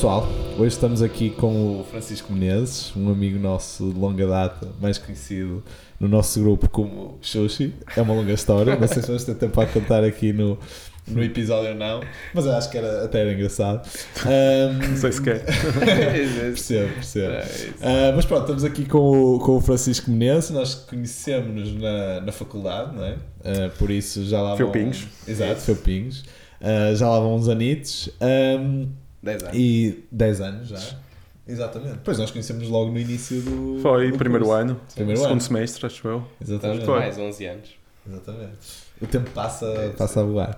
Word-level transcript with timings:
Pessoal, 0.00 0.26
hoje 0.56 0.68
estamos 0.68 1.02
aqui 1.02 1.28
com 1.28 1.80
o 1.80 1.84
Francisco 1.84 2.32
Menezes, 2.32 2.90
um 2.96 3.12
amigo 3.12 3.38
nosso 3.38 3.92
de 3.92 3.98
longa 4.00 4.26
data, 4.26 4.66
mais 4.80 4.96
conhecido 4.96 5.62
no 6.00 6.08
nosso 6.08 6.40
grupo 6.40 6.70
como 6.70 7.18
Xuxi. 7.20 7.74
É 7.94 8.00
uma 8.00 8.14
longa 8.14 8.32
história, 8.32 8.76
não 8.80 8.88
sei 8.88 9.02
se 9.02 9.08
vamos 9.08 9.24
ter 9.24 9.34
tempo 9.34 9.52
para 9.52 9.68
contar 9.68 10.02
aqui 10.02 10.32
no, 10.32 10.58
no 11.06 11.22
episódio 11.22 11.72
ou 11.72 11.74
não, 11.74 12.00
mas 12.32 12.46
eu 12.46 12.52
acho 12.52 12.70
que 12.70 12.78
era, 12.78 13.04
até 13.04 13.20
era 13.20 13.34
engraçado. 13.34 13.86
Um, 14.24 14.88
não 14.88 14.96
sei 14.96 15.12
se 15.12 15.20
quer. 15.20 15.44
percebo, 15.44 16.94
percebo. 16.94 17.34
Uh, 17.34 18.16
mas 18.16 18.24
pronto, 18.24 18.40
estamos 18.40 18.64
aqui 18.64 18.86
com 18.86 19.34
o, 19.34 19.38
com 19.38 19.58
o 19.58 19.60
Francisco 19.60 20.10
Menezes, 20.10 20.48
nós 20.48 20.74
conhecemos-nos 20.74 21.74
na, 21.74 22.22
na 22.22 22.32
faculdade, 22.32 22.96
não 22.96 23.04
é? 23.04 23.12
Uh, 23.12 23.70
por 23.78 23.90
isso 23.90 24.24
já 24.24 24.40
lá 24.40 24.54
vão... 24.54 24.56
Felpinhos. 24.56 25.06
Exato, 25.28 25.60
Felpinhos. 25.60 26.24
Uh, 26.58 26.96
já 26.96 27.06
lá 27.06 27.20
vão 27.20 27.34
uns 27.34 27.50
anitos. 27.50 28.08
Um, 28.18 28.88
10 29.22 29.42
anos. 29.44 29.56
E 29.56 30.04
10 30.10 30.40
anos 30.40 30.68
já. 30.68 30.96
Exatamente. 31.46 31.98
Pois 32.04 32.18
nós 32.18 32.30
conhecemos 32.30 32.68
logo 32.68 32.92
no 32.92 32.98
início 32.98 33.40
do. 33.42 33.78
Foi, 33.82 34.12
do 34.12 34.18
primeiro 34.18 34.44
curso. 34.44 34.60
ano. 34.60 34.80
Primeiro 34.94 35.18
segundo 35.20 35.32
ano. 35.32 35.40
semestre, 35.40 35.86
acho 35.86 36.06
eu. 36.08 36.24
Exatamente. 36.40 36.80
Estamos 36.80 37.00
mais 37.00 37.18
11 37.18 37.46
anos. 37.46 37.70
Exatamente. 38.08 38.56
O 39.02 39.06
tempo 39.06 39.30
passa, 39.30 39.66
É, 39.66 39.88
passa 39.90 40.20
a 40.20 40.24
voar. 40.24 40.56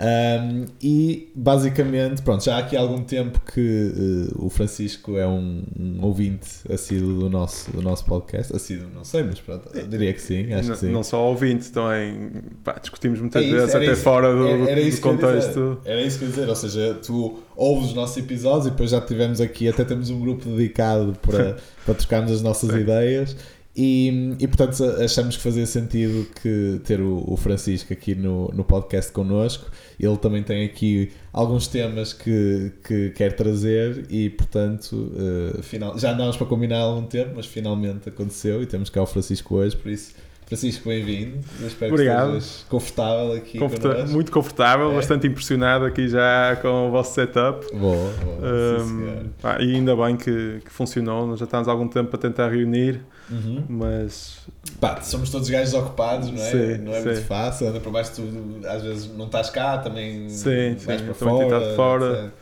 Um, 0.00 0.64
e 0.82 1.30
basicamente, 1.36 2.20
pronto, 2.22 2.42
já 2.44 2.56
há 2.56 2.58
aqui 2.58 2.76
algum 2.76 3.02
tempo 3.04 3.40
que 3.52 3.92
uh, 4.34 4.44
o 4.44 4.50
Francisco 4.50 5.16
é 5.16 5.26
um, 5.26 5.62
um 5.78 5.98
ouvinte 6.02 6.48
assíduo 6.68 7.20
do 7.20 7.30
nosso, 7.30 7.70
do 7.70 7.80
nosso 7.80 8.04
podcast. 8.04 8.54
Assíduo, 8.54 8.88
não 8.92 9.04
sei, 9.04 9.22
mas 9.22 9.38
pronto, 9.40 9.68
eu 9.72 9.86
diria 9.86 10.12
que 10.12 10.20
sim, 10.20 10.52
acho 10.52 10.68
não, 10.68 10.74
que 10.74 10.80
sim. 10.80 10.90
não 10.90 11.02
só 11.04 11.24
ouvinte, 11.28 11.70
também 11.70 12.32
pá, 12.64 12.76
discutimos 12.80 13.20
muitas 13.20 13.40
É 13.42 13.46
isso, 13.46 13.54
vezes, 13.56 13.74
até 13.74 13.92
isso. 13.92 14.02
fora 14.02 14.34
do, 14.34 14.46
Era- 14.48 14.70
era 14.70 14.90
do 14.90 15.00
contexto. 15.00 15.78
Era 15.84 16.02
isso 16.02 16.18
que 16.18 16.24
eu 16.24 16.28
ia 16.28 16.34
dizer, 16.34 16.48
ou 16.48 16.56
seja, 16.56 16.94
tu 16.94 17.38
ouves 17.56 17.90
os 17.90 17.94
nossos 17.94 18.16
episódios 18.16 18.66
e 18.66 18.70
depois 18.70 18.90
já 18.90 19.00
tivemos 19.00 19.40
aqui, 19.40 19.68
até 19.68 19.84
temos 19.84 20.10
um 20.10 20.20
grupo 20.20 20.48
dedicado 20.48 21.16
para, 21.22 21.56
para 21.86 21.94
trocarmos 21.94 22.32
as 22.32 22.42
nossas 22.42 22.70
ideias. 22.74 23.36
E, 23.76 24.36
e 24.38 24.46
portanto 24.46 24.84
achamos 25.02 25.36
que 25.36 25.42
fazia 25.42 25.66
sentido 25.66 26.28
que 26.40 26.80
ter 26.84 27.00
o, 27.00 27.24
o 27.26 27.36
Francisco 27.36 27.92
aqui 27.92 28.14
no, 28.14 28.48
no 28.48 28.62
podcast 28.62 29.10
connosco. 29.10 29.68
Ele 29.98 30.16
também 30.16 30.44
tem 30.44 30.64
aqui 30.64 31.10
alguns 31.32 31.66
temas 31.66 32.12
que, 32.12 32.72
que 32.84 33.10
quer 33.10 33.34
trazer 33.34 34.06
e 34.08 34.30
portanto 34.30 35.12
eh, 35.16 35.62
final, 35.62 35.98
já 35.98 36.12
andámos 36.12 36.36
para 36.36 36.46
combinar 36.46 36.78
há 36.78 36.82
algum 36.82 37.06
tempo, 37.06 37.32
mas 37.34 37.46
finalmente 37.46 38.08
aconteceu 38.08 38.62
e 38.62 38.66
temos 38.66 38.90
cá 38.90 39.02
o 39.02 39.06
Francisco 39.06 39.56
hoje, 39.56 39.76
por 39.76 39.90
isso 39.90 40.14
Francisco, 40.46 40.88
bem-vindo. 40.88 41.38
Espero 41.66 41.92
Obrigado. 41.94 42.32
que 42.32 42.36
estejas 42.38 42.66
confortável 42.68 43.32
aqui 43.32 43.58
Conforta- 43.58 44.06
muito 44.06 44.30
confortável, 44.30 44.92
É. 44.92 44.94
bastante 44.94 45.26
impressionado 45.26 45.86
aqui 45.86 46.06
já 46.06 46.56
com 46.60 46.88
o 46.88 46.90
vosso 46.90 47.14
setup. 47.14 47.66
Boa, 47.74 48.12
boa. 48.22 48.82
Um, 48.84 49.30
e 49.60 49.74
ainda 49.74 49.96
bem 49.96 50.16
que, 50.16 50.60
que 50.62 50.70
funcionou, 50.70 51.26
nós 51.26 51.38
já 51.38 51.44
estamos 51.46 51.66
há 51.66 51.70
algum 51.70 51.88
tempo 51.88 52.10
para 52.10 52.18
tentar 52.18 52.48
reunir, 52.50 53.00
Uhum. 53.30 53.64
mas 53.68 54.40
Pá, 54.78 55.00
somos 55.00 55.30
todos 55.30 55.48
gajos 55.48 55.72
ocupados, 55.72 56.30
não 56.30 56.36
é? 56.42 56.50
Sim, 56.50 56.82
não 56.82 56.92
é 56.94 57.00
sim. 57.00 57.08
muito 57.08 57.22
fácil. 57.22 57.68
Anda 57.68 57.80
para 57.80 57.90
baixo, 57.90 58.12
tu 58.16 58.68
às 58.68 58.82
vezes 58.82 59.10
não 59.16 59.24
estás 59.26 59.48
cá, 59.48 59.78
também 59.78 60.28
Sim, 60.28 60.74
vais 60.84 61.00
sim, 61.00 61.06
para 61.06 61.14
fora. 61.14 61.74
fora. 61.74 62.32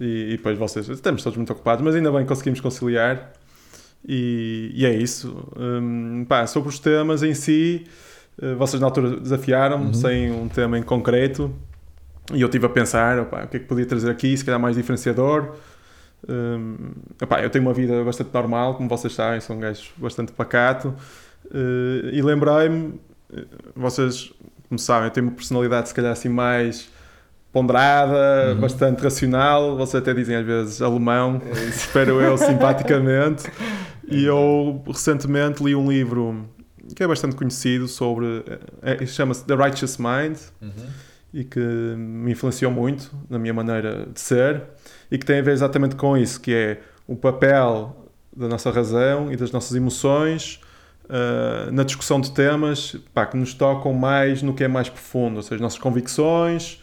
E, 0.00 0.28
e 0.34 0.36
depois 0.36 0.56
vocês, 0.56 0.88
estamos 0.88 1.24
todos 1.24 1.36
muito 1.36 1.52
ocupados, 1.52 1.84
mas 1.84 1.96
ainda 1.96 2.12
bem 2.12 2.20
que 2.22 2.28
conseguimos 2.28 2.60
conciliar. 2.60 3.32
E, 4.06 4.70
e 4.74 4.86
é 4.86 4.92
isso. 4.94 5.48
Hum, 5.56 6.24
pá, 6.28 6.46
sobre 6.46 6.68
os 6.68 6.78
temas 6.78 7.22
em 7.22 7.34
si, 7.34 7.84
eh, 8.40 8.54
vocês 8.54 8.80
na 8.80 8.86
altura 8.86 9.18
desafiaram-me 9.20 9.86
Uhum. 9.86 9.94
sem 9.94 10.30
um 10.30 10.48
tema 10.48 10.78
em 10.78 10.82
concreto. 10.82 11.52
E 12.32 12.40
eu 12.40 12.46
estive 12.46 12.66
a 12.66 12.68
pensar, 12.68 13.18
opá, 13.20 13.44
o 13.44 13.48
que 13.48 13.56
é 13.56 13.60
que 13.60 13.66
podia 13.66 13.86
trazer 13.86 14.10
aqui, 14.10 14.36
se 14.36 14.44
calhar 14.44 14.60
mais 14.60 14.76
diferenciador. 14.76 15.54
Hum, 16.28 16.76
opá, 17.22 17.42
eu 17.42 17.50
tenho 17.50 17.64
uma 17.64 17.72
vida 17.74 18.02
bastante 18.04 18.30
normal, 18.32 18.74
como 18.74 18.88
vocês 18.88 19.12
sabem, 19.14 19.40
sou 19.40 19.56
um 19.56 19.60
gajo 19.60 19.90
bastante 19.96 20.32
pacato. 20.32 20.94
Eh, 21.52 22.10
e 22.14 22.22
lembrei-me, 22.22 23.00
eh, 23.32 23.44
vocês, 23.74 24.32
como 24.68 24.78
sabem, 24.78 25.08
eu 25.08 25.10
tenho 25.10 25.26
uma 25.26 25.32
personalidade 25.34 25.88
se 25.88 25.94
calhar 25.94 26.12
assim 26.12 26.28
mais 26.28 26.90
ponderada, 27.62 28.52
Uhum. 28.54 28.60
bastante 28.60 29.02
racional. 29.02 29.76
Vocês 29.76 30.00
até 30.02 30.14
dizem 30.14 30.36
às 30.36 30.46
vezes 30.46 30.80
alemão, 30.82 31.40
espero 31.68 32.20
eu 32.20 32.36
simpaticamente. 32.38 33.44
E 34.06 34.24
eu 34.24 34.82
recentemente 34.86 35.62
li 35.62 35.74
um 35.74 35.90
livro 35.90 36.48
que 36.94 37.02
é 37.02 37.06
bastante 37.06 37.36
conhecido 37.36 37.86
sobre. 37.88 38.42
é- 38.82 39.04
chama-se 39.06 39.44
The 39.44 39.54
Righteous 39.54 39.98
Mind 39.98 40.38
Uhum. 40.62 40.70
e 41.34 41.44
que 41.44 41.60
me 41.60 42.32
influenciou 42.32 42.70
muito 42.70 43.10
na 43.28 43.38
minha 43.38 43.52
maneira 43.52 44.06
de 44.12 44.20
ser 44.20 44.62
e 45.10 45.18
que 45.18 45.26
tem 45.26 45.40
a 45.40 45.42
ver 45.42 45.52
exatamente 45.52 45.96
com 45.96 46.16
isso, 46.16 46.40
que 46.40 46.54
é 46.54 46.80
o 47.06 47.16
papel 47.16 48.06
da 48.36 48.46
nossa 48.48 48.70
razão 48.70 49.30
e 49.32 49.36
das 49.36 49.50
nossas 49.50 49.74
emoções 49.76 50.60
ah, 51.10 51.68
na 51.72 51.82
discussão 51.84 52.20
de 52.20 52.30
temas 52.30 52.94
pá, 53.14 53.26
que 53.26 53.36
nos 53.36 53.52
tocam 53.54 53.92
mais 53.92 54.42
no 54.42 54.54
que 54.54 54.62
é 54.64 54.68
mais 54.68 54.88
profundo, 54.88 55.36
ou 55.36 55.42
seja, 55.42 55.56
as 55.56 55.60
nossas 55.60 55.78
convicções, 55.78 56.82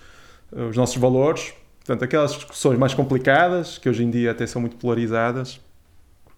os 0.51 0.75
nossos 0.77 0.97
valores, 0.97 1.53
portanto, 1.79 2.03
aquelas 2.03 2.33
discussões 2.33 2.77
mais 2.79 2.93
complicadas, 2.93 3.77
que 3.77 3.89
hoje 3.89 4.03
em 4.03 4.09
dia 4.09 4.31
até 4.31 4.45
são 4.47 4.61
muito 4.61 4.75
polarizadas, 4.77 5.59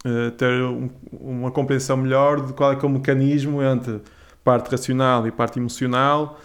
ah, 0.05 0.31
ter 0.37 0.61
um- 0.63 0.89
uma 1.11 1.51
compreensão 1.51 1.97
melhor 1.97 2.45
de 2.45 2.53
qual 2.53 2.71
é 2.73 2.75
que 2.75 2.85
é 2.85 2.87
o 2.87 2.91
mecanismo 2.91 3.61
entre 3.63 4.01
parte 4.43 4.69
racional 4.69 5.27
e 5.27 5.31
parte 5.31 5.59
emocional 5.59 6.39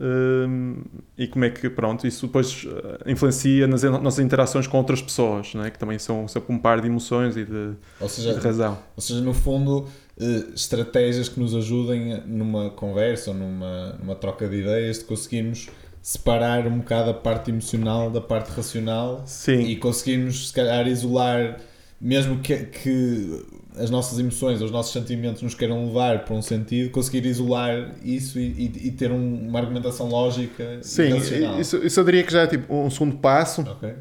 Hum, 0.00 0.82
e 1.16 1.26
como 1.26 1.44
é 1.46 1.50
que, 1.50 1.68
pronto, 1.68 2.06
isso 2.06 2.26
depois 2.26 2.64
eh, 3.04 3.10
influencia 3.10 3.66
nas 3.66 3.82
nossas 3.82 4.24
interações 4.24 4.66
com 4.68 4.76
outras 4.76 5.02
pessoas, 5.02 5.54
não 5.54 5.64
é? 5.64 5.70
que 5.70 5.78
também 5.78 5.98
são 5.98 6.28
sempre 6.28 6.54
um 6.54 6.58
par 6.58 6.80
de 6.80 6.86
emoções 6.86 7.36
e 7.36 7.44
de, 7.44 7.72
Ou, 7.98 8.08
seja, 8.08 8.34
de 8.34 8.38
razão. 8.38 8.78
ou 8.94 9.02
seja, 9.02 9.20
no 9.20 9.32
fundo, 9.34 9.88
eh, 10.20 10.44
estratégias 10.54 11.28
que 11.28 11.40
nos 11.40 11.52
ajudem 11.54 12.22
numa 12.26 12.70
conversa 12.70 13.30
ou 13.30 13.36
numa, 13.36 13.94
numa 13.94 14.14
troca 14.14 14.46
de 14.46 14.60
ideias 14.60 14.98
de 15.00 15.04
conseguirmos 15.06 15.68
separar 16.02 16.66
um 16.66 16.78
bocado 16.78 17.10
a 17.10 17.14
parte 17.14 17.50
emocional 17.50 18.10
da 18.10 18.20
parte 18.20 18.50
racional 18.50 19.22
Sim, 19.26 19.60
e 19.60 19.76
conseguirmos, 19.76 20.48
se 20.48 20.54
calhar, 20.54 20.86
isolar, 20.86 21.58
mesmo 22.00 22.38
que, 22.38 22.56
que 22.66 23.44
as 23.76 23.90
nossas 23.90 24.18
emoções, 24.18 24.60
os 24.62 24.70
nossos 24.70 24.92
sentimentos 24.92 25.42
nos 25.42 25.54
queiram 25.54 25.86
levar 25.86 26.24
para 26.24 26.34
um 26.34 26.42
sentido, 26.42 26.90
conseguir 26.90 27.26
isolar 27.26 27.94
isso 28.02 28.38
e, 28.38 28.42
e- 28.46 28.86
e 28.88 28.90
ter 28.92 29.10
um- 29.10 29.48
uma 29.48 29.58
argumentação 29.58 30.08
lógica 30.08 30.78
sim 30.82 31.02
e 31.02 31.10
racional. 31.10 31.60
isso, 31.60 31.76
isso 31.78 32.00
eu 32.00 32.04
diria 32.04 32.22
que 32.24 32.32
já 32.32 32.42
é 32.42 32.46
tipo 32.46 32.72
um 32.74 32.90
segundo 32.90 33.16
passo, 33.18 33.62
Ok. 33.62 33.92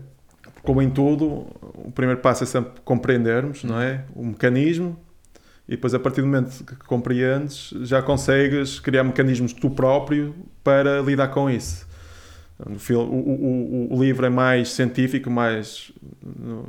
como 0.64 0.82
em 0.82 0.90
tudo, 0.90 1.48
o 1.76 1.92
primeiro 1.94 2.22
passo 2.22 2.44
é 2.44 2.48
sempre 2.48 2.82
compreendermos, 2.86 3.64
não 3.64 3.80
é? 3.82 4.04
O 4.16 4.24
mecanismo, 4.26 4.98
e 5.68 5.72
depois 5.72 5.94
a 5.94 6.00
partir 6.00 6.22
do 6.22 6.28
momento 6.28 6.64
que 6.64 6.76
compreendes, 6.86 7.74
já 7.82 8.02
consegues 8.02 8.80
criar 8.80 9.04
mecanismos 9.04 9.54
tu 9.54 9.70
próprio 9.70 10.34
para 10.64 11.02
lidar 11.02 11.30
com 11.30 11.50
isso. 11.50 11.87
O, 12.60 12.94
o- 12.96 13.88
o- 13.96 14.04
livro 14.04 14.26
é 14.26 14.30
mais 14.30 14.70
científico, 14.72 15.30
mais 15.30 15.92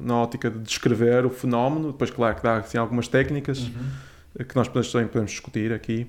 na 0.03 0.17
ótica 0.23 0.51
de 0.51 0.59
descrever 0.59 1.25
o 1.25 1.31
fenómeno, 1.31 1.93
depois 1.93 2.11
claro 2.11 2.37
que 2.37 2.43
dá 2.43 2.59
assim, 2.59 2.77
algumas 2.77 3.09
técnicas 3.09 3.59
Uhum. 3.61 4.45
que 4.45 4.55
nós 4.55 4.69
podemos, 4.69 4.93
também 4.93 5.07
podemos 5.09 5.31
discutir 5.31 5.73
aqui. 5.73 6.07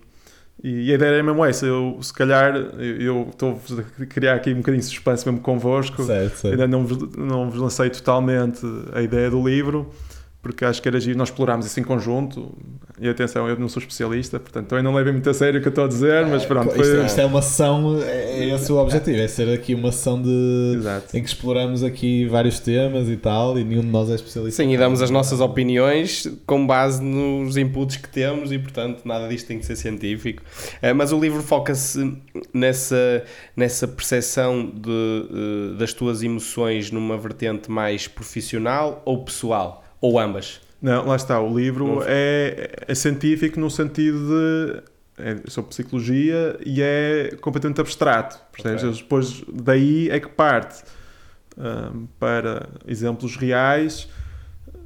E 0.61 0.91
a 0.91 0.95
ideia 0.95 1.15
é 1.19 1.23
mesmo 1.23 1.45
essa, 1.45 1.65
eu 1.65 1.97
se 2.01 2.13
calhar 2.13 2.53
eu 2.57 3.27
estou 3.31 3.57
a 4.01 4.05
criar 4.05 4.35
aqui 4.35 4.51
um 4.51 4.57
bocadinho 4.57 4.81
de 4.81 4.87
suspense 4.89 5.25
mesmo 5.25 5.39
convosco, 5.39 6.03
Certo, 6.03 6.35
certo. 6.35 6.51
Ainda 6.53 6.67
não 6.67 6.85
vos, 6.85 7.15
não 7.15 7.49
vos 7.49 7.57
lancei 7.61 7.89
totalmente 7.89 8.59
a 8.91 9.01
ideia 9.01 9.29
do 9.31 9.41
livro, 9.47 9.89
porque 10.41 10.63
acho 10.63 10.81
que 10.81 10.87
era 10.87 10.99
giro, 10.99 11.17
nós 11.17 11.29
explorámos 11.29 11.65
isso 11.65 11.79
em 11.79 11.83
conjunto. 11.83 12.55
E 13.01 13.07
atenção, 13.07 13.47
eu 13.47 13.57
não 13.57 13.69
sou 13.69 13.79
especialista, 13.79 14.39
portanto 14.39 14.67
também 14.67 14.83
não 14.83 14.93
levem 14.93 15.13
muito 15.13 15.29
a 15.29 15.33
sério 15.33 15.59
o 15.59 15.61
que 15.61 15.69
eu 15.69 15.71
estou 15.71 15.85
a 15.85 15.87
dizer, 15.87 16.25
mas 16.25 16.45
pronto, 16.45 16.67
isto, 16.67 16.95
foi. 16.95 17.05
isto 17.05 17.21
é 17.21 17.25
uma 17.25 17.41
sessão, 17.41 17.97
é, 18.01 18.39
é 18.43 18.55
esse 18.55 18.69
o 18.73 18.77
objetivo, 18.77 19.17
é 19.19 19.27
ser 19.27 19.49
aqui 19.53 19.73
uma 19.73 19.89
sessão 19.91 20.21
de 20.21 20.73
Exato. 20.75 21.15
em 21.15 21.21
que 21.21 21.29
exploramos 21.29 21.81
aqui 21.81 22.27
vários 22.27 22.59
temas 22.59 23.07
e 23.07 23.15
tal, 23.15 23.57
e 23.57 23.63
nenhum 23.63 23.81
de 23.81 23.87
nós 23.87 24.09
é 24.09 24.15
especialista. 24.15 24.61
Sim, 24.61 24.73
e 24.73 24.77
damos 24.77 25.01
as 25.01 25.09
nossas 25.09 25.39
opiniões 25.39 26.27
com 26.45 26.67
base 26.67 27.01
nos 27.01 27.55
inputs 27.55 27.95
que 27.95 28.09
temos 28.09 28.51
e, 28.51 28.59
portanto, 28.59 29.01
nada 29.05 29.29
disto 29.29 29.47
tem 29.47 29.59
que 29.59 29.65
ser 29.65 29.77
científico. 29.77 30.43
Eh, 30.81 30.91
Mas 30.91 31.13
o 31.13 31.19
livro 31.19 31.41
foca-se 31.41 32.17
nessa, 32.53 33.23
nessa 33.55 33.87
percepção 33.87 34.69
de, 34.69 34.89
eh, 34.91 35.77
das 35.77 35.93
tuas 35.93 36.21
emoções 36.21 36.91
numa 36.91 37.17
vertente 37.17 37.71
mais 37.71 38.09
profissional 38.09 39.01
ou 39.05 39.23
pessoal? 39.23 39.85
Ou 40.01 40.19
ambas? 40.19 40.61
Não, 40.81 41.05
lá 41.05 41.15
está, 41.15 41.41
o 41.41 41.57
livro 41.57 42.01
é, 42.05 42.85
é 42.87 42.95
científico 42.95 43.59
no 43.59 43.69
sentido 43.69 44.17
de. 44.29 44.83
É 45.21 45.35
sobre 45.49 45.71
psicologia 45.71 46.57
e 46.65 46.81
é 46.81 47.35
completamente 47.41 47.81
abstrato. 47.81 48.39
percebes? 48.53 48.83
Ok. 48.83 49.03
Depois 49.03 49.43
daí 49.51 50.09
é 50.09 50.17
que 50.17 50.29
parte 50.29 50.81
hum, 51.57 52.07
para 52.17 52.69
exemplos 52.87 53.35
reais. 53.35 54.07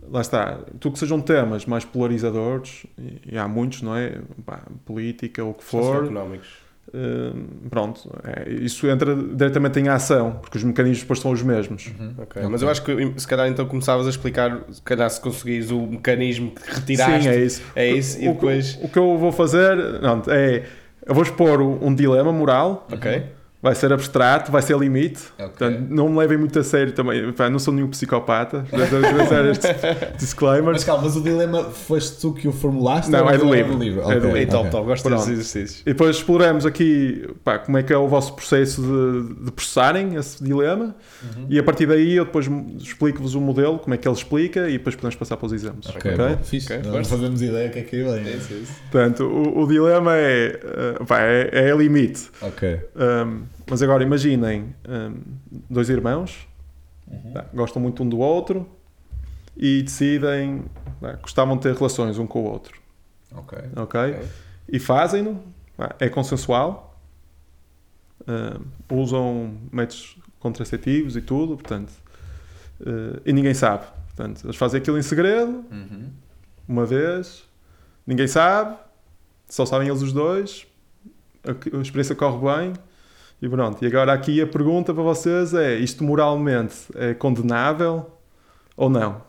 Lá 0.10 0.22
está, 0.22 0.60
tudo 0.80 0.94
que 0.94 1.00
sejam 1.00 1.22
temas 1.22 1.68
mais 1.68 1.86
polarizadores, 1.86 2.84
e, 2.98 3.34
e 3.34 3.38
há 3.38 3.48
muitos, 3.48 3.84
não 3.84 3.96
é? 3.96 4.22
Pá, 4.44 4.64
política 4.84 5.44
ou 5.44 5.52
o 5.52 5.54
que 5.54 5.64
for, 5.64 5.84
Socioeconómicos. 5.84 6.63
Uh, 6.94 7.70
pronto, 7.70 8.10
é, 8.24 8.50
isso 8.52 8.88
entra 8.88 9.16
diretamente 9.16 9.80
em 9.80 9.88
ação, 9.88 10.40
porque 10.42 10.58
os 10.58 10.64
mecanismos 10.64 11.02
depois 11.02 11.20
são 11.20 11.32
os 11.32 11.42
mesmos. 11.42 11.92
Uhum. 12.00 12.14
Okay. 12.24 12.44
Mas 12.48 12.62
eu 12.62 12.70
acho 12.70 12.84
que 12.84 13.14
se 13.18 13.28
calhar 13.28 13.48
então 13.48 13.66
começavas 13.66 14.08
a 14.08 14.10
explicar, 14.10 14.64
se 14.72 14.82
calhar 14.82 15.10
se 15.10 15.20
conseguires 15.20 15.72
o 15.72 15.82
mecanismo 15.82 16.52
que 16.52 16.72
retiraste. 16.72 17.24
Sim, 17.24 17.30
é 17.30 17.38
isso. 17.38 17.62
É 17.76 17.92
isso, 17.92 18.20
o, 18.20 18.24
e 18.24 18.28
depois... 18.30 18.76
O, 18.76 18.86
o, 18.86 18.90
que 18.90 19.00
eu 19.00 19.18
vou 19.18 19.32
fazer 19.32 19.76
não, 20.02 20.22
é, 20.28 20.64
eu 21.06 21.14
vou 21.14 21.24
expor 21.24 21.62
um 21.62 21.94
dilema 21.94 22.32
moral. 22.32 22.88
Ok 22.92 23.24
vai 23.64 23.74
ser 23.74 23.94
abstrato, 23.94 24.52
vai 24.52 24.62
ser 24.62 24.78
limite. 24.78 25.22
Okay. 25.36 25.48
Portanto, 25.48 25.86
não 25.90 26.10
me 26.10 26.20
levem 26.20 26.38
muito 26.38 26.60
a 26.60 26.64
sério 26.66 26.92
também. 26.92 27.32
Pá, 27.32 27.50
não 27.50 27.58
sou 27.58 27.74
nenhum 27.74 27.88
psicopata. 27.88 28.66
disclaimer. 30.20 30.74
Mas 30.74 30.84
calma, 30.84 31.04
mas 31.04 31.16
o 31.16 31.22
dilema 31.22 31.64
foste 31.64 32.20
tu 32.20 32.34
que 32.34 32.46
o 32.46 32.52
formulaste? 32.52 33.10
Não, 33.10 33.30
é 33.30 33.38
do 33.38 33.54
livro. 33.54 33.78
livro? 33.78 34.02
É 34.12 34.20
do 34.20 34.28
livro. 34.28 34.38
Então, 34.38 34.60
okay. 34.60 34.70
então, 34.70 34.84
gosto 34.84 35.10
desses 35.10 35.30
exercícios. 35.30 35.82
E 35.82 35.86
depois 35.86 36.18
exploramos 36.18 36.66
aqui 36.66 37.26
pá, 37.42 37.58
como 37.58 37.78
é 37.78 37.84
que 37.84 37.94
é 37.94 37.98
o 37.98 38.06
vosso 38.06 38.36
processo 38.36 38.82
de, 38.82 39.46
de 39.46 39.52
processarem 39.54 40.16
esse 40.16 40.44
dilema. 40.44 40.94
Uhum. 41.24 41.46
E 41.50 41.58
a 41.58 41.64
partir 41.64 41.86
daí 41.86 42.16
eu 42.16 42.26
depois 42.26 42.50
explico-vos 42.78 43.34
o 43.34 43.40
modelo, 43.40 43.80
como 43.80 43.94
é 43.94 43.98
que 43.98 44.06
ele 44.06 44.16
explica 44.16 44.68
e 44.68 44.74
depois 44.74 44.94
podemos 44.94 45.16
passar 45.16 45.38
para 45.38 45.46
os 45.46 45.54
exemplos. 45.54 45.88
Ok, 45.88 46.14
okay? 46.14 46.38
Fixe. 46.44 46.74
Okay. 46.74 46.92
Nós 46.92 47.08
fazemos 47.08 47.42
ideia 47.42 47.70
o 47.70 47.72
que 47.72 47.80
é 47.80 47.84
que 47.84 47.96
é 47.96 48.04
bem. 48.04 48.24
Isso, 48.36 48.54
isso. 48.54 48.74
Portanto, 48.92 49.24
o, 49.24 49.62
o 49.62 49.68
dilema 49.68 50.18
é, 50.18 50.60
uh, 51.00 51.06
pá, 51.06 51.22
é, 51.22 51.70
é 51.70 51.74
limite. 51.74 52.30
Ok. 52.42 52.78
Um, 52.98 53.53
mas 53.74 53.82
agora 53.82 54.04
imaginem 54.04 54.76
um, 54.88 55.20
dois 55.68 55.90
irmãos, 55.90 56.48
uhum. 57.08 57.32
tá, 57.34 57.46
gostam 57.52 57.82
muito 57.82 58.04
um 58.04 58.08
do 58.08 58.20
outro 58.20 58.70
e 59.58 59.82
decidem, 59.82 60.66
tá, 61.02 61.14
gostavam 61.14 61.58
de 61.58 61.64
ter 61.64 61.74
relações 61.74 62.20
um 62.20 62.28
com 62.28 62.44
o 62.44 62.44
outro. 62.44 62.80
Ok. 63.32 63.58
Ok? 63.76 64.00
okay. 64.00 64.28
E 64.70 64.78
fazem-no, 64.78 65.44
tá, 65.76 65.96
é 66.00 66.08
consensual, 66.08 67.02
um, 68.28 68.96
usam 68.96 69.58
métodos 69.72 70.18
contraceptivos 70.40 71.16
e 71.16 71.22
tudo, 71.22 71.56
portanto, 71.56 71.94
uh, 72.80 73.20
e 73.26 73.34
ninguém 73.34 73.56
sabe. 73.56 73.88
Portanto, 74.16 74.44
eles 74.44 74.56
fazem 74.56 74.80
aquilo 74.80 75.00
em 75.00 75.02
segredo, 75.02 75.66
uhum. 75.72 76.12
uma 76.68 76.86
vez, 76.86 77.44
ninguém 78.06 78.28
sabe, 78.28 78.78
só 79.50 79.66
sabem 79.66 79.88
eles 79.88 80.04
os 80.04 80.14
dois, 80.14 80.68
a, 81.44 81.76
a 81.76 81.82
experiência 81.82 82.14
corre 82.14 82.38
bem 82.38 82.74
e 83.44 83.50
pronto, 83.50 83.84
e 83.84 83.88
agora 83.88 84.14
aqui 84.14 84.42
a 84.42 84.48
pergunta 84.48 84.94
para 84.94 85.04
vocês 85.04 85.54
é: 85.54 85.76
isto 85.76 86.02
moralmente 86.02 86.76
é 86.96 87.14
condenável 87.14 88.10
ou 88.78 88.90
não? 88.90 89.22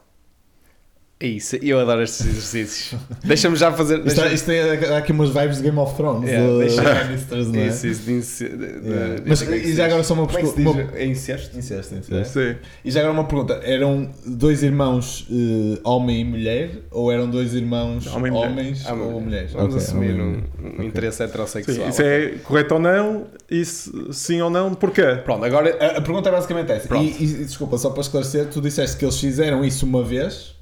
É 1.25 1.27
isso, 1.27 1.57
eu 1.63 1.81
adoro 1.81 2.03
estes 2.03 2.27
exercícios. 2.27 3.01
Deixa-me 3.25 3.57
já 3.57 3.73
fazer. 3.73 4.07
Isto, 4.07 4.21
deixa 4.21 4.35
isto 4.35 4.51
é, 4.51 4.99
aqui 4.99 5.11
umas 5.11 5.31
vibes 5.31 5.57
de 5.57 5.63
Game 5.63 5.79
of 5.79 5.97
Thrones. 5.97 6.29
Yeah, 6.29 6.53
de, 6.53 6.59
deixa, 6.59 6.83
não 6.83 7.61
é? 7.61 7.67
Isso, 7.67 7.87
isso, 7.87 8.11
isso 8.11 8.45
yeah. 8.45 9.23
Mas 9.25 9.41
e 9.41 9.75
já 9.75 9.87
agora 9.87 10.05
só 10.05 10.13
uma 10.13 10.27
pergunta. 10.27 10.61
Uma... 10.61 10.91
É 10.95 11.07
incesto? 11.07 11.59
Incesto, 11.59 11.95
incesto. 11.95 12.39
Sim. 12.39 12.57
E 12.85 12.91
já 12.91 13.01
agora 13.01 13.15
uma 13.15 13.25
pergunta: 13.25 13.59
eram 13.65 14.11
dois 14.27 14.63
irmãos 14.63 15.27
uh, 15.31 15.81
homem 15.83 16.21
e 16.21 16.25
mulher 16.27 16.71
ou 16.91 17.11
eram 17.11 17.31
dois 17.31 17.55
irmãos 17.55 18.07
homem 18.09 18.31
homens 18.31 18.83
mulher. 18.83 19.07
ou 19.07 19.21
mulheres? 19.23 19.53
Vamos 19.55 19.77
okay, 19.77 19.87
assumir 19.87 20.21
um, 20.21 20.43
um 20.63 20.69
okay. 20.75 20.87
interesse 20.87 21.23
heterossexual. 21.23 21.75
Sim, 21.75 21.89
isso 21.89 22.03
é 22.03 22.35
correto 22.45 22.75
ou 22.75 22.81
não? 22.81 23.29
Isso 23.51 24.13
sim 24.13 24.43
ou 24.43 24.51
não? 24.51 24.75
Porquê? 24.75 25.23
Pronto, 25.25 25.43
agora 25.43 25.75
a, 25.81 25.97
a 25.97 26.01
pergunta 26.03 26.29
é 26.29 26.33
basicamente 26.33 26.71
essa. 26.71 26.95
E, 26.99 27.25
e 27.25 27.27
desculpa, 27.45 27.79
só 27.79 27.89
para 27.89 28.03
esclarecer, 28.03 28.49
tu 28.49 28.61
disseste 28.61 28.99
que 28.99 29.07
eles 29.07 29.19
fizeram 29.19 29.65
isso 29.65 29.87
uma 29.87 30.05
vez 30.05 30.54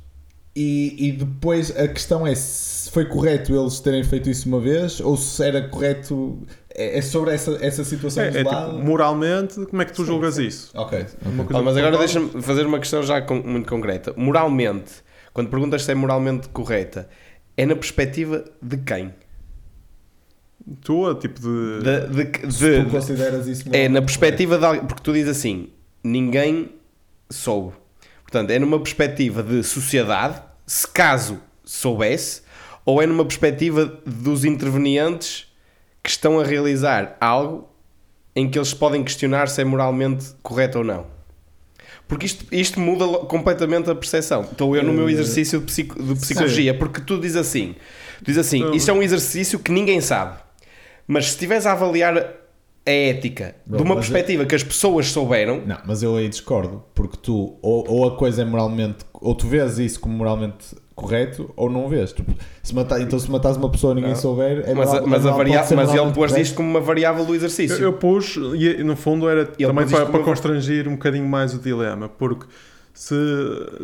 e, 0.55 1.09
e 1.09 1.13
depois 1.13 1.75
a 1.77 1.89
questão 1.89 2.27
é 2.27 2.35
se 2.35 2.91
foi 2.91 3.07
correto 3.07 3.55
eles 3.59 3.81
terem 3.81 4.05
feito 4.05 4.29
isso 4.29 4.47
uma 4.49 4.61
vez 4.61 5.01
ou 5.01 5.17
se 5.17 5.43
era 5.43 5.67
correto. 5.69 6.39
É, 6.75 6.99
é 6.99 7.03
sobre 7.03 7.35
essa, 7.35 7.59
essa 7.61 7.85
situação 7.85 8.23
é, 8.23 8.29
é 8.29 8.45
tipo, 8.45 8.73
moralmente, 8.79 9.67
como 9.67 9.83
é 9.83 9.85
que 9.85 9.93
tu 9.93 10.03
sim, 10.03 10.09
julgas 10.09 10.37
sim. 10.37 10.47
isso? 10.47 10.71
Ok. 10.75 10.99
okay. 11.01 11.57
Ah, 11.57 11.63
mas 11.63 11.77
agora 11.77 11.99
deixa-me 11.99 12.43
fazer 12.43 12.65
uma 12.65 12.79
questão 12.79 13.03
já 13.03 13.21
com, 13.21 13.35
muito 13.35 13.69
concreta. 13.69 14.15
Moralmente, 14.17 14.93
quando 15.35 15.49
perguntas 15.49 15.85
se 15.85 15.93
é 15.93 15.95
moralmente 15.95 16.49
correta, 16.49 17.09
é 17.57 17.67
na 17.67 17.75
perspectiva 17.75 18.45
de 18.61 18.79
quem? 18.79 19.13
Tua, 20.83 21.15
tipo 21.15 21.41
de. 21.41 21.81
de, 21.83 22.25
de, 22.25 22.47
de 22.47 22.85
tu 22.85 22.91
consideras 22.91 23.47
isso 23.47 23.65
É 23.73 23.89
na 23.89 24.01
perspectiva 24.01 24.59
de 24.59 24.65
alguém. 24.65 24.87
Porque 24.87 25.03
tu 25.03 25.13
dizes 25.13 25.37
assim: 25.37 25.69
ninguém 26.05 26.71
soube. 27.29 27.73
Portanto, 28.33 28.51
é 28.51 28.59
numa 28.59 28.81
perspectiva 28.81 29.43
de 29.43 29.63
sociedade, 29.63 30.41
se 30.67 30.89
caso 30.89 31.39
soubesse, 31.63 32.41
ou 32.83 33.03
é 33.03 33.05
numa 33.05 33.27
perspectiva 33.27 34.01
dos 34.07 34.47
intervenientes 34.47 35.53
que 36.03 36.09
estão 36.09 36.41
a 36.41 36.43
realizar 36.43 37.15
algo 37.21 37.69
em 38.35 38.49
que 38.49 38.59
eles 38.59 38.73
podem 38.73 39.05
questionar 39.05 39.51
se 39.51 39.61
é 39.61 39.65
moralmente 39.67 40.25
correto 40.43 40.79
ou 40.79 40.85
não. 40.85 41.07
Porque 42.09 42.25
isto, 42.25 42.47
isto 42.51 42.81
muda 42.81 43.07
completamente 43.27 43.91
a 43.91 43.95
percepção. 43.95 44.41
Estou 44.41 44.75
eu 44.75 44.83
no 44.83 44.95
meu 44.95 45.11
exercício 45.11 45.61
de, 45.61 45.67
psico, 45.67 46.03
de 46.03 46.15
psicologia, 46.19 46.73
Sim. 46.73 46.79
porque 46.79 47.03
tu 47.03 47.21
dizes 47.21 47.37
assim: 47.37 47.75
tu 48.21 48.25
dizes 48.25 48.47
assim, 48.47 48.75
isto 48.75 48.91
é 48.91 48.95
um 48.95 49.03
exercício 49.03 49.59
que 49.59 49.71
ninguém 49.71 50.01
sabe. 50.01 50.39
Mas 51.07 51.27
se 51.27 51.31
estiveres 51.33 51.67
a 51.67 51.73
avaliar 51.73 52.33
a 52.85 52.91
ética 52.91 53.55
Bom, 53.65 53.77
de 53.77 53.83
uma 53.83 53.95
perspectiva 53.95 54.43
eu... 54.43 54.47
que 54.47 54.55
as 54.55 54.63
pessoas 54.63 55.07
souberam. 55.07 55.63
Não, 55.65 55.79
mas 55.87 56.03
eu 56.03 56.17
aí 56.17 56.29
discordo, 56.29 56.83
porque 56.95 57.17
tu 57.17 57.57
ou, 57.63 57.85
ou, 57.89 58.07
a 58.07 58.17
coisa 58.17 58.43
é 58.43 58.45
moralmente, 58.45 59.05
ou 59.15 59.35
tu 59.35 59.47
vês 59.47 59.79
isso 59.79 60.01
como 60.01 60.15
moralmente 60.15 60.77
correto, 60.95 61.53
ou 61.57 61.71
não 61.71 61.89
vês. 61.89 62.13
Tu, 62.13 62.25
se 62.63 62.75
matar, 62.75 63.01
então, 63.01 63.19
se 63.19 63.31
matares 63.31 63.57
uma 63.57 63.71
pessoa 63.71 63.93
e 63.93 63.97
ninguém 63.97 64.11
não. 64.11 64.17
souber, 64.17 64.65
é 64.67 64.75
mas, 64.75 64.89
moral, 64.89 65.07
mas, 65.07 65.25
é 65.25 65.29
a 65.29 65.33
variável, 65.33 65.77
mas 65.77 65.95
ele 65.95 66.13
pôs 66.13 66.37
isto 66.37 66.55
como 66.55 66.69
uma 66.69 66.81
variável 66.81 67.25
do 67.25 67.35
exercício. 67.35 67.77
Eu, 67.77 67.83
eu 67.83 67.93
pus, 67.95 68.37
e 68.37 68.83
no 68.83 68.97
fundo 68.97 69.29
era 69.29 69.43
ele 69.59 69.69
também 69.69 69.89
para, 69.89 70.07
para 70.07 70.23
constrangir 70.23 70.89
um 70.89 70.93
bocadinho 70.93 71.27
mais 71.27 71.55
o 71.55 71.59
dilema, 71.59 72.09
porque 72.09 72.47
se, 72.95 73.15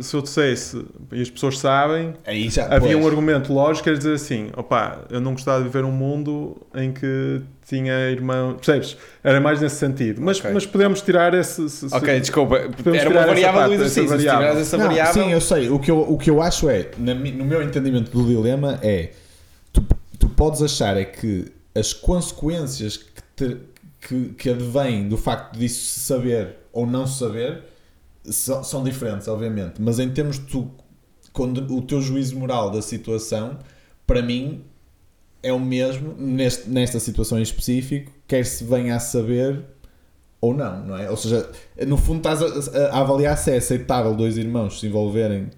se 0.02 0.14
eu 0.14 0.20
dissesse, 0.20 0.84
e 1.10 1.22
as 1.22 1.30
pessoas 1.30 1.58
sabem, 1.58 2.14
já, 2.50 2.66
havia 2.66 2.92
pois. 2.92 2.96
um 2.96 3.08
argumento 3.08 3.52
lógico 3.52 3.84
que 3.84 3.88
era 3.88 3.98
dizer 3.98 4.14
assim: 4.14 4.50
opá, 4.54 4.98
eu 5.10 5.18
não 5.20 5.32
gostava 5.32 5.58
de 5.58 5.64
viver 5.64 5.84
um 5.84 5.90
mundo 5.90 6.56
em 6.74 6.92
que 6.92 7.40
tinha 7.66 8.10
irmão. 8.10 8.54
Percebes? 8.54 8.98
Era 9.24 9.40
mais 9.40 9.60
nesse 9.62 9.76
sentido. 9.76 10.20
Mas, 10.20 10.38
okay. 10.38 10.52
mas 10.52 10.66
podemos 10.66 11.00
tirar 11.00 11.32
esse. 11.32 11.68
Se, 11.70 11.86
ok, 11.90 12.20
desculpa. 12.20 12.56
Era 12.58 13.08
uma 13.08 13.26
variável 13.26 13.60
parte, 13.60 13.68
do 13.68 13.74
exercício. 13.82 14.08
Variável. 14.08 14.60
Essa 14.60 14.76
não, 14.76 14.86
variável... 14.86 15.24
Sim, 15.24 15.32
eu 15.32 15.40
sei. 15.40 15.70
O 15.70 15.78
que 15.78 15.90
eu, 15.90 16.00
o 16.00 16.18
que 16.18 16.28
eu 16.28 16.42
acho 16.42 16.68
é, 16.68 16.90
na, 16.98 17.14
no 17.14 17.44
meu 17.46 17.62
entendimento 17.62 18.10
do 18.10 18.26
dilema, 18.26 18.78
é 18.82 19.12
tu, 19.72 19.82
tu 20.18 20.28
podes 20.28 20.62
achar 20.62 20.98
é 20.98 21.04
que 21.04 21.46
as 21.74 21.94
consequências 21.94 22.98
que, 22.98 23.22
te, 23.34 23.56
que, 24.02 24.24
que 24.36 24.50
advêm 24.50 25.08
do 25.08 25.16
facto 25.16 25.58
disso 25.58 25.98
saber 26.00 26.56
ou 26.72 26.86
não 26.86 27.06
saber 27.06 27.62
são, 28.32 28.62
são 28.64 28.84
diferentes, 28.84 29.28
obviamente, 29.28 29.80
mas 29.80 29.98
em 29.98 30.10
termos 30.10 30.38
de 30.38 30.46
tu, 30.46 30.70
quando 31.32 31.74
o 31.74 31.82
teu 31.82 32.00
juízo 32.00 32.38
moral 32.38 32.70
da 32.70 32.82
situação, 32.82 33.58
para 34.06 34.22
mim, 34.22 34.64
é 35.42 35.52
o 35.52 35.60
mesmo 35.60 36.14
neste, 36.18 36.68
nesta 36.68 36.98
situação 36.98 37.38
em 37.38 37.42
específico, 37.42 38.10
quer 38.26 38.44
se 38.44 38.64
venha 38.64 38.96
a 38.96 39.00
saber 39.00 39.64
ou 40.40 40.54
não, 40.54 40.84
não 40.84 40.96
é? 40.96 41.10
Ou 41.10 41.16
seja, 41.16 41.50
no 41.86 41.96
fundo 41.96 42.18
estás 42.18 42.42
a, 42.42 42.88
a 42.88 43.00
avaliar 43.00 43.36
se 43.36 43.50
é 43.50 43.56
aceitável 43.56 44.14
dois 44.14 44.36
irmãos 44.36 44.80
se 44.80 44.86
envolverem 44.86 45.50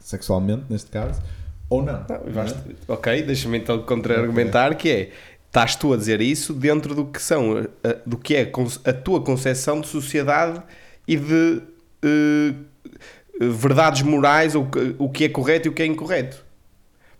sexualmente, 0.00 0.64
neste 0.68 0.90
caso, 0.90 1.20
ou 1.68 1.82
não. 1.82 2.04
não, 2.08 2.32
não 2.32 2.42
é? 2.42 2.54
Ok, 2.88 3.22
deixa-me 3.22 3.58
então 3.58 3.82
contra-argumentar 3.82 4.74
que 4.74 4.90
é 4.90 5.10
estás 5.46 5.76
tu 5.76 5.92
a 5.92 5.96
dizer 5.96 6.20
isso 6.20 6.54
dentro 6.54 6.94
do 6.94 7.06
que 7.06 7.20
são 7.20 7.66
do 8.06 8.16
que 8.16 8.34
é 8.34 8.52
a 8.84 8.92
tua 8.92 9.22
concepção 9.22 9.80
de 9.80 9.88
sociedade 9.88 10.62
e 11.06 11.16
de 11.16 11.62
uh, 12.04 13.50
verdades 13.50 14.02
morais, 14.02 14.54
ou 14.54 14.68
o 14.98 15.08
que 15.08 15.24
é 15.24 15.28
correto 15.28 15.68
e 15.68 15.70
o 15.70 15.72
que 15.72 15.82
é 15.82 15.86
incorreto. 15.86 16.44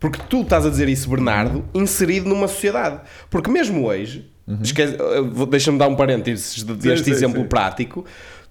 Porque 0.02 0.20
tu 0.28 0.42
estás 0.42 0.66
a 0.66 0.70
dizer 0.70 0.88
isso, 0.88 1.08
Bernardo, 1.08 1.64
inserido 1.72 2.28
numa 2.28 2.48
sociedade. 2.48 3.00
Porque 3.30 3.48
mesmo 3.48 3.86
hoje, 3.86 4.28
uhum. 4.48 4.58
Eh, 4.60 5.46
deixa-me 5.46 5.78
dar 5.78 5.86
um 5.86 5.94
parênteses 5.94 6.64
deste 6.64 7.04
sim, 7.04 7.10
exemplo 7.12 7.36
sim, 7.36 7.42
sim. 7.42 7.48
prático, 7.48 8.04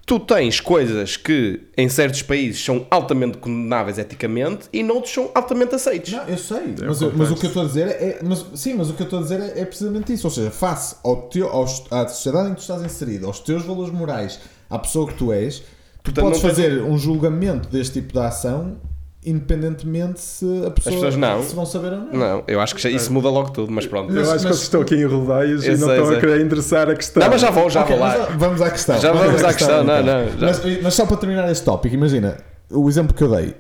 tu 0.06 0.18
tens 0.18 0.62
coisas 0.62 1.18
que 1.18 1.62
em 1.78 1.90
certos 1.90 2.22
países 2.22 2.64
são 2.64 2.88
altamente 2.90 3.38
condenáveis 3.38 3.98
eticamente 3.98 4.68
e 4.72 4.82
noutros 4.82 5.14
são 5.14 5.30
altamente 5.36 5.76
aceitos. 5.76 6.14
Não, 6.14 6.24
eu 6.24 6.38
sei, 6.38 6.58
é 6.58 6.86
mas, 6.86 7.02
mas, 7.02 7.32
o 7.32 7.36
que 7.36 7.46
eu 7.46 7.50
estou 7.50 7.64
a 7.64 7.66
dizer 7.66 7.88
é. 7.88 8.20
Mas, 8.24 8.46
sim, 8.56 8.74
mas 8.74 8.90
o 8.90 8.94
que 8.94 9.02
eu 9.02 9.06
estou 9.06 9.20
a 9.20 9.22
dizer 9.22 9.42
é, 9.42 9.60
é 9.60 9.66
precisamente 9.66 10.14
isso. 10.14 10.28
Ou 10.28 10.32
seja, 10.32 10.52
face 10.52 10.96
ao 11.04 11.24
teu, 11.24 11.50
aos, 11.50 11.84
à 11.92 12.08
sociedade 12.08 12.48
em 12.48 12.52
que 12.52 12.58
tu 12.58 12.62
estás 12.62 12.82
inserido, 12.82 13.28
aos 13.28 13.42
teus 13.42 13.64
valores 13.66 13.94
morais, 13.94 14.40
à 14.70 14.80
pessoa 14.80 15.06
que 15.06 15.16
tu 15.16 15.34
és, 15.34 15.64
Portanto, 16.04 16.26
podes 16.26 16.42
fazer 16.42 16.80
tens... 16.80 16.82
um 16.82 16.98
julgamento 16.98 17.70
deste 17.70 18.02
tipo 18.02 18.14
de 18.14 18.20
ação 18.20 18.78
independentemente 19.24 20.20
se 20.20 20.46
a 20.66 20.72
pessoa 20.72 21.12
não. 21.12 21.44
se 21.44 21.56
vão 21.56 21.66
saber 21.66 21.94
ou 21.94 22.00
não. 22.00 22.14
Não, 22.14 22.44
eu 22.48 22.60
acho 22.60 22.76
que 22.76 22.90
isso 22.90 23.14
muda 23.14 23.30
logo 23.30 23.52
tudo, 23.52 23.72
mas 23.72 23.86
pronto. 23.86 24.12
Eu 24.12 24.22
acho 24.22 24.44
mas, 24.44 24.58
que 24.58 24.64
estou 24.64 24.82
aqui 24.82 24.96
em 24.96 25.06
rodeios 25.06 25.64
e 25.64 25.78
não 25.78 25.92
estão 25.92 26.10
a 26.10 26.20
querer 26.20 26.42
interessar 26.42 26.90
a 26.90 26.96
questão. 26.96 27.22
Não, 27.22 27.30
mas 27.30 27.42
já 27.42 27.52
vou, 27.52 27.70
já 27.70 27.84
okay, 27.84 27.96
vou 27.96 28.06
lá. 28.06 28.16
Vamos 28.36 28.62
à 28.62 28.72
questão. 28.72 29.00
Já 29.00 29.12
vamos, 29.12 29.44
à 29.44 29.54
questão, 29.54 29.84
não, 29.84 30.04
não. 30.04 30.26
Mas, 30.40 30.82
mas, 30.82 30.94
só 30.94 31.06
para 31.06 31.18
terminar 31.18 31.50
este 31.52 31.64
tópico, 31.64 31.94
imagina, 31.94 32.38
o 32.70 32.90
exemplo 32.90 33.16
que 33.16 33.24
eu 33.24 33.30
dei, 33.30 33.56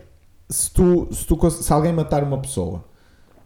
se, 0.49 0.71
tu, 0.71 1.07
se, 1.11 1.25
tu, 1.25 1.49
se 1.51 1.71
alguém 1.71 1.93
matar 1.93 2.23
uma 2.23 2.39
pessoa, 2.39 2.83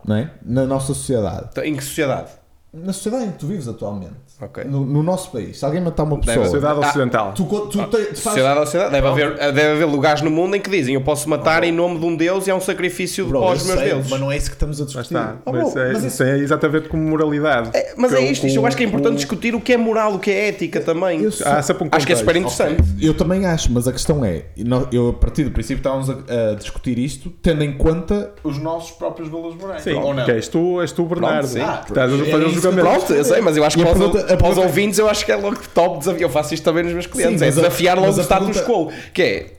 não 0.06 0.16
é? 0.16 0.32
Na 0.42 0.66
nossa 0.66 0.94
sociedade. 0.94 1.50
Em 1.64 1.75
que 1.75 1.84
sociedade? 1.84 2.32
Na 2.75 2.94
sociedade 2.94 3.25
em 3.25 3.32
que 3.32 3.39
tu 3.39 3.48
vives 3.48 3.67
atualmente, 3.67 4.13
Ok. 4.41 4.63
no, 4.65 4.86
no 4.86 5.01
nosso 5.01 5.32
país, 5.32 5.58
se 5.58 5.63
alguém 5.65 5.79
matar 5.82 6.03
uma 6.03 6.15
Deve 6.17 6.25
pessoa, 6.27 6.46
Sociedade 6.46 6.79
Ah, 6.84 6.88
Ocidental. 6.89 7.34
tu, 7.34 7.46
tu, 7.46 7.67
te- 7.88 7.98
fazes- 8.05 8.20
Sociedade 8.20 8.60
sociedade, 8.60 8.91
deve 8.91 9.08
haver, 9.08 9.36
deve 9.38 9.62
haver 9.72 9.86
lugares 9.86 10.22
no 10.22 10.29
mundo 10.29 10.55
em 10.55 10.60
que 10.60 10.70
dizem 10.70 10.94
eu 10.96 11.01
posso 11.01 11.29
matar 11.29 11.63
em 11.63 11.72
nome 11.72 12.00
de 12.00 12.05
um 12.05 12.15
Deus 12.15 12.46
e 12.48 12.51
é 12.51 12.55
um 12.55 12.60
sacrifício 12.60 13.25
Bro, 13.27 13.39
para 13.41 13.53
os 13.55 13.65
meus 13.65 13.79
sei, 13.79 13.89
deuses. 13.89 14.12
mas 14.12 14.20
não 14.20 14.32
é 14.32 14.38
isso 14.38 14.50
que 14.50 14.55
estamos 14.55 14.82
a 14.82 14.86
discutir. 14.86 15.05
está. 15.15 15.36
Oh, 15.46 15.51
mas 15.53 15.72
bro, 15.74 15.82
é, 15.82 15.94
mas 15.94 16.03
isso 16.03 16.24
é 16.24 16.38
exatamente 16.38 16.89
como 16.89 17.01
moralidade. 17.03 17.70
É, 17.74 17.94
mas 17.96 18.12
é 18.13 18.17
Que 18.17 18.24
isto, 18.25 18.46
isto 18.48 18.58
eu 18.58 18.65
acho 18.65 18.75
que 18.75 18.84
é 18.84 18.88
importante 18.88 19.13
o- 19.13 19.17
discutir 19.17 19.55
o 19.55 19.62
que 19.62 19.72
é 19.74 19.77
moral, 19.77 20.15
o 20.15 20.20
que 20.20 20.29
é 20.32 20.50
ética 20.50 20.82
também. 20.82 21.22
Eu 21.22 21.29
um 21.29 21.88
Acho 21.91 22.05
que 22.05 22.13
é 22.13 22.15
super 22.15 22.36
interessante. 22.36 22.84
Eu 23.01 23.13
também 23.13 23.46
acho, 23.46 23.72
mas 23.72 23.88
a 23.88 23.91
questão 23.94 24.24
é, 24.25 24.44
eu 24.91 25.10
a 25.10 25.13
partir 25.13 25.44
do 25.46 25.51
princípio 25.51 25.77
estávamos 25.79 26.10
a, 26.10 26.51
a 26.51 26.55
discutir 26.55 26.98
isto 27.00 27.29
tendo 27.41 27.63
em 27.63 27.74
conta 27.77 28.32
os 28.44 28.58
nossos 28.60 28.91
próprios 28.91 29.29
valores 29.29 29.55
morais. 29.58 29.82
Sim, 29.82 29.94
ou 29.94 30.13
não? 30.13 30.25
que 30.25 30.32
és 30.32 30.48
tu, 30.48 30.82
és 30.82 30.91
tu 30.91 31.05
Bernardo. 31.05 31.48
sim. 31.48 31.62
Ah, 31.62 31.84
Estás 31.88 32.12
a 32.12 32.15
É 32.15 32.17
fazer 32.17 32.32
julgamento. 32.50 32.64
Pronto, 32.74 33.13
eu 33.13 33.24
sei, 33.24 33.41
mas 33.41 33.57
eu 33.57 33.63
acho 33.63 33.75
que 33.77 33.84
a 33.84 33.86
para, 33.86 33.93
os, 33.93 34.00
pergunta- 34.12 34.34
a 34.34 34.38
para 34.38 34.50
os 34.50 34.57
ouvintes 34.57 35.00
eu 35.00 35.10
acho 35.10 35.25
que 35.25 35.31
é 35.31 35.36
logo 35.36 35.57
top 35.74 36.00
desafio. 36.00 36.24
Eu 36.24 36.29
faço 36.29 36.53
isto 36.53 36.63
também 36.63 36.84
nos 36.84 36.93
meus 36.93 37.07
clientes. 37.07 37.39
Sim, 37.39 37.45
é 37.45 37.48
mas 37.50 37.57
a- 37.57 37.62
desafiar 37.62 37.98
logo 38.00 38.17
o 38.17 38.22
status 38.22 38.62
quo. 38.62 38.91
Que 39.13 39.22
é. 39.22 39.51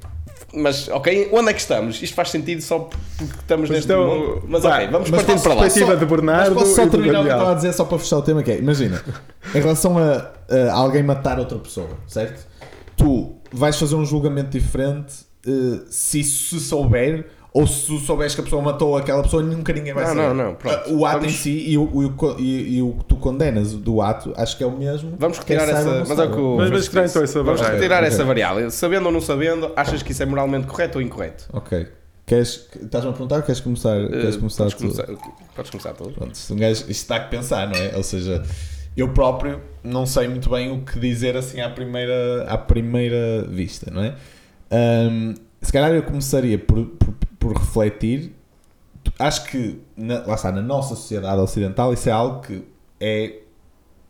Mas, 0.55 0.89
ok, 0.89 1.29
onde 1.33 1.51
é 1.51 1.53
que 1.53 1.61
estamos? 1.61 2.01
Isto 2.03 2.15
faz 2.15 2.31
sentido 2.31 2.63
só 2.63 2.79
porque 2.79 3.35
estamos 3.41 3.69
Mas 3.69 3.79
neste 3.79 3.93
então, 3.93 4.07
mundo? 4.07 4.43
Mas 4.49 4.63
pá, 4.63 4.77
ok, 4.77 4.89
vamos 4.89 5.11
mas 5.11 5.23
partindo 5.23 5.43
para 5.43 5.55
lá. 5.55 5.61
perspectiva 5.63 5.93
Só- 5.93 5.99
de 5.99 6.07
Bernardo 6.07 6.55
Mas 6.55 6.63
posso 6.65 6.75
só 6.77 6.87
terminar 6.87 7.21
o 7.21 7.25
que 7.25 7.31
estava 7.31 7.51
a 7.51 7.55
dizer 7.55 7.73
só 7.75 7.85
para 7.85 7.99
fechar 7.99 8.17
o 8.19 8.23
tema 8.23 8.43
que 8.43 8.53
é, 8.53 8.59
imagina, 8.59 9.03
em 9.55 9.61
relação 9.61 9.99
a, 9.99 10.31
a 10.71 10.73
alguém 10.73 11.03
matar 11.03 11.39
outra 11.39 11.59
pessoa, 11.59 11.91
certo? 12.07 12.47
Tu 12.97 13.35
vais 13.53 13.77
fazer 13.79 13.97
um 13.97 14.05
julgamento 14.07 14.49
diferente 14.51 15.13
eh, 15.47 15.81
se 15.91 16.25
se 16.25 16.59
souber 16.59 17.27
ou 17.59 17.67
se 17.67 17.87
tu 17.87 17.99
souberes 17.99 18.35
que 18.35 18.41
a 18.41 18.45
pessoa 18.45 18.61
matou 18.61 18.97
aquela 18.97 19.23
pessoa 19.23 19.43
nunca 19.43 19.73
ninguém 19.73 19.95
vai 19.95 20.05
Não, 20.05 20.15
saber. 20.15 20.23
não, 20.29 20.35
não, 20.35 20.55
pronto. 20.55 20.95
O 20.95 21.07
ato 21.07 21.19
Vamos- 21.21 21.33
em 21.33 21.37
si 21.37 21.65
e 21.71 21.79
o, 21.79 22.03
e 22.03 22.07
o 22.07 22.37
e- 22.39 22.77
e 22.77 22.83
o 22.83 22.93
que 22.93 23.05
tu 23.05 23.17
condenas 23.17 23.73
do 23.73 24.03
ato 24.03 24.33
acho 24.37 24.57
que 24.57 24.63
é 24.63 24.67
o 24.67 24.71
mesmo. 24.77 25.15
Vamos 25.19 25.39
retirar 25.39 25.69
essa. 25.69 26.05
Mas 26.07 26.19
é 26.19 26.27
que 26.27 26.37
o 26.39 26.57
Mas- 26.59 26.71
mas 26.71 26.87
então 27.11 27.23
essa 27.23 27.43
Vamos 27.43 27.61
variável. 27.61 27.75
retirar 27.81 27.97
Ok. 28.03 28.09
essa 28.09 28.25
variável. 28.25 28.71
Sabendo 28.71 29.07
ou 29.07 29.13
não 29.13 29.21
sabendo, 29.21 29.73
achas 29.75 30.03
que 30.03 30.13
isso 30.13 30.23
é 30.23 30.27
moralmente 30.27 30.67
correto 30.67 30.99
ou 30.99 31.03
incorreto? 31.03 31.47
Ok. 31.53 31.87
Queres, 32.27 32.69
estás-me 32.83 33.11
a 33.11 33.13
perguntar 33.13 33.37
ou 33.37 33.43
queres 33.43 33.61
começar, 33.61 33.97
queres 34.09 34.35
Eh, 34.35 34.39
começar 34.39 34.65
podes, 34.65 34.75
tu? 34.75 34.83
começar, 34.83 35.07
podes 35.55 35.71
começar 35.71 35.93
tu. 35.93 36.11
Pronto, 36.11 36.35
isto 36.35 36.53
um 36.53 36.57
gajo, 36.57 36.85
isto 36.89 37.09
dá 37.09 37.21
que 37.21 37.31
pensar, 37.31 37.69
não 37.69 37.77
é? 37.77 37.93
Ou 37.97 38.03
seja, 38.03 38.43
eu 38.97 39.09
próprio 39.11 39.61
não 39.85 40.05
sei 40.05 40.27
muito 40.29 40.51
bem 40.51 40.73
o 40.73 40.81
que 40.85 40.99
dizer 40.99 41.37
assim 41.37 41.61
à 41.61 41.71
primeira, 41.71 42.45
à 42.49 42.59
primeira 42.59 43.47
vista, 43.49 43.91
não 43.93 44.03
é? 44.03 44.15
Ahm, 44.71 45.35
se 45.63 45.73
calhar 45.73 45.93
eu 45.93 46.03
começaria 46.03 46.59
por, 46.59 46.85
por, 46.87 47.15
por 47.39 47.57
refletir. 47.57 48.33
Acho 49.19 49.45
que, 49.45 49.81
na, 49.97 50.25
lá 50.27 50.35
está, 50.35 50.51
na 50.51 50.63
nossa 50.63 50.95
sociedade 50.97 51.41
ocidental, 51.41 51.93
isso 51.93 52.09
é 52.09 52.13
algo 52.13 52.41
que 52.41 52.65
é 53.01 53.41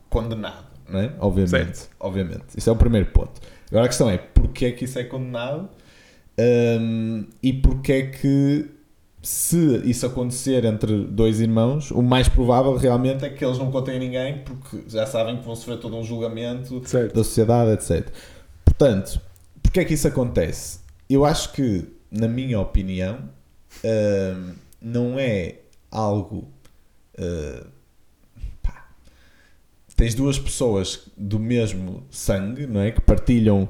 condenado, 0.09 0.67
não 0.89 1.01
é? 1.01 1.13
Obviamente. 1.19 1.79
Certo. 1.79 1.91
Obviamente. 2.01 2.45
Isso 2.57 2.69
é 2.71 2.73
o 2.73 2.77
primeiro 2.77 3.07
ponto. 3.07 3.41
Agora 3.69 3.85
a 3.85 3.89
questão 3.89 4.09
é, 4.09 4.17
porquê 4.17 4.67
é 4.67 4.73
que 4.73 4.85
isso 4.85 4.99
é 4.99 5.05
condenado? 5.05 5.69
Ahm, 6.39 7.25
e 7.43 7.53
porquê 7.53 7.93
é 7.93 8.07
que 8.07 8.71
se 9.23 9.83
isso 9.85 10.07
acontecer 10.07 10.65
entre 10.65 11.05
dois 11.05 11.41
irmãos, 11.41 11.91
o 11.91 12.01
mais 12.01 12.29
provável 12.29 12.77
realmente 12.77 13.25
é 13.25 13.29
que 13.29 13.45
eles 13.45 13.59
não 13.59 13.73
contem 13.73 13.97
a 13.97 13.99
ninguém 13.99 14.39
porque 14.45 14.85
já 14.87 15.05
sabem 15.05 15.37
que 15.37 15.45
vão 15.45 15.57
sofrer 15.57 15.79
todo 15.79 15.97
um 15.97 16.05
julgamento 16.05 16.81
Certo. 16.87 17.15
da 17.15 17.25
sociedade, 17.25 17.73
etc. 17.73 18.09
Portanto, 18.65 19.21
porque 19.61 19.81
é 19.81 19.85
que 19.85 19.95
isso 19.95 20.07
acontece? 20.07 20.79
Eu 21.11 21.25
acho 21.25 21.53
que, 21.53 21.89
na 22.11 22.29
minha 22.29 22.61
opinião, 22.61 23.29
hum, 23.85 24.55
não 24.81 25.19
é 25.19 25.57
algo. 25.91 26.49
uh, 27.19 27.67
pá, 28.63 28.89
tens 29.97 30.15
duas 30.15 30.39
pessoas 30.39 31.09
do 31.17 31.39
mesmo 31.39 32.05
sangue, 32.11 32.67
não 32.67 32.81
é? 32.81 32.91
Que 32.91 33.01
partilham 33.01 33.69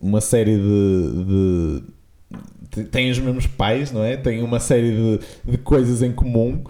uma 0.00 0.20
série 0.20 0.56
de. 0.56 1.82
de 2.72 2.84
têm 2.84 3.10
os 3.10 3.18
mesmos 3.18 3.46
pais, 3.46 3.90
não 3.90 4.04
é? 4.04 4.16
Têm 4.16 4.42
uma 4.42 4.60
série 4.60 4.92
de, 4.92 5.20
de 5.52 5.58
coisas 5.58 6.02
em 6.02 6.12
comum. 6.12 6.64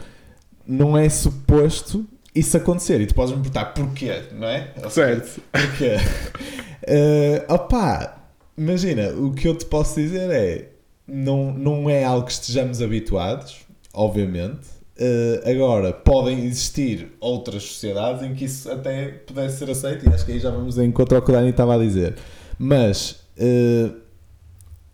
Não 0.66 0.96
é 0.96 1.08
suposto 1.08 2.06
isso 2.34 2.56
acontecer. 2.56 3.00
E 3.00 3.06
tu 3.06 3.14
podes 3.14 3.34
me 3.34 3.40
perguntar 3.40 3.66
porquê, 3.66 4.22
não 4.32 4.46
é? 4.46 4.72
Certo. 4.90 5.40
Porquê? 5.50 5.96
Opá, 7.48 8.22
imagina, 8.56 9.10
o 9.10 9.32
que 9.32 9.48
eu 9.48 9.54
te 9.56 9.64
posso 9.66 9.96
dizer 9.96 10.30
é 10.30 10.77
não, 11.08 11.52
não 11.52 11.88
é 11.90 12.04
algo 12.04 12.26
que 12.26 12.32
estejamos 12.32 12.82
habituados, 12.82 13.60
obviamente. 13.94 14.78
Eh, 15.00 15.42
agora, 15.50 15.92
podem 15.92 16.44
existir 16.44 17.12
outras 17.20 17.62
sociedades 17.62 18.22
em 18.22 18.34
que 18.34 18.44
isso 18.44 18.70
até 18.70 19.08
pudesse 19.08 19.58
ser 19.58 19.70
aceito, 19.70 20.06
e 20.06 20.12
acho 20.12 20.26
que 20.26 20.32
aí 20.32 20.38
já 20.38 20.50
vamos 20.50 20.76
em 20.76 20.90
o 20.90 20.92
que 20.92 21.02
o 21.02 21.32
Dani 21.32 21.50
estava 21.50 21.76
a 21.76 21.78
dizer. 21.78 22.16
Mas, 22.58 23.20
eh, 23.36 23.90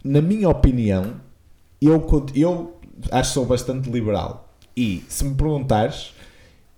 na 0.05 0.21
minha 0.21 0.49
opinião, 0.49 1.15
eu, 1.81 2.07
eu 2.35 2.79
acho 3.11 3.31
que 3.31 3.35
sou 3.35 3.47
bastante 3.47 3.91
liberal. 3.91 4.55
E 4.77 5.03
se 5.09 5.25
me 5.25 5.35
perguntares, 5.35 6.13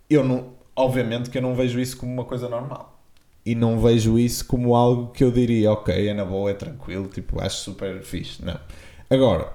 eu 0.08 0.24
não, 0.24 0.46
obviamente 0.74 1.28
que 1.28 1.38
eu 1.38 1.42
não 1.42 1.54
vejo 1.54 1.80
isso 1.80 1.96
como 1.96 2.12
uma 2.12 2.24
coisa 2.24 2.48
normal. 2.48 3.00
E 3.44 3.54
não 3.54 3.78
vejo 3.78 4.18
isso 4.18 4.44
como 4.46 4.74
algo 4.74 5.12
que 5.12 5.22
eu 5.22 5.30
diria, 5.30 5.72
ok, 5.72 6.08
é 6.08 6.14
na 6.14 6.24
boa, 6.24 6.50
é 6.50 6.54
tranquilo, 6.54 7.08
tipo, 7.08 7.40
acho 7.40 7.58
super 7.58 8.02
fixe. 8.02 8.44
Não. 8.44 8.58
Agora, 9.08 9.52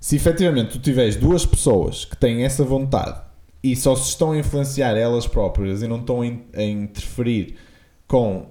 se 0.00 0.16
efetivamente 0.16 0.72
tu 0.72 0.78
tiveres 0.78 1.16
duas 1.16 1.44
pessoas 1.46 2.04
que 2.04 2.16
têm 2.16 2.44
essa 2.44 2.62
vontade 2.64 3.20
e 3.62 3.74
só 3.74 3.96
se 3.96 4.08
estão 4.10 4.32
a 4.32 4.38
influenciar 4.38 4.96
elas 4.96 5.26
próprias 5.26 5.82
e 5.82 5.88
não 5.88 5.98
estão 6.00 6.20
a 6.20 6.26
in- 6.26 6.44
a 6.54 6.62
interferir 6.62 7.56
com 8.06 8.46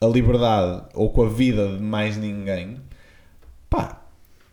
a 0.00 0.06
liberdade 0.06 0.82
ou 0.94 1.10
com 1.10 1.22
a 1.22 1.28
vida 1.28 1.76
de 1.76 1.82
mais 1.82 2.16
ninguém, 2.16 2.78
pá, 3.70 4.02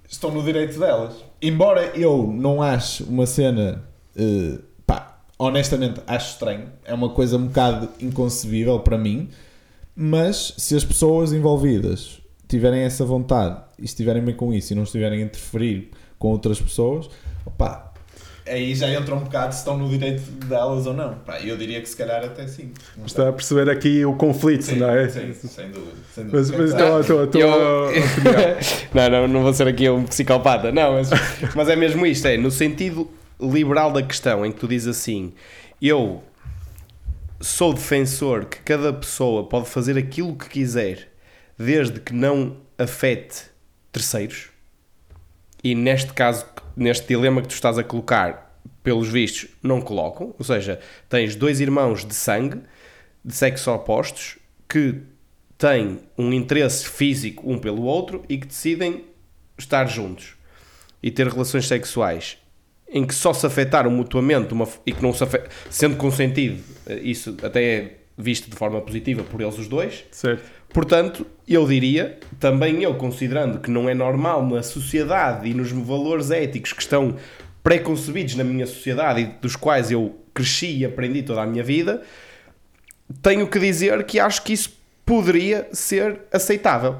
estão 0.07 0.31
no 0.31 0.43
direito 0.43 0.79
delas. 0.79 1.15
Embora 1.41 1.87
eu 1.97 2.27
não 2.31 2.61
ache 2.61 3.03
uma 3.03 3.25
cena, 3.25 3.83
eh, 4.15 4.59
pá, 4.85 5.19
honestamente 5.37 5.99
acho 6.07 6.33
estranho, 6.33 6.69
é 6.85 6.93
uma 6.93 7.09
coisa 7.09 7.35
um 7.35 7.47
bocado 7.47 7.89
inconcebível 7.99 8.79
para 8.79 8.97
mim, 8.97 9.29
mas 9.95 10.53
se 10.57 10.75
as 10.75 10.85
pessoas 10.85 11.33
envolvidas 11.33 12.21
tiverem 12.53 12.81
essa 12.81 13.03
vontade 13.03 13.59
e 13.79 13.85
estiverem 13.85 14.21
bem 14.23 14.35
com 14.35 14.53
isso 14.53 14.73
e 14.73 14.75
não 14.75 14.83
estiverem 14.83 15.21
a 15.21 15.25
interferir 15.25 15.89
com 16.19 16.27
outras 16.27 16.61
pessoas, 16.61 17.09
opá, 17.45 17.91
aí 18.47 18.75
já 18.75 18.89
entra 18.91 19.15
um 19.15 19.19
bocado 19.19 19.53
se 19.53 19.59
estão 19.59 19.75
no 19.75 19.89
direito 19.89 20.21
delas 20.45 20.85
ou 20.85 20.93
não. 20.93 21.15
Pá, 21.15 21.39
eu 21.39 21.57
diria 21.57 21.81
que 21.81 21.89
se 21.89 21.97
calhar 21.97 22.23
até 22.23 22.45
sim. 22.47 22.71
Está 23.05 23.29
a 23.29 23.33
perceber 23.33 23.69
aqui 23.71 24.05
o 24.05 24.13
conflito, 24.15 24.65
sei. 24.65 24.77
não 24.77 24.89
é? 24.89 25.09
Sim, 25.09 25.33
sem 25.33 25.71
dúvida. 25.71 25.91
Sem 26.13 26.25
dúvida. 26.25 26.37
Mas, 26.37 26.51
mas 26.51 26.73
então, 26.73 26.97
a 26.97 27.03
tua, 27.03 27.23
a 27.23 27.27
tua 27.27 27.41
Eu- 27.41 27.91
não, 28.93 29.09
não, 29.09 29.27
não 29.27 29.41
vou 29.41 29.53
ser 29.53 29.67
aqui 29.67 29.89
um 29.89 30.03
psicopata, 30.03 30.71
não, 30.71 30.93
mas, 30.93 31.09
mas 31.55 31.69
é 31.69 31.75
mesmo 31.75 32.05
isto, 32.05 32.27
é 32.27 32.37
no 32.37 32.51
sentido 32.51 33.09
liberal 33.41 33.91
da 33.91 34.03
questão, 34.03 34.45
em 34.45 34.51
que 34.51 34.59
tu 34.59 34.67
dizes 34.67 34.87
assim, 34.87 35.33
eu 35.81 36.23
sou 37.41 37.73
defensor 37.73 38.45
que 38.45 38.59
cada 38.59 38.93
pessoa 38.93 39.43
pode 39.43 39.67
fazer 39.67 39.97
aquilo 39.97 40.35
que 40.35 40.47
quiser, 40.47 41.09
desde 41.57 41.99
que 41.99 42.13
não 42.13 42.57
afete 42.77 43.43
terceiros, 43.91 44.49
e 45.63 45.73
neste 45.75 46.11
caso, 46.13 46.45
neste 46.75 47.07
dilema 47.07 47.41
que 47.41 47.47
tu 47.47 47.53
estás 47.53 47.77
a 47.77 47.83
colocar, 47.83 48.59
pelos 48.81 49.07
vistos, 49.07 49.47
não 49.61 49.79
colocam, 49.81 50.35
ou 50.37 50.43
seja, 50.43 50.79
tens 51.07 51.35
dois 51.35 51.61
irmãos 51.61 52.03
de 52.05 52.13
sangue, 52.13 52.61
de 53.23 53.33
sexo 53.33 53.71
opostos, 53.71 54.37
que 54.67 55.01
têm 55.57 55.99
um 56.17 56.33
interesse 56.33 56.85
físico 56.85 57.49
um 57.49 57.57
pelo 57.57 57.83
outro 57.83 58.23
e 58.27 58.37
que 58.37 58.47
decidem 58.47 59.05
estar 59.57 59.85
juntos 59.85 60.35
e 61.01 61.09
ter 61.09 61.27
relações 61.27 61.67
sexuais 61.67 62.37
em 62.89 63.05
que 63.07 63.13
só 63.15 63.33
se 63.33 63.45
afetaram 63.45 63.89
mutuamente 63.89 64.53
uma, 64.53 64.67
e 64.85 64.91
que 64.91 65.01
não 65.01 65.13
se 65.13 65.23
afe- 65.23 65.43
sendo 65.69 65.95
consentido, 65.95 66.61
eh, 66.85 66.99
isso 67.03 67.37
até 67.41 67.63
é 67.63 67.97
visto 68.17 68.49
de 68.49 68.55
forma 68.55 68.79
positiva 68.81 69.23
por 69.23 69.41
eles 69.41 69.57
os 69.57 69.67
dois. 69.67 70.03
Certo. 70.11 70.43
Portanto, 70.73 71.25
eu 71.47 71.67
diria, 71.67 72.17
também 72.39 72.81
eu 72.81 72.95
considerando 72.95 73.59
que 73.59 73.69
não 73.69 73.87
é 73.87 73.93
normal 73.93 74.43
na 74.45 74.63
sociedade 74.63 75.47
e 75.47 75.53
nos 75.53 75.71
valores 75.71 76.31
éticos 76.31 76.73
que 76.73 76.81
estão 76.81 77.15
preconcebidos 77.63 78.35
na 78.35 78.43
minha 78.43 78.65
sociedade 78.65 79.21
e 79.21 79.25
dos 79.41 79.55
quais 79.55 79.91
eu 79.91 80.19
cresci 80.33 80.77
e 80.79 80.85
aprendi 80.85 81.21
toda 81.21 81.41
a 81.43 81.45
minha 81.45 81.63
vida, 81.63 82.01
tenho 83.21 83.47
que 83.47 83.59
dizer 83.59 84.03
que 84.03 84.19
acho 84.19 84.41
que 84.43 84.53
isso 84.53 84.75
poderia 85.05 85.67
ser 85.71 86.21
aceitável. 86.31 86.95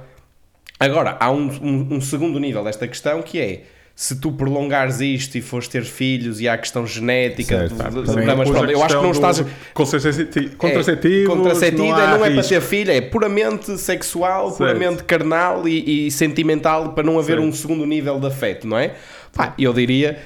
Agora, 0.80 1.18
há 1.20 1.32
um, 1.32 1.48
um- 1.62 1.88
um 1.96 2.01
segundo 2.01 2.39
nível 2.39 2.63
desta 2.63 2.88
questão 2.88 3.22
que 3.22 3.39
é 3.39 3.63
se 3.95 4.19
tu 4.19 4.31
prolongares 4.31 5.00
isto 5.01 5.38
e 5.38 5.41
fores 5.41 5.67
ter 5.67 5.83
filhos 5.83 6.41
e 6.41 6.47
há 6.47 6.53
a 6.53 6.57
questão 6.57 6.85
genética, 6.85 7.67
Certo. 7.69 7.75
de- 7.75 8.01
de- 8.01 8.05
Também 8.07 8.25
mas 8.35 8.50
pronto, 8.50 8.71
eu 8.71 8.83
acho 8.83 8.97
que 8.97 9.03
não 9.03 9.12
estás. 9.12 9.38
do 9.39 9.47
contracepti- 9.73 10.39
É, 10.39 10.55
contraceptivo 10.55 11.35
não, 11.35 11.50
é- 11.51 12.07
não 12.07 12.15
é 12.15 12.17
para 12.17 12.29
risco. 12.29 12.50
ter 12.50 12.62
filho, 12.62 12.91
é 12.91 13.01
puramente 13.01 13.77
sexual, 13.77 14.47
Certo. 14.50 14.57
puramente 14.57 15.03
carnal 15.03 15.67
e, 15.67 16.07
e 16.07 16.12
sentimental 16.12 16.93
para 16.93 17.03
não 17.03 17.19
haver 17.19 17.38
Certo. 17.38 17.43
um 17.47 17.53
segundo 17.53 17.85
nível 17.85 18.19
de 18.19 18.25
afeto, 18.25 18.67
não 18.67 18.79
é? 18.79 18.95
Pá, 19.31 19.53
eu 19.59 19.71
diria, 19.71 20.17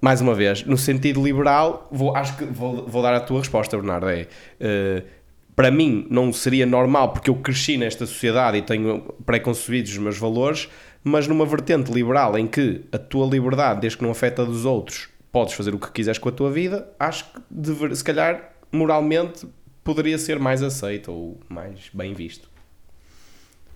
mais 0.00 0.22
uma 0.22 0.34
vez, 0.34 0.64
no 0.64 0.78
sentido 0.78 1.22
liberal, 1.22 1.88
vou, 1.92 2.16
acho 2.16 2.36
que 2.38 2.44
vou, 2.44 2.86
vou 2.86 3.02
dar 3.02 3.14
a 3.14 3.20
tua 3.20 3.40
resposta, 3.40 3.76
Bernardo. 3.76 4.08
É, 4.08 4.22
uh, 4.60 5.02
para 5.54 5.70
mim, 5.72 6.06
não 6.08 6.32
seria 6.32 6.64
normal, 6.64 7.12
porque 7.12 7.28
eu 7.28 7.34
cresci 7.34 7.76
nesta 7.76 8.06
sociedade 8.06 8.56
e 8.58 8.62
tenho 8.62 9.12
pré-concebidos 9.26 9.90
os 9.90 9.98
meus 9.98 10.16
valores, 10.16 10.68
mas 11.08 11.26
numa 11.26 11.46
vertente 11.46 11.90
liberal 11.92 12.38
em 12.38 12.46
que 12.46 12.82
a 12.92 12.98
tua 12.98 13.26
liberdade, 13.26 13.80
desde 13.80 13.98
que 13.98 14.04
não 14.04 14.10
afeta 14.10 14.44
dos 14.44 14.64
outros, 14.64 15.08
podes 15.32 15.54
fazer 15.54 15.74
o 15.74 15.78
que 15.78 15.90
quiseres 15.90 16.18
com 16.18 16.28
a 16.28 16.32
tua 16.32 16.50
vida, 16.50 16.88
acho 16.98 17.24
que 17.24 17.40
dever, 17.50 17.94
se 17.96 18.04
calhar 18.04 18.52
moralmente 18.70 19.46
poderia 19.82 20.18
ser 20.18 20.38
mais 20.38 20.62
aceito 20.62 21.10
ou 21.10 21.40
mais 21.48 21.90
bem 21.92 22.12
visto. 22.12 22.48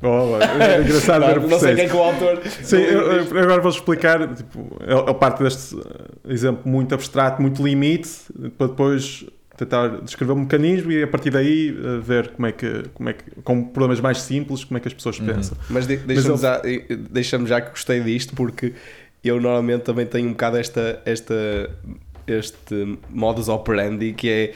Oh, 0.03 0.37
é 0.61 0.81
engraçado 0.83 1.27
ver 1.27 1.39
o 1.39 1.49
Não 1.49 1.59
sei 1.61 1.75
quem 1.77 1.85
é 1.85 1.89
que 1.89 1.97
o 1.97 2.03
autor. 2.03 2.43
Sim, 2.45 2.79
eu, 2.79 3.25
eu 3.25 3.39
agora 3.39 3.62
vou 3.62 3.71
explicar. 3.71 4.35
Tipo, 4.35 4.77
é 4.81 5.15
parte 5.15 5.43
deste 5.43 5.77
exemplo 6.29 6.69
muito 6.69 6.93
abstrato, 6.93 7.41
muito 7.41 7.62
limite, 7.62 8.11
para 8.59 8.67
depois 8.67 9.25
tentar 9.64 10.00
descrever 10.02 10.33
um 10.33 10.40
mecanismo 10.40 10.90
e 10.92 11.02
a 11.02 11.07
partir 11.07 11.31
daí 11.31 11.71
uh, 11.73 12.00
ver 12.00 12.28
como 12.28 12.47
é 12.47 12.52
que, 12.52 12.85
como 12.95 13.09
é 13.09 13.12
que, 13.12 13.31
com 13.42 13.64
problemas 13.64 14.00
mais 14.00 14.21
simples, 14.21 14.64
como 14.64 14.78
é 14.78 14.81
que 14.81 14.88
as 14.88 14.95
pessoas 14.95 15.19
uhum. 15.19 15.26
pensam. 15.26 15.57
Mas 15.71 15.87
de, 15.87 15.97
deixa-me 15.97 16.37
já, 16.37 16.62
deixa 17.11 17.47
já 17.47 17.61
que 17.61 17.71
gostei 17.71 18.00
disto 18.00 18.35
porque 18.35 18.73
eu 19.23 19.40
normalmente 19.40 19.83
também 19.83 20.07
tenho 20.07 20.28
um 20.28 20.33
bocado 20.33 20.57
esta, 20.57 21.00
esta 21.04 21.71
este 22.26 22.99
modus 23.11 23.49
operandi 23.49 24.12
que 24.12 24.28
é 24.28 24.54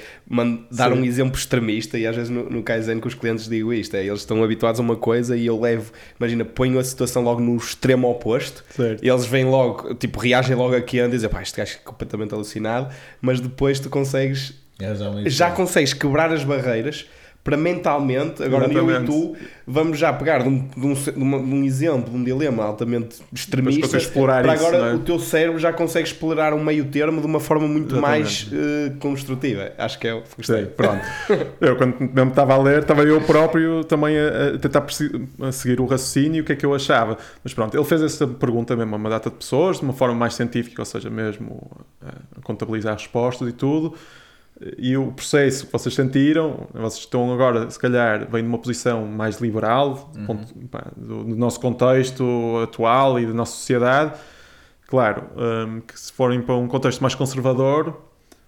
dar 0.70 0.92
Sim. 0.92 1.00
um 1.00 1.04
exemplo 1.04 1.36
extremista 1.36 1.98
e 1.98 2.06
às 2.06 2.14
vezes 2.14 2.30
no, 2.30 2.48
no 2.48 2.62
Kaizen 2.62 3.00
com 3.00 3.08
os 3.08 3.14
clientes 3.14 3.48
digo 3.48 3.72
isto, 3.72 3.94
é, 3.96 4.06
eles 4.06 4.20
estão 4.20 4.42
habituados 4.42 4.80
a 4.80 4.82
uma 4.82 4.96
coisa 4.96 5.36
e 5.36 5.46
eu 5.46 5.60
levo, 5.60 5.92
imagina, 6.18 6.44
ponho 6.44 6.78
a 6.78 6.84
situação 6.84 7.22
logo 7.22 7.40
no 7.40 7.56
extremo 7.56 8.08
oposto 8.08 8.64
certo. 8.70 9.04
e 9.04 9.08
eles 9.08 9.26
vêm 9.26 9.44
logo, 9.44 9.94
tipo, 9.94 10.18
reagem 10.18 10.56
logo 10.56 10.74
aqui 10.74 11.00
a 11.00 11.08
dizer, 11.08 11.28
pá, 11.28 11.42
este 11.42 11.56
gajo 11.56 11.74
é 11.74 11.78
completamente 11.84 12.34
alucinado, 12.34 12.94
mas 13.20 13.40
depois 13.40 13.80
tu 13.80 13.90
consegues 13.90 14.54
é, 14.80 14.94
já, 14.94 15.10
já 15.26 15.50
consegues 15.50 15.92
quebrar 15.92 16.32
as 16.32 16.44
barreiras 16.44 17.06
para 17.46 17.56
mentalmente, 17.56 18.42
agora 18.42 18.64
Exatamente. 18.68 18.92
eu 18.92 19.02
e 19.02 19.06
tu, 19.06 19.36
vamos 19.64 20.00
já 20.00 20.12
pegar 20.12 20.42
de 20.42 20.48
um, 20.48 20.66
de 20.66 20.84
um, 20.84 20.94
de 20.94 21.54
um 21.54 21.62
exemplo, 21.62 22.10
de 22.10 22.16
um 22.16 22.24
dilema 22.24 22.64
altamente 22.64 23.22
extremista, 23.32 23.96
explorar 23.96 24.42
para 24.42 24.56
isso, 24.56 24.66
agora 24.66 24.90
é? 24.90 24.94
o 24.94 24.98
teu 24.98 25.16
cérebro 25.20 25.56
já 25.56 25.72
consegue 25.72 26.08
explorar 26.08 26.52
um 26.52 26.64
meio 26.64 26.86
termo 26.86 27.20
de 27.20 27.26
uma 27.28 27.38
forma 27.38 27.68
muito 27.68 27.94
Exatamente. 27.94 28.20
mais 28.20 28.50
uh, 28.50 28.96
construtiva. 28.98 29.70
Acho 29.78 29.96
que 29.96 30.08
é 30.08 30.14
o 30.14 30.22
que 30.22 30.36
gostei. 30.38 30.66
pronto. 30.66 31.04
eu, 31.60 31.76
quando 31.76 32.00
mesmo 32.00 32.30
estava 32.30 32.52
a 32.52 32.58
ler, 32.58 32.82
estava 32.82 33.04
eu 33.04 33.20
próprio 33.20 33.84
também 33.84 34.18
a, 34.18 34.56
a 34.56 34.58
tentar 34.58 34.84
a 35.42 35.52
seguir 35.52 35.80
o 35.80 35.86
raciocínio, 35.86 36.42
o 36.42 36.44
que 36.44 36.52
é 36.52 36.56
que 36.56 36.66
eu 36.66 36.74
achava. 36.74 37.16
Mas 37.44 37.54
pronto, 37.54 37.76
ele 37.76 37.84
fez 37.84 38.02
essa 38.02 38.26
pergunta 38.26 38.74
mesmo 38.74 38.92
a 38.92 38.98
uma 38.98 39.08
data 39.08 39.30
de 39.30 39.36
pessoas, 39.36 39.76
de 39.76 39.84
uma 39.84 39.92
forma 39.92 40.16
mais 40.16 40.34
científica, 40.34 40.82
ou 40.82 40.86
seja, 40.86 41.08
mesmo 41.08 41.70
a 42.04 42.08
eh, 42.08 42.12
contabilizar 42.42 42.94
respostas 42.94 43.48
e 43.48 43.52
tudo 43.52 43.94
e 44.78 44.96
o 44.96 45.12
processo 45.12 45.66
que 45.66 45.72
vocês 45.72 45.94
sentiram, 45.94 46.66
vocês 46.72 47.00
estão 47.00 47.30
agora, 47.32 47.68
se 47.70 47.78
calhar, 47.78 48.30
vêm 48.30 48.42
numa 48.42 48.58
posição 48.58 49.04
mais 49.04 49.38
liberal 49.38 50.10
uhum. 50.16 50.38
do, 50.96 51.24
do, 51.24 51.36
nosso 51.36 51.60
contexto 51.60 52.24
atual 52.62 53.20
e 53.20 53.26
da 53.26 53.34
nossa 53.34 53.52
sociedade. 53.52 54.18
Claro, 54.86 55.24
um, 55.36 55.80
que 55.80 55.98
se 55.98 56.12
forem 56.12 56.40
para 56.40 56.54
um 56.54 56.68
contexto 56.68 57.00
mais 57.00 57.14
conservador, 57.14 58.00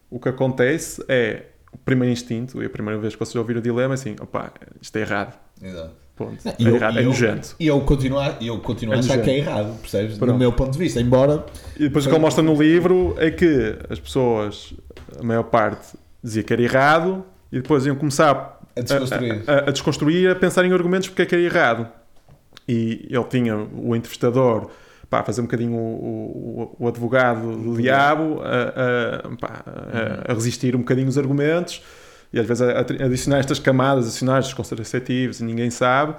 o 0.08 0.18
que 0.18 0.28
acontece 0.28 1.04
é 1.08 1.46
o 1.72 1.76
primeiro 1.76 2.12
instinto, 2.12 2.62
e 2.62 2.66
a 2.66 2.70
primeira 2.70 2.98
vez 2.98 3.14
que 3.14 3.20
vocês 3.20 3.36
ouviram 3.36 3.60
o 3.60 3.62
dilema, 3.62 3.92
é 3.92 3.96
assim: 3.96 4.16
opá, 4.20 4.52
isto 4.80 4.96
é 4.96 5.00
errado. 5.00 5.38
Exato. 5.60 6.08
Ponto. 6.18 6.36
E 6.58 6.66
é, 6.66 6.68
eu, 6.68 6.74
errado, 6.74 6.98
é 6.98 7.02
nojento. 7.02 7.54
E 7.60 7.66
eu 7.68 7.80
continuo, 7.82 8.18
a, 8.18 8.36
eu 8.40 8.58
continuo 8.58 8.94
é 8.94 8.96
a 8.96 9.00
achar 9.00 9.22
que 9.22 9.30
é 9.30 9.38
errado, 9.38 9.78
percebes? 9.80 10.18
Pronto. 10.18 10.32
Do 10.32 10.38
meu 10.38 10.52
ponto 10.52 10.72
de 10.72 10.78
vista, 10.78 11.00
embora. 11.00 11.46
E 11.76 11.84
depois 11.84 12.06
o 12.06 12.08
que 12.08 12.14
ele 12.14 12.22
mostra 12.22 12.42
no 12.42 12.60
livro 12.60 13.14
é 13.18 13.30
que 13.30 13.78
as 13.88 14.00
pessoas 14.00 14.74
a 15.18 15.22
maior 15.22 15.44
parte 15.44 15.96
dizia 16.22 16.42
que 16.42 16.52
era 16.52 16.62
errado 16.62 17.24
e 17.50 17.60
depois 17.60 17.86
iam 17.86 17.96
começar 17.96 18.60
a 18.76 18.80
desconstruir, 18.80 19.44
a, 19.46 19.52
a, 19.52 19.58
a, 19.58 19.70
desconstruir, 19.70 20.30
a 20.30 20.34
pensar 20.34 20.64
em 20.64 20.72
argumentos 20.72 21.08
porque 21.08 21.22
é 21.22 21.26
que 21.26 21.34
era 21.34 21.44
errado. 21.44 21.88
E 22.68 23.08
ele 23.10 23.24
tinha 23.24 23.56
o 23.56 23.96
entrevistador 23.96 24.70
pá, 25.08 25.22
fazer 25.24 25.40
um 25.40 25.44
bocadinho 25.44 25.74
o, 25.74 26.76
o, 26.78 26.84
o 26.84 26.88
advogado 26.88 27.56
do 27.56 27.76
diabo, 27.76 28.40
a, 28.42 29.36
pá, 29.36 29.64
a, 30.28 30.32
resistir 30.34 30.76
um 30.76 30.80
bocadinho 30.80 31.08
os 31.08 31.16
argumentos 31.16 31.82
e 32.32 32.38
às 32.38 32.46
vezes 32.46 32.62
adicionar 32.62 33.38
estas 33.38 33.58
camadas, 33.58 34.06
adicionar 34.06 34.40
os 34.40 34.52
contraceptivos 34.52 35.40
e 35.40 35.44
ninguém 35.44 35.70
sabe, 35.70 36.16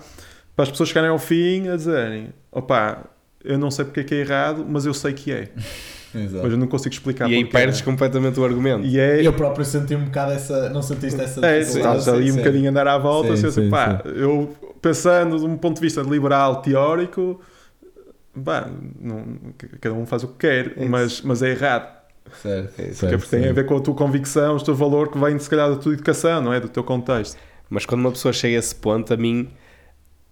para 0.55 0.63
as 0.63 0.71
pessoas 0.71 0.89
chegarem 0.89 1.09
ao 1.09 1.19
fim 1.19 1.69
a 1.69 1.75
dizerem: 1.75 2.33
opá, 2.51 3.03
eu 3.43 3.57
não 3.57 3.69
sei 3.69 3.85
porque 3.85 3.99
é 4.01 4.03
que 4.03 4.15
é 4.15 4.17
errado, 4.17 4.65
mas 4.67 4.85
eu 4.85 4.93
sei 4.93 5.13
que 5.13 5.31
é. 5.31 5.49
Exato. 6.13 6.43
mas 6.43 6.51
eu 6.51 6.57
não 6.57 6.67
consigo 6.67 6.93
explicar 6.93 7.29
E 7.29 7.35
aí 7.35 7.45
perdes 7.45 7.81
completamente 7.81 8.39
o 8.39 8.45
argumento. 8.45 8.85
E 8.85 8.99
é... 8.99 9.25
Eu 9.25 9.33
próprio 9.33 9.63
senti 9.63 9.95
um 9.95 10.05
bocado 10.05 10.31
essa. 10.31 10.69
Não 10.69 10.81
sentiste 10.81 11.19
essa. 11.21 11.45
É, 11.45 11.59
estás 11.59 12.07
ali 12.07 12.31
um 12.31 12.37
bocadinho 12.37 12.67
a 12.67 12.69
andar 12.71 12.87
à 12.87 12.97
volta. 12.97 13.35
Sim, 13.37 13.47
assim, 13.47 13.63
sim, 13.63 13.69
pá, 13.69 14.01
sim. 14.03 14.09
Eu 14.15 14.55
pensando 14.81 15.37
de 15.37 15.45
um 15.45 15.57
ponto 15.57 15.75
de 15.75 15.81
vista 15.81 16.01
liberal 16.01 16.61
teórico, 16.61 17.39
pá, 18.43 18.69
não, 18.99 19.23
cada 19.79 19.95
um 19.95 20.05
faz 20.05 20.23
o 20.23 20.29
que 20.29 20.47
quer, 20.47 20.73
é 20.77 20.85
mas, 20.85 21.21
mas 21.21 21.43
é 21.43 21.51
errado. 21.51 21.99
Certo, 22.41 22.79
é, 22.79 22.85
porque, 22.85 23.17
porque 23.17 23.37
tem 23.37 23.49
a 23.49 23.53
ver 23.53 23.65
com 23.65 23.77
a 23.77 23.79
tua 23.79 23.95
convicção, 23.95 24.55
o 24.55 24.63
teu 24.63 24.75
valor 24.75 25.11
que 25.11 25.17
vem 25.17 25.37
se 25.39 25.49
calhar 25.49 25.69
da 25.69 25.77
tua 25.77 25.93
educação, 25.93 26.41
não 26.41 26.53
é? 26.53 26.59
Do 26.59 26.69
teu 26.69 26.83
contexto. 26.83 27.37
Mas 27.69 27.85
quando 27.85 28.01
uma 28.01 28.11
pessoa 28.11 28.31
chega 28.33 28.55
a 28.55 28.59
esse 28.59 28.73
ponto, 28.75 29.13
a 29.13 29.17
mim 29.17 29.49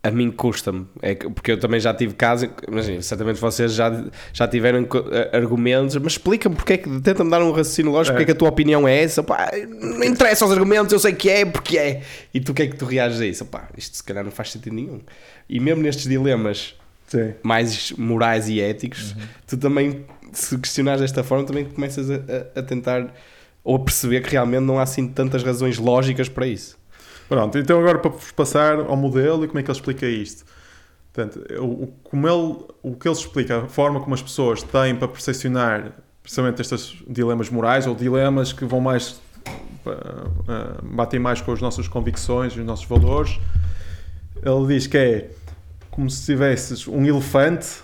a 0.07 0.11
mim 0.11 0.31
custa-me, 0.31 0.87
é 1.01 1.15
porque 1.15 1.51
eu 1.51 1.59
também 1.59 1.79
já 1.79 1.93
tive 1.93 2.13
casos, 2.13 2.49
imagina, 2.65 3.01
certamente 3.01 3.41
vocês 3.41 3.73
já, 3.73 4.05
já 4.31 4.47
tiveram 4.47 4.87
argumentos, 5.33 5.97
mas 5.97 6.13
explica-me 6.13 6.55
porque 6.55 6.73
é 6.73 6.77
que 6.77 6.89
tenta-me 7.01 7.29
dar 7.29 7.41
um 7.43 7.51
raciocínio 7.51 7.91
lógico, 7.91 8.13
é. 8.13 8.15
porque 8.15 8.23
é 8.23 8.25
que 8.25 8.31
a 8.31 8.35
tua 8.35 8.47
opinião 8.47 8.87
é 8.87 9.03
essa, 9.03 9.21
pá, 9.21 9.51
não 9.79 10.03
interessa 10.03 10.45
os 10.45 10.51
argumentos, 10.51 10.93
eu 10.93 10.99
sei 10.99 11.13
que 11.13 11.29
é, 11.29 11.45
porque 11.45 11.77
é, 11.77 12.01
e 12.33 12.39
tu 12.39 12.53
o 12.53 12.55
que 12.55 12.63
é 12.63 12.67
que 12.67 12.77
tu 12.77 12.85
reages 12.85 13.19
a 13.19 13.25
isso? 13.25 13.45
Pá, 13.45 13.67
isto 13.77 13.97
se 13.97 14.03
calhar 14.03 14.23
não 14.23 14.31
faz 14.31 14.51
sentido 14.51 14.73
nenhum. 14.73 15.01
E 15.49 15.59
mesmo 15.59 15.83
nestes 15.83 16.07
dilemas 16.07 16.75
Sim. 17.07 17.33
mais 17.43 17.91
morais 17.91 18.47
e 18.47 18.61
éticos, 18.61 19.11
uhum. 19.11 19.21
tu 19.45 19.57
também, 19.57 20.05
se 20.31 20.57
questionares 20.57 21.01
desta 21.01 21.23
forma, 21.23 21.45
também 21.45 21.65
começas 21.65 22.09
a, 22.09 22.15
a, 22.15 22.59
a 22.59 22.63
tentar 22.63 23.13
ou 23.63 23.75
a 23.75 23.79
perceber 23.79 24.21
que 24.21 24.29
realmente 24.29 24.63
não 24.63 24.79
há 24.79 24.83
assim 24.83 25.09
tantas 25.09 25.43
razões 25.43 25.77
lógicas 25.77 26.29
para 26.29 26.47
isso. 26.47 26.76
Pronto, 27.27 27.57
então 27.57 27.79
agora 27.79 27.99
para 27.99 28.11
passar 28.35 28.79
ao 28.79 28.95
modelo 28.95 29.43
e 29.43 29.47
como 29.47 29.59
é 29.59 29.63
que 29.63 29.69
ele 29.69 29.77
explica 29.77 30.05
isto. 30.05 30.45
Portanto, 31.11 31.43
o, 31.59 31.87
como 32.03 32.27
ele, 32.27 32.65
o 32.83 32.95
que 32.95 33.07
ele 33.07 33.15
explica, 33.15 33.63
a 33.63 33.67
forma 33.67 33.99
como 33.99 34.13
as 34.13 34.21
pessoas 34.21 34.61
têm 34.63 34.95
para 34.95 35.07
percepcionar 35.07 35.93
precisamente 36.21 36.61
estes 36.61 37.03
dilemas 37.07 37.49
morais 37.49 37.87
ou 37.87 37.95
dilemas 37.95 38.53
que 38.53 38.65
vão 38.65 38.79
mais 38.79 39.21
uh, 39.85 40.85
batem 40.95 41.19
mais 41.19 41.41
com 41.41 41.51
as 41.51 41.61
nossas 41.61 41.87
convicções 41.87 42.53
e 42.53 42.59
os 42.59 42.65
nossos 42.65 42.85
valores. 42.85 43.39
Ele 44.43 44.67
diz 44.67 44.87
que 44.87 44.97
é 44.97 45.31
como 45.89 46.09
se 46.09 46.25
tivesses 46.25 46.87
um 46.87 47.03
elefante 47.05 47.81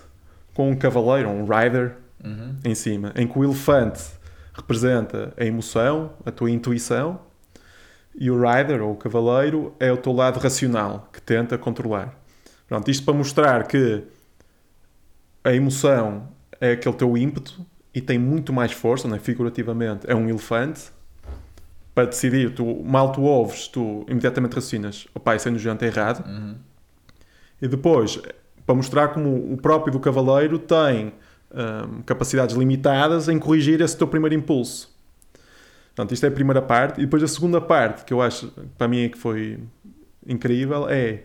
com 0.54 0.70
um 0.70 0.76
cavaleiro, 0.76 1.30
um 1.30 1.46
rider, 1.46 1.96
uhum. 2.24 2.56
em 2.64 2.76
cima, 2.76 3.12
em 3.16 3.28
que 3.28 3.38
o 3.38 3.44
elefante 3.44 4.04
representa 4.54 5.34
a 5.36 5.44
emoção, 5.44 6.12
a 6.26 6.32
tua 6.32 6.52
intuição, 6.52 7.20
e 8.16 8.30
o 8.30 8.40
rider, 8.40 8.82
ou 8.82 8.94
o 8.94 8.96
cavaleiro, 8.96 9.74
é 9.80 9.92
o 9.92 9.98
teu 9.98 10.14
lado 10.14 10.40
racional, 10.40 11.10
que 11.12 11.22
tenta 11.22 11.58
controlar. 11.58 12.14
Pronto, 12.68 12.90
isto 12.90 13.04
para 13.04 13.14
mostrar 13.14 13.68
que 13.68 14.04
a 15.44 15.54
emoção 15.54 16.30
é 16.60 16.72
aquele 16.72 16.96
teu 16.96 17.18
ímpeto 17.18 17.66
e 17.94 18.02
tem 18.02 18.18
muito 18.18 18.54
mais 18.54 18.72
força, 18.72 19.08
não 19.08 19.16
é? 19.16 19.20
figurativamente, 19.20 20.06
é 20.10 20.16
um 20.16 20.30
elefante. 20.30 20.92
Para 21.94 22.06
decidir, 22.06 22.56
tu, 22.56 22.84
mal 22.84 23.12
tu 23.12 23.22
ouves, 23.22 23.68
tu 23.68 24.04
imediatamente 24.10 24.54
raciocinas, 24.54 25.08
pai 25.24 25.36
isso 25.36 25.48
é 25.48 25.52
nojento, 25.52 25.86
é 25.86 25.88
errado. 25.88 26.26
Uhum. 26.28 26.56
E 27.62 27.68
depois, 27.68 28.20
para 28.66 28.76
mostrar 28.76 29.10
como 29.10 29.54
o 29.54 29.58
próprio 29.58 29.92
do 29.92 30.00
cavaleiro 30.00 30.58
tem 30.58 31.14
um, 31.54 32.02
capacidades 32.02 32.56
limitadas 32.56 33.30
em 33.30 33.38
corrigir 33.38 33.80
esse 33.82 33.96
teu 33.96 34.08
primeiro 34.08 34.36
impulso. 34.36 34.93
Portanto, 35.96 36.12
isto 36.14 36.26
é 36.26 36.30
a 36.30 36.32
primeira 36.32 36.62
parte. 36.62 37.00
E 37.00 37.06
depois 37.06 37.22
a 37.24 37.28
segunda 37.28 37.62
parte, 37.62 38.04
que 38.04 38.14
eu 38.14 38.22
acho, 38.22 38.52
para 38.78 38.88
mim, 38.88 39.04
é 39.04 39.10
que 39.10 39.18
foi 39.18 39.60
incrível, 40.26 40.88
é 40.90 41.24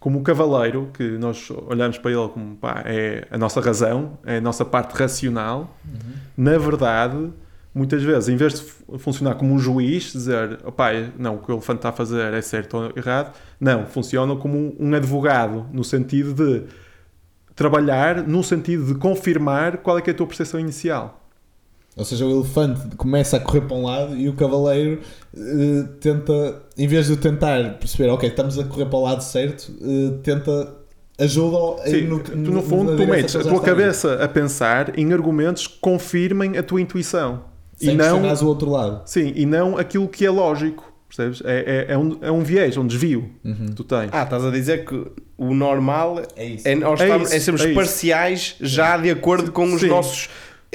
como 0.00 0.18
o 0.18 0.22
cavaleiro, 0.22 0.90
que 0.94 1.18
nós 1.18 1.50
olhamos 1.66 1.98
para 1.98 2.10
ele 2.12 2.28
como 2.28 2.56
pá, 2.56 2.82
é 2.86 3.26
a 3.30 3.36
nossa 3.36 3.60
razão, 3.60 4.18
é 4.24 4.36
a 4.38 4.40
nossa 4.40 4.64
parte 4.64 4.92
racional. 4.96 5.76
Uhum. 5.84 6.12
Na 6.36 6.56
verdade, 6.56 7.32
muitas 7.74 8.02
vezes, 8.02 8.28
em 8.28 8.36
vez 8.36 8.54
de 8.54 8.98
funcionar 8.98 9.34
como 9.34 9.52
um 9.52 9.58
juiz, 9.58 10.12
dizer, 10.12 10.60
opá, 10.64 10.90
não, 11.18 11.36
o 11.36 11.38
que 11.38 11.50
o 11.50 11.54
elefante 11.54 11.80
está 11.80 11.88
a 11.90 11.92
fazer 11.92 12.32
é 12.32 12.40
certo 12.40 12.76
ou 12.76 12.92
errado, 12.96 13.34
não, 13.60 13.86
funciona 13.86 14.34
como 14.36 14.74
um 14.78 14.94
advogado, 14.94 15.66
no 15.72 15.84
sentido 15.84 16.32
de 16.32 16.64
trabalhar, 17.54 18.22
no 18.22 18.42
sentido 18.42 18.84
de 18.84 18.94
confirmar 18.94 19.78
qual 19.78 19.98
é, 19.98 20.02
é 20.06 20.10
a 20.10 20.14
tua 20.14 20.26
percepção 20.26 20.60
inicial. 20.60 21.27
Ou 21.98 22.04
seja, 22.04 22.24
o 22.24 22.30
elefante 22.30 22.96
começa 22.96 23.36
a 23.36 23.40
correr 23.40 23.62
para 23.62 23.76
um 23.76 23.84
lado 23.84 24.16
e 24.16 24.28
o 24.28 24.32
cavaleiro 24.34 25.00
uh, 25.34 25.84
tenta, 26.00 26.62
em 26.76 26.86
vez 26.86 27.08
de 27.08 27.16
tentar 27.16 27.74
perceber, 27.78 28.08
ok, 28.10 28.28
estamos 28.28 28.56
a 28.58 28.64
correr 28.64 28.86
para 28.86 28.98
o 28.98 29.02
lado 29.02 29.20
certo, 29.22 29.72
uh, 29.80 30.12
tenta 30.22 30.74
ajudam 31.18 31.76
Sim, 31.84 32.02
no, 32.02 32.20
tu, 32.20 32.36
no 32.36 32.62
fundo, 32.62 32.96
tu 32.96 33.04
metes 33.06 33.34
a 33.34 33.42
tua 33.42 33.60
cabeça 33.60 34.22
a 34.22 34.28
pensar 34.28 34.96
em 34.96 35.12
argumentos 35.12 35.66
que 35.66 35.78
confirmem 35.80 36.56
a 36.56 36.62
tua 36.62 36.80
intuição. 36.80 37.42
Sem 37.76 37.94
e 37.94 37.96
não, 37.96 38.22
o 38.22 38.46
outro 38.46 38.70
lado. 38.70 39.02
sim, 39.04 39.32
e 39.34 39.44
não 39.44 39.76
aquilo 39.76 40.06
que 40.08 40.24
é 40.24 40.30
lógico. 40.30 40.86
Percebes? 41.08 41.40
É, 41.44 41.86
é, 41.88 41.94
é, 41.94 41.98
um, 41.98 42.18
é 42.20 42.30
um 42.30 42.42
viés, 42.42 42.76
é 42.76 42.80
um 42.80 42.86
desvio 42.86 43.30
Uhum. 43.44 43.66
que 43.68 43.74
tu 43.74 43.82
tens. 43.82 44.10
Ah, 44.12 44.24
estás 44.24 44.44
a 44.44 44.50
dizer 44.50 44.84
que 44.84 45.06
o 45.38 45.54
normal 45.54 46.22
É 46.36 46.44
isso. 46.44 46.68
é, 46.68 46.74
nós 46.74 47.00
É 47.00 47.04
estamos- 47.04 47.28
isso, 47.28 47.36
é 47.36 47.40
sermos 47.40 47.60
é 47.62 47.64
isso. 47.66 47.74
parciais 47.74 48.54
já 48.60 48.96
de 48.98 49.10
acordo 49.10 49.50
com 49.50 49.72
os 49.72 49.80
Sim. 49.80 49.88
nossos 49.88 50.28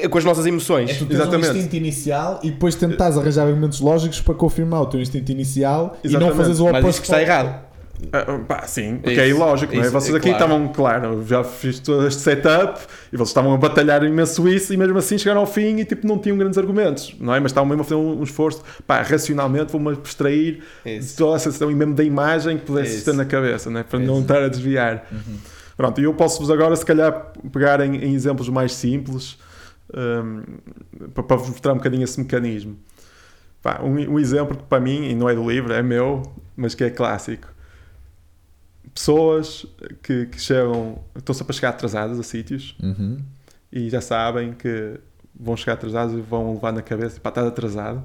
com 0.09 0.17
as 0.17 0.25
nossas 0.25 0.45
emoções. 0.45 0.89
É 0.89 0.93
tu 0.95 1.05
tens 1.05 1.19
Exatamente. 1.19 1.49
um 1.49 1.55
instinto 1.55 1.75
inicial 1.75 2.39
e 2.43 2.51
depois 2.51 2.75
tentares 2.75 3.17
arranjar 3.17 3.47
argumentos 3.47 3.79
lógicos 3.79 4.19
para 4.21 4.33
confirmar 4.33 4.81
o 4.81 4.85
teu 4.87 4.99
instinto 4.99 5.31
inicial 5.31 5.97
e 6.03 6.09
não 6.09 6.19
Exatamente. 6.19 6.37
fazes 6.37 6.59
o 6.59 6.63
Mas 6.65 6.71
oposto. 6.71 6.89
isso 6.89 7.01
que 7.01 7.07
está 7.07 7.21
errado. 7.21 7.73
Ah, 8.11 8.39
pá, 8.45 8.63
sim, 8.67 8.97
porque 8.97 9.17
é 9.17 9.27
Isso, 9.27 9.37
ilógico, 9.37 9.73
não 9.73 9.83
é? 9.83 9.89
Vocês 9.89 10.13
é 10.13 10.17
aqui 10.17 10.29
claro. 10.29 10.43
estavam, 10.43 10.67
claro, 10.73 11.25
já 11.25 11.41
fiz 11.43 11.79
todo 11.79 12.05
este 12.05 12.21
setup 12.21 12.81
e 13.13 13.15
vocês 13.15 13.29
estavam 13.29 13.53
a 13.53 13.57
batalhar 13.57 14.03
imenso 14.03 14.45
isso 14.49 14.73
e 14.73 14.77
mesmo 14.77 14.97
assim 14.97 15.17
chegaram 15.17 15.39
ao 15.39 15.47
fim 15.47 15.77
e 15.77 15.85
tipo 15.85 16.05
não 16.05 16.17
tinham 16.17 16.37
grandes 16.37 16.57
argumentos, 16.57 17.15
não 17.17 17.33
é? 17.33 17.39
Mas 17.39 17.51
estavam 17.51 17.69
mesmo 17.69 17.81
a 17.81 17.83
fazer 17.85 17.95
um, 17.95 18.19
um 18.19 18.23
esforço, 18.23 18.61
pá, 18.85 19.01
racionalmente 19.01 19.71
vou-me 19.71 19.91
abstrair 19.93 20.59
de 20.83 20.97
Isso. 20.97 21.15
toda 21.15 21.37
a 21.37 21.39
sensação 21.39 21.71
e 21.71 21.75
mesmo 21.75 21.93
da 21.93 22.03
imagem 22.03 22.57
que 22.57 22.65
pudesse 22.65 22.95
Isso. 22.97 23.05
ter 23.05 23.13
na 23.13 23.25
cabeça, 23.25 23.69
não 23.69 23.79
é? 23.79 23.83
Para 23.83 23.99
Isso. 23.99 24.11
não 24.11 24.19
estar 24.21 24.43
a 24.43 24.49
desviar. 24.49 25.07
Uhum. 25.09 25.37
Pronto, 25.77 26.01
e 26.01 26.03
eu 26.03 26.13
posso-vos 26.13 26.51
agora, 26.51 26.75
se 26.75 26.85
calhar, 26.85 27.31
pegar 27.53 27.79
em, 27.79 27.95
em 27.95 28.13
exemplos 28.13 28.49
mais 28.49 28.73
simples 28.73 29.37
hum, 29.95 30.43
para, 31.13 31.35
vos 31.37 31.49
mostrar 31.49 31.73
um 31.73 31.77
bocadinho 31.77 32.03
esse 32.03 32.19
mecanismo. 32.19 32.77
Um, 33.81 34.13
um 34.15 34.19
exemplo 34.19 34.57
que 34.57 34.63
para 34.63 34.79
mim, 34.79 35.09
e 35.09 35.15
não 35.15 35.29
é 35.29 35.35
do 35.35 35.49
livro, 35.49 35.71
é 35.73 35.81
meu, 35.81 36.21
mas 36.55 36.75
que 36.75 36.83
é 36.83 36.89
clássico. 36.89 37.47
Pessoas 38.93 39.65
que, 40.03 40.27
que 40.27 40.39
chegam, 40.39 40.99
estão 41.15 41.33
sempre 41.33 41.51
a 41.51 41.55
chegar 41.55 41.69
atrasadas 41.69 42.19
a 42.19 42.23
sítios 42.23 42.75
Uhum. 42.81 43.17
e 43.71 43.89
já 43.89 44.01
sabem 44.01 44.53
que 44.53 44.99
vão 45.33 45.57
chegar 45.57 45.73
atrasados 45.73 46.13
e 46.15 46.21
vão 46.21 46.53
levar 46.53 46.71
na 46.73 46.81
cabeça 46.81 47.19
para 47.19 47.29
estar 47.29 47.47
atrasado. 47.47 48.03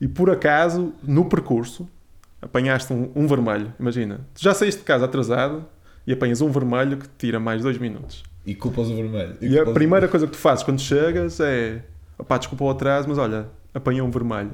E 0.00 0.08
por 0.08 0.30
acaso, 0.30 0.92
no 1.02 1.26
percurso, 1.26 1.88
apanhaste 2.40 2.92
um, 2.92 3.10
um 3.14 3.26
vermelho. 3.26 3.72
Imagina, 3.78 4.20
tu 4.34 4.42
já 4.42 4.54
saíste 4.54 4.80
de 4.80 4.84
casa 4.86 5.04
atrasado 5.04 5.64
e 6.06 6.12
apanhas 6.12 6.40
um 6.40 6.50
vermelho 6.50 6.96
que 6.96 7.06
te 7.06 7.14
tira 7.18 7.38
mais 7.38 7.62
dois 7.62 7.78
minutos. 7.78 8.24
E 8.50 8.54
culpas 8.54 8.88
o 8.88 8.94
vermelho. 8.96 9.34
E 9.40 9.54
a 9.54 9.56
culpas- 9.58 9.74
primeira 9.74 10.08
coisa 10.08 10.26
que 10.26 10.32
tu 10.32 10.38
fazes 10.38 10.64
quando 10.64 10.80
chegas 10.80 11.38
é 11.40 11.82
opá, 12.18 12.38
desculpa 12.38 12.64
o 12.64 12.70
atraso, 12.70 13.08
mas 13.08 13.18
olha, 13.18 13.46
apanhei 13.74 14.00
um 14.02 14.10
vermelho. 14.10 14.50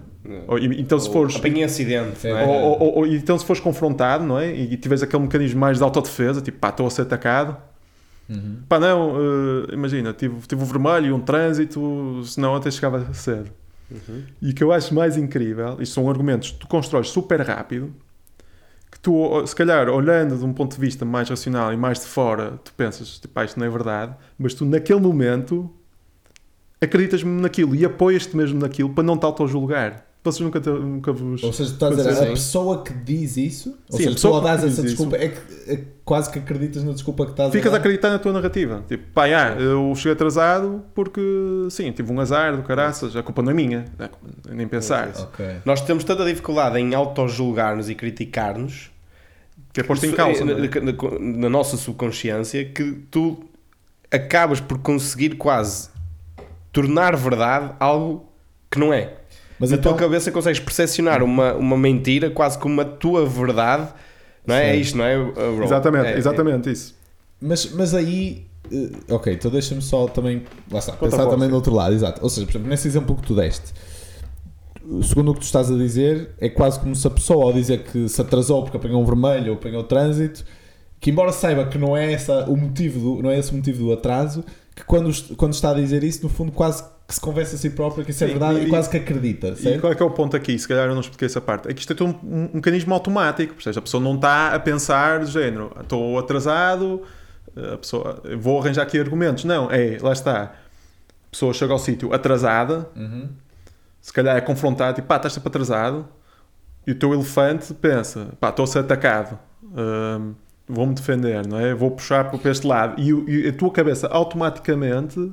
Ou, 0.49 0.59
e- 0.59 0.81
então 0.81 0.99
se 0.99 1.07
Ou 1.09 1.13
fores. 1.13 1.37
apanhei 1.37 1.63
acidente, 1.65 2.27
É. 2.27 2.31
não 2.33 2.39
é? 2.39 2.45
Ou, 2.47 2.53
ou- 2.53 2.81
ou- 2.83 2.99
ou- 2.99 3.07
então 3.07 3.39
se 3.39 3.45
fores 3.45 3.61
confrontado, 3.61 4.25
não 4.25 4.39
é? 4.39 4.53
E 4.55 4.77
tiveres 4.77 5.03
aquele 5.03 5.23
mecanismo 5.23 5.61
mais 5.61 5.79
de 5.79 5.85
autodefesa, 5.85 6.41
tipo, 6.43 6.59
pá, 6.59 6.69
estou 6.71 6.87
a 6.87 6.91
ser 6.91 7.03
atacado. 7.03 7.57
Uhum. 8.29 8.57
Pá, 8.69 8.81
não, 8.81 9.17
eh, 9.71 9.75
imagina, 9.75 10.13
tive, 10.13 10.35
tive 10.47 10.63
o 10.63 10.65
vermelho 10.67 11.07
e 11.07 11.13
um 11.13 11.21
trânsito, 11.21 12.23
senão 12.25 12.55
até 12.57 12.71
chegava 12.71 13.07
cedo. 13.15 13.51
Uhum. 13.91 14.23
E 14.43 14.51
o 14.51 14.55
que 14.55 14.65
eu 14.65 14.73
acho 14.73 14.95
mais 14.95 15.17
incrível, 15.17 15.77
isto 15.81 15.95
são 15.95 16.09
argumentos 16.09 16.51
que 16.53 16.59
tu 16.59 16.67
constróis 16.67 17.09
super 17.11 17.41
rápido, 17.43 17.93
tu, 19.05 19.47
se 19.47 19.55
calhar, 19.55 19.89
olhando 19.91 20.37
de 20.37 20.45
um 20.45 20.53
ponto 20.53 20.75
de 20.75 20.81
vista 20.81 21.05
mais 21.05 21.29
racional 21.29 21.73
e 21.73 21.77
mais 21.77 22.01
de 22.01 22.07
fora, 22.07 22.59
tu 22.65 22.73
pensas, 22.75 23.19
tipo, 23.19 23.39
ah, 23.39 23.45
isto 23.45 23.61
não 23.61 23.67
é 23.67 23.71
verdade, 23.71 24.15
mas 24.39 24.55
tu 24.55 24.65
naquele 24.65 24.99
momento 25.01 25.71
acreditas 26.81 27.23
mesmo 27.23 27.41
naquilo 27.41 27.75
e 27.75 27.85
apoias-te 27.85 28.37
mesmo 28.37 28.59
naquilo 28.59 28.89
para 28.91 29.05
não 29.05 29.17
te 29.17 29.25
auto-julgar. 29.25 30.07
Vocês 30.25 30.41
nunca, 30.41 30.59
te- 30.59 30.71
nunca 30.71 31.13
vos... 31.13 31.43
Ou 31.43 31.53
seja, 31.53 31.71
estás 31.71 31.93
a 31.93 31.97
dizer, 31.97 32.15
Sim. 32.15 32.25
a 32.25 32.31
pessoa 32.31 32.83
que 32.83 32.95
diz 32.95 33.37
isso, 33.37 33.77
ou 33.91 33.99
Sim, 33.99 34.05
a 34.05 34.07
seja, 34.07 34.11
tu 34.11 34.15
pessoa 34.15 34.35
ao 34.37 34.41
que 34.41 34.47
dás 34.49 34.65
essa 34.65 34.83
desculpa, 34.83 35.17
é 35.17 35.29
que 35.29 35.71
é 35.71 35.85
quase 36.03 36.31
que 36.31 36.39
acreditas 36.39 36.83
na 36.83 36.93
desculpa 36.93 37.27
que 37.27 37.33
estás 37.33 37.53
Ficas 37.53 37.67
a 37.67 37.69
a 37.69 37.73
dar. 37.73 37.79
acreditar 37.81 38.09
na 38.09 38.19
tua 38.19 38.33
narrativa. 38.33 38.83
Tipo, 38.89 39.05
pá, 39.13 39.25
ah, 39.27 39.55
eu 39.61 39.93
cheguei 39.95 40.13
atrasado 40.13 40.83
porque, 40.95 41.21
sim, 41.69 41.93
tive 41.93 42.11
um 42.11 42.19
azar 42.21 42.57
do 42.57 42.63
caraças, 42.63 43.15
a 43.15 43.23
culpa 43.23 43.43
não 43.43 43.51
é 43.51 43.55
minha. 43.55 43.85
É, 43.99 44.09
nem 44.55 44.67
pensar. 44.67 45.11
Ok. 45.15 45.45
Nós 45.63 45.83
temos 45.83 46.05
tanta 46.05 46.25
dificuldade 46.25 46.79
em 46.79 46.95
auto-julgar-nos 46.95 47.91
e 47.91 47.95
criticar-nos 47.95 48.94
Que 49.75 49.81
é 49.81 49.85
posto 49.85 50.07
em 50.07 50.13
causa. 50.13 50.43
na, 50.45 50.55
não 50.55 50.65
é? 50.65 50.81
na- 50.81 51.39
na 51.43 51.49
nossa 51.51 51.77
subconsciência 51.77 52.65
que 52.65 52.93
tu 53.11 53.45
acabas 54.11 54.61
por 54.61 54.79
conseguir 54.79 55.37
quase 55.37 55.91
tornar 56.73 57.15
verdade 57.17 57.75
algo 57.79 58.27
que 58.71 58.79
não 58.79 58.93
é. 58.93 59.15
Mas 59.59 59.71
na 59.71 59.77
então, 59.77 59.93
tua 59.93 59.99
cabeça 60.01 60.31
consegues 60.33 60.59
percepcionar 60.61 61.23
uma, 61.23 61.55
uma 61.55 61.77
mentira 61.77 62.31
quase 62.31 62.59
como 62.59 62.81
a 62.81 62.85
tua 62.85 63.25
verdade, 63.27 63.89
não 64.47 64.55
é? 64.55 64.71
É 64.71 64.77
isto, 64.77 64.97
não 64.99 65.05
é? 65.05 65.17
bro? 65.17 65.63
Exatamente, 65.65 66.07
É- 66.07 66.19
exatamente 66.19 66.71
isso. 66.71 66.95
mas, 67.41 67.71
mas 67.73 67.95
aí, 67.95 68.47
eh, 68.73 68.91
ok, 69.09 69.33
então 69.33 69.51
deixa-me 69.51 69.81
só 69.83 70.07
também, 70.07 70.43
lá 70.71 70.79
está, 70.81 70.93
Conta 70.93 71.17
pensar 71.17 71.29
também 71.31 71.49
do 71.49 71.55
outro 71.55 71.73
lado, 71.73 71.95
exato. 71.95 72.21
Ou 72.23 72.29
seja, 72.29 72.47
por 72.47 72.53
exemplo, 72.53 72.69
nesse 72.69 72.89
exemplo 72.89 73.15
que 73.17 73.23
tu 73.23 73.35
deste, 73.35 73.73
segundo 75.03 75.31
o 75.31 75.35
que 75.35 75.41
tu 75.41 75.45
estás 75.45 75.71
a 75.71 75.77
dizer, 75.77 76.31
é 76.41 76.49
quase 76.49 76.79
como 76.81 76.95
se 76.95 77.07
a 77.07 77.11
pessoa 77.11 77.45
ao 77.47 77.53
dizer 77.53 77.85
que 77.85 78.09
se 78.09 78.21
atrasou 78.21 78.63
porque 78.63 78.77
apanhou 78.77 79.01
um 79.01 79.05
vermelho 79.05 79.53
ou 79.53 79.59
apanhou 79.59 79.83
trânsito, 79.85 80.45
que 81.01 81.11
embora 81.11 81.33
saiba 81.33 81.67
que 81.67 81.77
não 81.79 81.97
é, 81.97 82.13
essa, 82.13 82.45
o 82.49 82.57
motivo 82.57 83.17
do, 83.17 83.23
não 83.23 83.31
é 83.31 83.39
esse 83.39 83.53
o 83.53 83.57
motivo 83.57 83.85
do 83.85 83.93
atraso, 83.93 84.45
que 84.75 84.85
quando, 84.85 85.11
quando 85.37 85.53
está 85.53 85.71
a 85.71 85.75
dizer 85.75 86.03
isso, 86.03 86.23
no 86.23 86.29
fundo 86.29 86.51
quase 86.53 86.83
que 87.07 87.15
se 87.15 87.21
convence 87.21 87.55
a 87.55 87.59
si 87.59 87.69
próprio 87.71 88.03
que 88.05 88.11
isso 88.13 88.25
é 88.25 88.27
Sim, 88.27 88.33
verdade 88.33 88.61
e, 88.61 88.65
e- 88.65 88.69
quase 88.71 88.89
que 88.89 88.97
acredita, 88.97 89.49
E 89.49 89.57
certo? 89.57 89.81
qual 89.83 89.93
é 89.93 89.95
que 89.97 90.03
é 90.03 90.07
o 90.07 90.11
ponto 90.11 90.35
aqui? 90.37 90.59
Se 90.59 90.67
calhar 90.67 90.87
eu 90.89 90.95
não 90.95 91.03
expliquei 91.03 91.27
essa 91.27 91.41
parte. 91.41 91.69
É 91.69 91.75
que 91.75 91.81
isto 91.81 91.93
é 91.93 91.97
tudo 91.97 92.19
um, 92.25 92.45
um 92.45 92.51
mecanismo 92.55 92.95
automático. 92.95 93.53
Ou 93.57 93.61
seja, 93.61 93.79
a 93.79 93.83
pessoa 93.83 94.03
não 94.03 94.15
está 94.15 94.55
a 94.55 94.59
pensar 94.59 95.21
do 95.21 95.27
género, 95.27 95.71
estou 95.79 96.19
atrasado, 96.19 97.03
a 97.75 97.77
pessoa, 97.77 98.23
vou 98.39 98.59
arranjar 98.59 98.83
aqui 98.85 98.99
argumentos. 98.99 99.45
Não, 99.45 99.71
é, 99.71 99.99
lá 100.01 100.13
está. 100.15 100.43
A 100.45 101.31
pessoa 101.31 101.53
chega 101.53 101.73
ao 101.75 101.79
sítio 101.79 102.13
atrasada, 102.15 102.89
Uhum. 102.97 103.29
Se 104.05 104.13
calhar 104.13 104.37
é 104.37 104.41
confrontada, 104.43 104.93
tipo, 104.93 105.09
pá, 105.09 105.17
estás 105.17 105.33
sempre 105.33 105.49
atrasado. 105.49 106.07
E 106.87 106.91
o 106.93 106.95
teu 106.95 107.15
elefante 107.15 107.73
pensa, 107.73 108.35
pá, 108.39 108.51
estou 108.51 108.65
a 108.65 108.67
ser 108.67 108.81
atacado. 108.81 109.39
hum, 109.63 110.35
Vou-me 110.69 110.93
defender, 110.95 111.47
não 111.47 111.59
é? 111.59 111.73
Vou 111.75 111.91
puxar 111.91 112.31
para 112.31 112.51
este 112.51 112.67
lado. 112.67 113.01
E, 113.01 113.09
e 113.45 113.49
a 113.49 113.53
tua 113.55 113.71
cabeça 113.71 114.07
automaticamente 114.09 115.33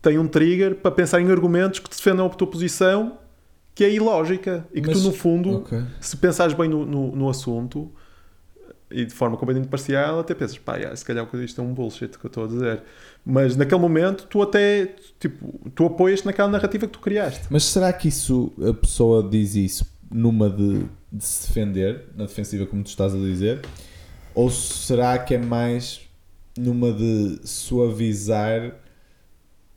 tem 0.00 0.16
um 0.18 0.28
trigger 0.28 0.76
para 0.76 0.90
pensar 0.92 1.20
em 1.20 1.28
argumentos 1.30 1.80
que 1.80 1.90
te 1.90 1.96
defendam 1.96 2.26
a 2.26 2.28
tua 2.28 2.46
posição 2.48 3.18
que 3.74 3.82
é 3.84 3.90
ilógica. 3.92 4.64
E 4.72 4.80
que 4.80 4.86
Mas- 4.88 5.00
tu, 5.00 5.04
no 5.08 5.12
fundo, 5.12 5.56
Ok. 5.58 5.82
se 6.00 6.16
pensares 6.16 6.54
bem 6.54 6.68
no, 6.68 6.86
no, 6.86 7.14
no 7.16 7.28
assunto 7.28 7.90
e 8.90 9.04
de 9.04 9.12
forma 9.12 9.36
completamente 9.36 9.68
parcial, 9.70 10.20
até 10.20 10.34
pensas, 10.34 10.58
pá, 10.58 10.76
yeah, 10.76 10.94
se 10.94 11.04
calhar 11.04 11.26
isto 11.34 11.60
é 11.60 11.64
um 11.64 11.74
bullshit 11.74 12.16
que 12.16 12.24
eu 12.24 12.28
estou 12.28 12.44
a 12.44 12.46
dizer. 12.46 12.82
Mas 13.24 13.56
naquele 13.56 13.80
momento, 13.80 14.26
tu 14.28 14.42
até, 14.42 14.94
tipo, 15.18 15.70
tu 15.74 15.86
apoias 15.86 16.22
naquela 16.24 16.48
narrativa 16.48 16.86
que 16.86 16.92
tu 16.92 17.00
criaste. 17.00 17.46
Mas 17.48 17.64
será 17.64 17.92
que 17.92 18.08
isso 18.08 18.52
a 18.68 18.74
pessoa 18.74 19.26
diz 19.26 19.54
isso 19.54 19.86
numa 20.10 20.50
de, 20.50 20.84
de 21.10 21.24
se 21.24 21.48
defender, 21.48 22.08
na 22.14 22.26
defensiva, 22.26 22.66
como 22.66 22.82
tu 22.82 22.88
estás 22.88 23.14
a 23.14 23.18
dizer? 23.18 23.62
Ou 24.34 24.50
será 24.50 25.18
que 25.18 25.34
é 25.34 25.38
mais 25.38 26.02
numa 26.56 26.92
de 26.92 27.40
suavizar 27.44 28.74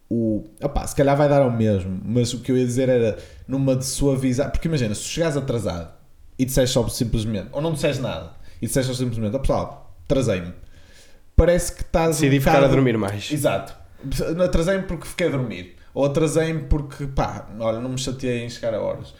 o. 0.09 0.43
Opá, 0.61 0.85
se 0.85 0.95
calhar 0.95 1.15
vai 1.15 1.29
dar 1.29 1.41
ao 1.41 1.51
mesmo, 1.51 2.01
mas 2.03 2.33
o 2.33 2.39
que 2.39 2.51
eu 2.51 2.57
ia 2.57 2.65
dizer 2.65 2.89
era 2.89 3.17
numa 3.47 3.75
de 3.75 3.85
suavizar. 3.85 4.51
Porque 4.51 4.67
imagina, 4.67 4.93
se 4.93 5.03
chegares 5.03 5.37
atrasado 5.37 5.93
e 6.37 6.45
disseste 6.45 6.73
só 6.73 6.87
simplesmente, 6.87 7.49
ou 7.51 7.61
não 7.61 7.73
disseste 7.73 8.01
nada, 8.01 8.31
e 8.61 8.67
disseste 8.67 8.91
só 8.91 8.97
simplesmente, 8.97 9.35
ó 9.35 9.39
pessoal, 9.39 9.97
atrasei-me, 10.05 10.53
parece 11.37 11.71
que 11.73 11.81
estás. 11.83 12.17
Decidi 12.17 12.37
um 12.37 12.39
ficar 12.41 12.51
a 12.51 12.55
bocado- 12.55 12.73
dormir 12.75 12.97
mais. 12.97 13.31
Exato. 13.31 13.73
Atrasei-me 14.43 14.83
porque 14.83 15.07
fiquei 15.07 15.27
a 15.27 15.29
dormir. 15.29 15.75
Ou 15.93 16.03
atrasei-me 16.05 16.63
porque, 16.63 17.07
pá, 17.07 17.47
olha, 17.59 17.79
não 17.79 17.89
me 17.89 17.97
chateei 17.97 18.43
em 18.43 18.49
chegar 18.49 18.73
a 18.73 18.81
horas. 18.81 19.13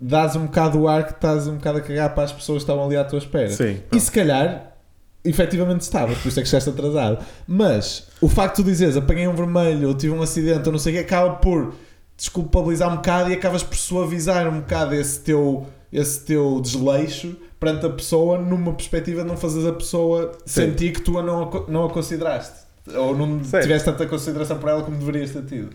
Dás 0.00 0.34
um 0.36 0.46
bocado 0.46 0.78
o 0.80 0.88
ar 0.88 1.04
que 1.06 1.12
estás 1.12 1.46
um 1.48 1.56
bocado 1.56 1.78
a 1.78 1.80
cagar 1.82 2.14
para 2.14 2.24
as 2.24 2.32
pessoas 2.32 2.58
que 2.58 2.62
estavam 2.70 2.84
ali 2.86 2.96
à 2.96 3.04
tua 3.04 3.18
espera. 3.18 3.50
Sim. 3.50 3.80
E 3.92 4.00
se 4.00 4.10
calhar, 4.10 4.74
efetivamente 5.22 5.82
estavas, 5.82 6.16
por 6.18 6.28
isso 6.28 6.40
é 6.40 6.42
que 6.42 6.48
chegaste 6.48 6.70
atrasado. 6.70 7.22
Mas 7.46 8.08
o 8.20 8.28
facto 8.28 8.56
de 8.58 8.62
tu 8.62 8.66
dizeres 8.66 8.96
apanhei 8.96 9.28
um 9.28 9.34
vermelho 9.34 9.88
ou 9.88 9.94
tive 9.94 10.14
um 10.14 10.22
acidente 10.22 10.66
ou 10.66 10.72
não 10.72 10.78
sei 10.78 10.94
o 10.94 10.96
que, 10.96 11.02
acaba 11.02 11.34
por 11.34 11.74
desculpabilizar 12.16 12.90
um 12.90 12.96
bocado 12.96 13.30
e 13.30 13.34
acabas 13.34 13.62
por 13.62 13.76
suavizar 13.76 14.48
um 14.48 14.60
bocado 14.60 14.94
esse 14.94 15.20
teu, 15.20 15.66
esse 15.92 16.24
teu 16.24 16.60
desleixo 16.62 17.36
perante 17.60 17.84
a 17.86 17.90
pessoa 17.90 18.38
numa 18.38 18.72
perspectiva 18.72 19.22
de 19.22 19.28
não 19.28 19.36
fazeres 19.36 19.68
a 19.68 19.72
pessoa 19.72 20.32
Sim. 20.46 20.62
sentir 20.62 20.92
que 20.92 21.02
tu 21.02 21.18
a 21.18 21.22
não, 21.22 21.42
a 21.42 21.70
não 21.70 21.84
a 21.84 21.90
consideraste. 21.90 22.60
Ou 22.96 23.14
não 23.16 23.44
Certo. 23.44 23.62
tiveste 23.64 23.84
tanta 23.84 24.06
consideração 24.06 24.58
por 24.58 24.70
ela 24.70 24.82
como 24.82 24.96
deverias 24.96 25.30
ter 25.30 25.42
tido. 25.44 25.68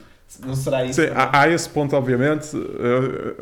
Não 0.43 0.55
será 0.55 0.83
isso? 0.83 0.99
Sim, 0.99 1.09
também? 1.09 1.23
há, 1.23 1.41
há 1.41 1.49
esse 1.49 1.69
ponto, 1.69 1.95
obviamente. 1.95 2.49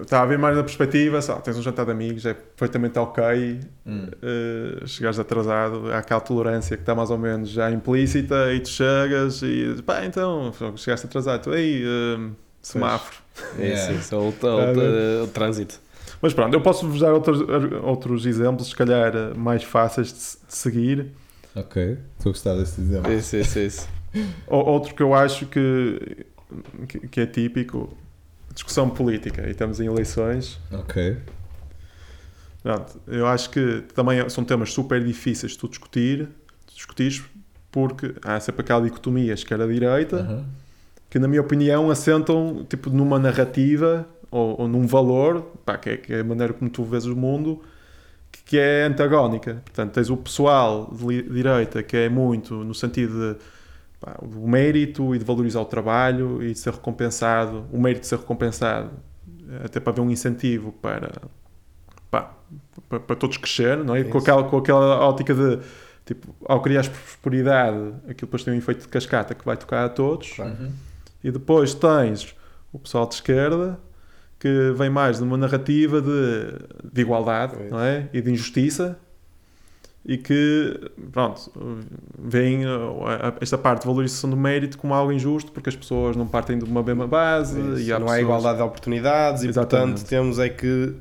Estava 0.01 0.23
a 0.23 0.25
ver 0.27 0.38
mais 0.38 0.56
na 0.58 0.62
perspectiva, 0.63 1.21
só, 1.21 1.36
tens 1.36 1.58
um 1.58 1.62
jantar 1.62 1.86
de 1.86 1.91
amigos, 1.91 2.25
é 2.25 2.34
perfeitamente 2.34 2.99
ok. 2.99 3.60
Hum. 3.88 4.08
Uh, 4.21 4.86
chegares 4.86 5.17
atrasado, 5.17 5.89
há 5.93 5.99
aquela 5.99 6.19
tolerância 6.19 6.75
que 6.75 6.84
está 6.84 6.93
mais 6.93 7.10
ou 7.10 7.17
menos 7.17 7.49
já 7.49 7.71
implícita 7.71 8.53
e 8.53 8.60
tu 8.60 8.67
chegas 8.69 9.41
e 9.41 9.82
pá, 9.86 10.03
então 10.06 10.51
chegaste 10.75 11.06
atrasado, 11.06 11.43
tu, 11.43 11.53
ei, 11.56 11.84
uh, 11.86 12.32
semáforo. 12.62 13.15
É 13.58 13.65
Yeah. 13.67 13.99
ou, 14.12 14.21
o- 14.27 14.36
ou 14.45 14.60
Ah, 14.60 15.21
o- 15.21 15.23
o 15.23 15.27
trânsito. 15.27 15.79
Mas 16.23 16.33
pronto, 16.33 16.53
eu 16.53 16.62
posso 16.62 16.88
vos 16.88 17.01
dar 17.01 17.12
outros, 17.13 17.41
outros 17.83 18.25
exemplos, 18.25 18.69
se 18.69 18.75
calhar 18.75 19.13
eh, 19.13 19.33
mais 19.36 19.62
fáceis 19.62 20.07
de, 20.07 20.47
de 20.47 20.55
seguir. 20.55 21.07
Ok, 21.53 21.97
estou 22.17 22.29
a 22.29 22.33
gostar 22.33 22.55
desse 22.55 22.79
exemplo. 22.79 23.12
Isso, 23.12 23.36
isso, 23.36 23.59
isso. 23.59 23.89
Ou- 24.47 24.65
Outro 24.65 24.95
que 24.95 25.03
eu 25.03 25.13
acho 25.13 25.45
que, 25.47 26.25
que, 26.88 27.07
que 27.09 27.19
é 27.19 27.25
típico, 27.25 27.95
discussão 28.53 28.89
política. 28.89 29.45
E 29.45 29.51
estamos 29.51 29.81
em 29.81 29.86
eleições. 29.88 30.57
Ok. 30.71 31.17
Pronto, 32.63 32.97
eu 33.07 33.27
acho 33.27 33.49
que 33.49 33.83
também 33.93 34.27
são 34.29 34.45
temas 34.45 34.71
super 34.71 35.03
difíceis 35.03 35.51
de 35.51 35.57
tu 35.57 35.67
discutir, 35.67 36.29
de 36.67 36.73
discutires, 36.75 37.21
porque 37.69 38.15
há 38.23 38.39
sempre 38.39 38.62
aquela 38.62 38.81
dicotomia 38.81 39.33
esquerda-direita, 39.33 40.45
que 41.09 41.19
na 41.19 41.27
minha 41.27 41.41
opinião 41.41 41.91
assentam 41.91 42.65
tipo 42.69 42.89
numa 42.89 43.19
narrativa 43.19 44.07
ou, 44.33 44.61
ou 44.61 44.67
num 44.67 44.87
valor, 44.87 45.41
pá, 45.63 45.77
que, 45.77 45.89
é, 45.91 45.97
que 45.97 46.13
é 46.13 46.19
a 46.21 46.23
maneira 46.23 46.53
como 46.53 46.69
tu 46.69 46.83
vês 46.83 47.05
o 47.05 47.15
mundo, 47.15 47.61
que, 48.31 48.43
que 48.43 48.57
é 48.57 48.85
antagónica. 48.85 49.61
Portanto, 49.63 49.93
tens 49.93 50.09
o 50.09 50.17
pessoal 50.17 50.91
de 50.91 51.21
direita 51.29 51.83
que 51.83 51.95
é 51.95 52.09
muito 52.09 52.55
no 52.55 52.73
sentido 52.73 53.35
de 53.35 53.39
pá, 53.99 54.17
do 54.21 54.47
mérito 54.47 55.13
e 55.13 55.19
de 55.19 55.23
valorizar 55.23 55.61
o 55.61 55.65
trabalho 55.65 56.41
e 56.41 56.51
de 56.51 56.59
ser 56.59 56.73
recompensado, 56.73 57.65
o 57.71 57.79
mérito 57.79 58.01
de 58.01 58.07
ser 58.07 58.17
recompensado, 58.17 58.89
até 59.63 59.79
para 59.79 59.93
haver 59.93 60.01
um 60.01 60.09
incentivo 60.09 60.71
para, 60.81 61.11
pá, 62.09 62.33
para, 62.89 62.99
para 62.99 63.15
todos 63.15 63.37
crescer, 63.37 63.77
não 63.77 63.95
é? 63.95 64.03
Com 64.03 64.17
Isso. 64.17 64.17
aquela, 64.17 64.43
com 64.45 64.57
aquela 64.57 64.99
ótica 65.07 65.35
de 65.35 65.59
tipo, 66.05 66.35
ao 66.45 66.59
criar 66.59 66.89
prosperidade, 66.89 67.77
aquilo 68.09 68.27
depois 68.27 68.43
tem 68.43 68.51
um 68.51 68.57
efeito 68.57 68.81
de 68.81 68.87
cascata 68.87 69.35
que 69.35 69.45
vai 69.45 69.55
tocar 69.55 69.85
a 69.85 69.89
todos. 69.89 70.39
Uhum. 70.39 70.71
E 71.23 71.31
depois 71.31 71.75
tens 71.75 72.35
o 72.73 72.79
pessoal 72.79 73.07
de 73.07 73.13
esquerda 73.13 73.79
que 74.43 74.73
vem 74.75 74.89
mais 74.89 75.17
de 75.19 75.23
uma 75.23 75.38
narrativa 75.38 76.01
de, 76.01 76.91
de 76.93 77.01
igualdade 77.01 77.56
É 77.58 77.69
não 77.69 77.79
é? 77.79 78.10
e 78.12 78.19
de 78.21 78.29
injustiça 78.29 78.99
e 80.06 80.17
que, 80.17 80.91
pronto, 81.13 81.49
veem 82.19 82.65
uh, 82.65 83.06
esta 83.39 83.58
parte 83.58 83.82
de 83.84 83.88
valorização 83.88 84.29
do 84.29 84.36
mérito 84.36 84.77
como 84.77 84.93
algo 84.93 85.13
injusto 85.13 85.49
porque 85.53 85.69
as 85.69 85.75
pessoas 85.77 86.17
não 86.17 86.27
partem 86.27 86.58
de 86.60 86.65
uma 86.65 86.84
mesma 86.84 87.08
base 87.08 87.58
Isso. 87.58 87.79
e 87.84 87.93
há 87.93 87.97
Não 87.97 88.08
há 88.08 88.10
pessoas- 88.10 88.21
igualdade 88.21 88.58
de 88.58 88.63
oportunidades 88.63 89.43
e, 89.43 89.47
Exatamente. 89.47 89.91
portanto, 89.91 90.10
temos 90.10 90.39
é 90.39 90.49
que 90.49 90.93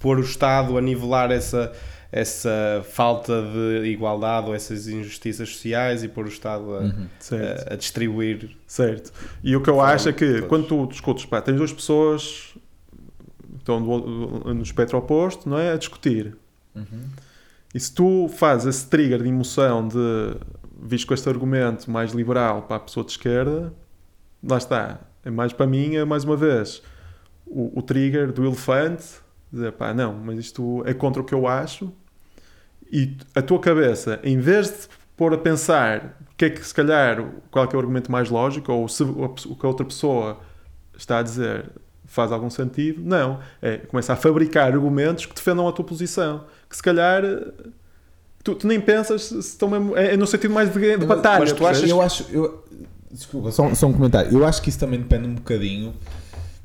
pôr 0.00 0.18
o 0.18 0.22
Estado 0.22 0.76
a 0.76 0.80
nivelar 0.80 1.30
essa, 1.30 1.70
essa 2.10 2.84
falta 2.90 3.42
de 3.42 3.86
igualdade 3.90 4.48
ou 4.48 4.54
essas 4.56 4.88
injustiças 4.88 5.48
sociais 5.50 6.02
e 6.02 6.08
pôr 6.08 6.24
o 6.24 6.28
Estado 6.28 6.74
a, 6.74 6.80
Uhum. 6.80 7.06
A, 7.70 7.74
a 7.74 7.76
distribuir. 7.76 8.56
Certo. 8.66 9.12
E 9.44 9.54
o 9.54 9.60
que 9.60 9.70
eu 9.70 9.80
acho 9.80 10.08
é 10.08 10.12
que 10.12 10.42
quando 10.42 10.66
tu 10.66 10.84
discutes, 10.86 11.24
pá, 11.26 11.40
tens 11.40 11.56
duas 11.56 11.72
pessoas 11.72 12.54
estão 13.70 13.82
do- 13.82 14.54
no 14.54 14.62
espectro 14.62 14.98
oposto, 14.98 15.48
não 15.48 15.58
é? 15.58 15.72
A 15.72 15.76
discutir. 15.76 16.36
Uhum. 16.74 17.04
E 17.74 17.78
se 17.80 17.92
tu 17.94 18.28
fazes 18.28 18.76
esse 18.76 18.86
trigger 18.88 19.22
de 19.22 19.28
emoção 19.28 19.86
de 19.86 20.36
visto 20.80 21.06
com 21.06 21.14
este 21.14 21.28
argumento 21.28 21.90
mais 21.90 22.12
liberal 22.12 22.62
para 22.62 22.76
a 22.76 22.80
pessoa 22.80 23.04
de 23.04 23.12
esquerda, 23.12 23.72
lá 24.42 24.56
está. 24.56 25.00
É 25.24 25.30
mais 25.30 25.52
para 25.52 25.66
mim, 25.66 25.96
é 25.96 26.04
mais 26.04 26.24
uma 26.24 26.36
vez 26.36 26.82
o, 27.44 27.78
o 27.78 27.82
trigger 27.82 28.32
do 28.32 28.44
elefante, 28.46 29.04
dizer 29.52 29.72
pá, 29.72 29.92
não, 29.92 30.14
mas 30.14 30.38
isto 30.38 30.82
é 30.86 30.94
contra 30.94 31.20
o 31.20 31.24
que 31.24 31.34
eu 31.34 31.46
acho. 31.46 31.92
E 32.90 33.16
a 33.34 33.42
tua 33.42 33.58
cabeça, 33.58 34.18
em 34.22 34.38
vez 34.38 34.68
de 34.68 34.88
pôr 35.16 35.34
a 35.34 35.38
pensar 35.38 36.16
o 36.32 36.36
que 36.36 36.46
é 36.46 36.50
que 36.50 36.64
se 36.64 36.72
calhar, 36.72 37.22
qual 37.50 37.64
é, 37.64 37.68
que 37.68 37.74
é 37.74 37.76
o 37.76 37.80
argumento 37.80 38.10
mais 38.10 38.30
lógico, 38.30 38.72
ou 38.72 38.88
se 38.88 39.02
o 39.02 39.28
que 39.56 39.66
a 39.66 39.68
outra 39.68 39.84
pessoa 39.84 40.40
está 40.96 41.18
a 41.18 41.22
dizer 41.22 41.70
faz 42.08 42.32
algum 42.32 42.50
sentido, 42.50 43.00
não. 43.04 43.38
É, 43.62 43.76
começa 43.76 44.14
a 44.14 44.16
fabricar 44.16 44.72
argumentos 44.72 45.26
que 45.26 45.34
defendam 45.34 45.68
a 45.68 45.72
tua 45.72 45.84
posição. 45.84 46.44
Que 46.68 46.74
se 46.74 46.82
calhar 46.82 47.22
tu, 48.42 48.54
tu 48.54 48.66
nem 48.66 48.80
pensas 48.80 49.22
se 49.22 49.38
estão 49.38 49.68
mesmo. 49.68 49.96
É, 49.96 50.14
é 50.14 50.16
no 50.16 50.26
sentido 50.26 50.52
mais 50.52 50.72
de, 50.72 50.98
de 50.98 51.06
batalha. 51.06 51.40
mas 51.40 51.52
tu 51.52 51.66
achas-? 51.66 51.88
Eu 51.88 52.00
acho. 52.00 52.26
Eu, 52.30 52.64
desculpa, 53.10 53.50
só, 53.52 53.72
só 53.74 53.86
um 53.86 53.92
comentário. 53.92 54.32
Eu 54.32 54.44
acho 54.44 54.62
que 54.62 54.70
isso 54.70 54.78
também 54.78 54.98
depende 54.98 55.28
um 55.28 55.34
bocadinho 55.34 55.94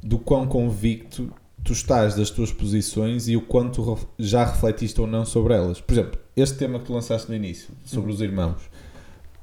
do 0.01 0.17
quão 0.17 0.47
convicto 0.47 1.31
tu 1.63 1.71
estás 1.71 2.15
das 2.15 2.29
tuas 2.29 2.51
posições 2.51 3.27
e 3.27 3.37
o 3.37 3.41
quanto 3.41 3.97
já 4.19 4.43
refletiste 4.43 4.99
ou 4.99 5.07
não 5.07 5.25
sobre 5.25 5.53
elas. 5.53 5.79
Por 5.79 5.93
exemplo, 5.93 6.19
este 6.35 6.57
tema 6.57 6.79
que 6.79 6.85
tu 6.85 6.93
lançaste 6.93 7.29
no 7.29 7.35
início, 7.35 7.69
sobre 7.85 8.11
os 8.11 8.21
irmãos. 8.21 8.69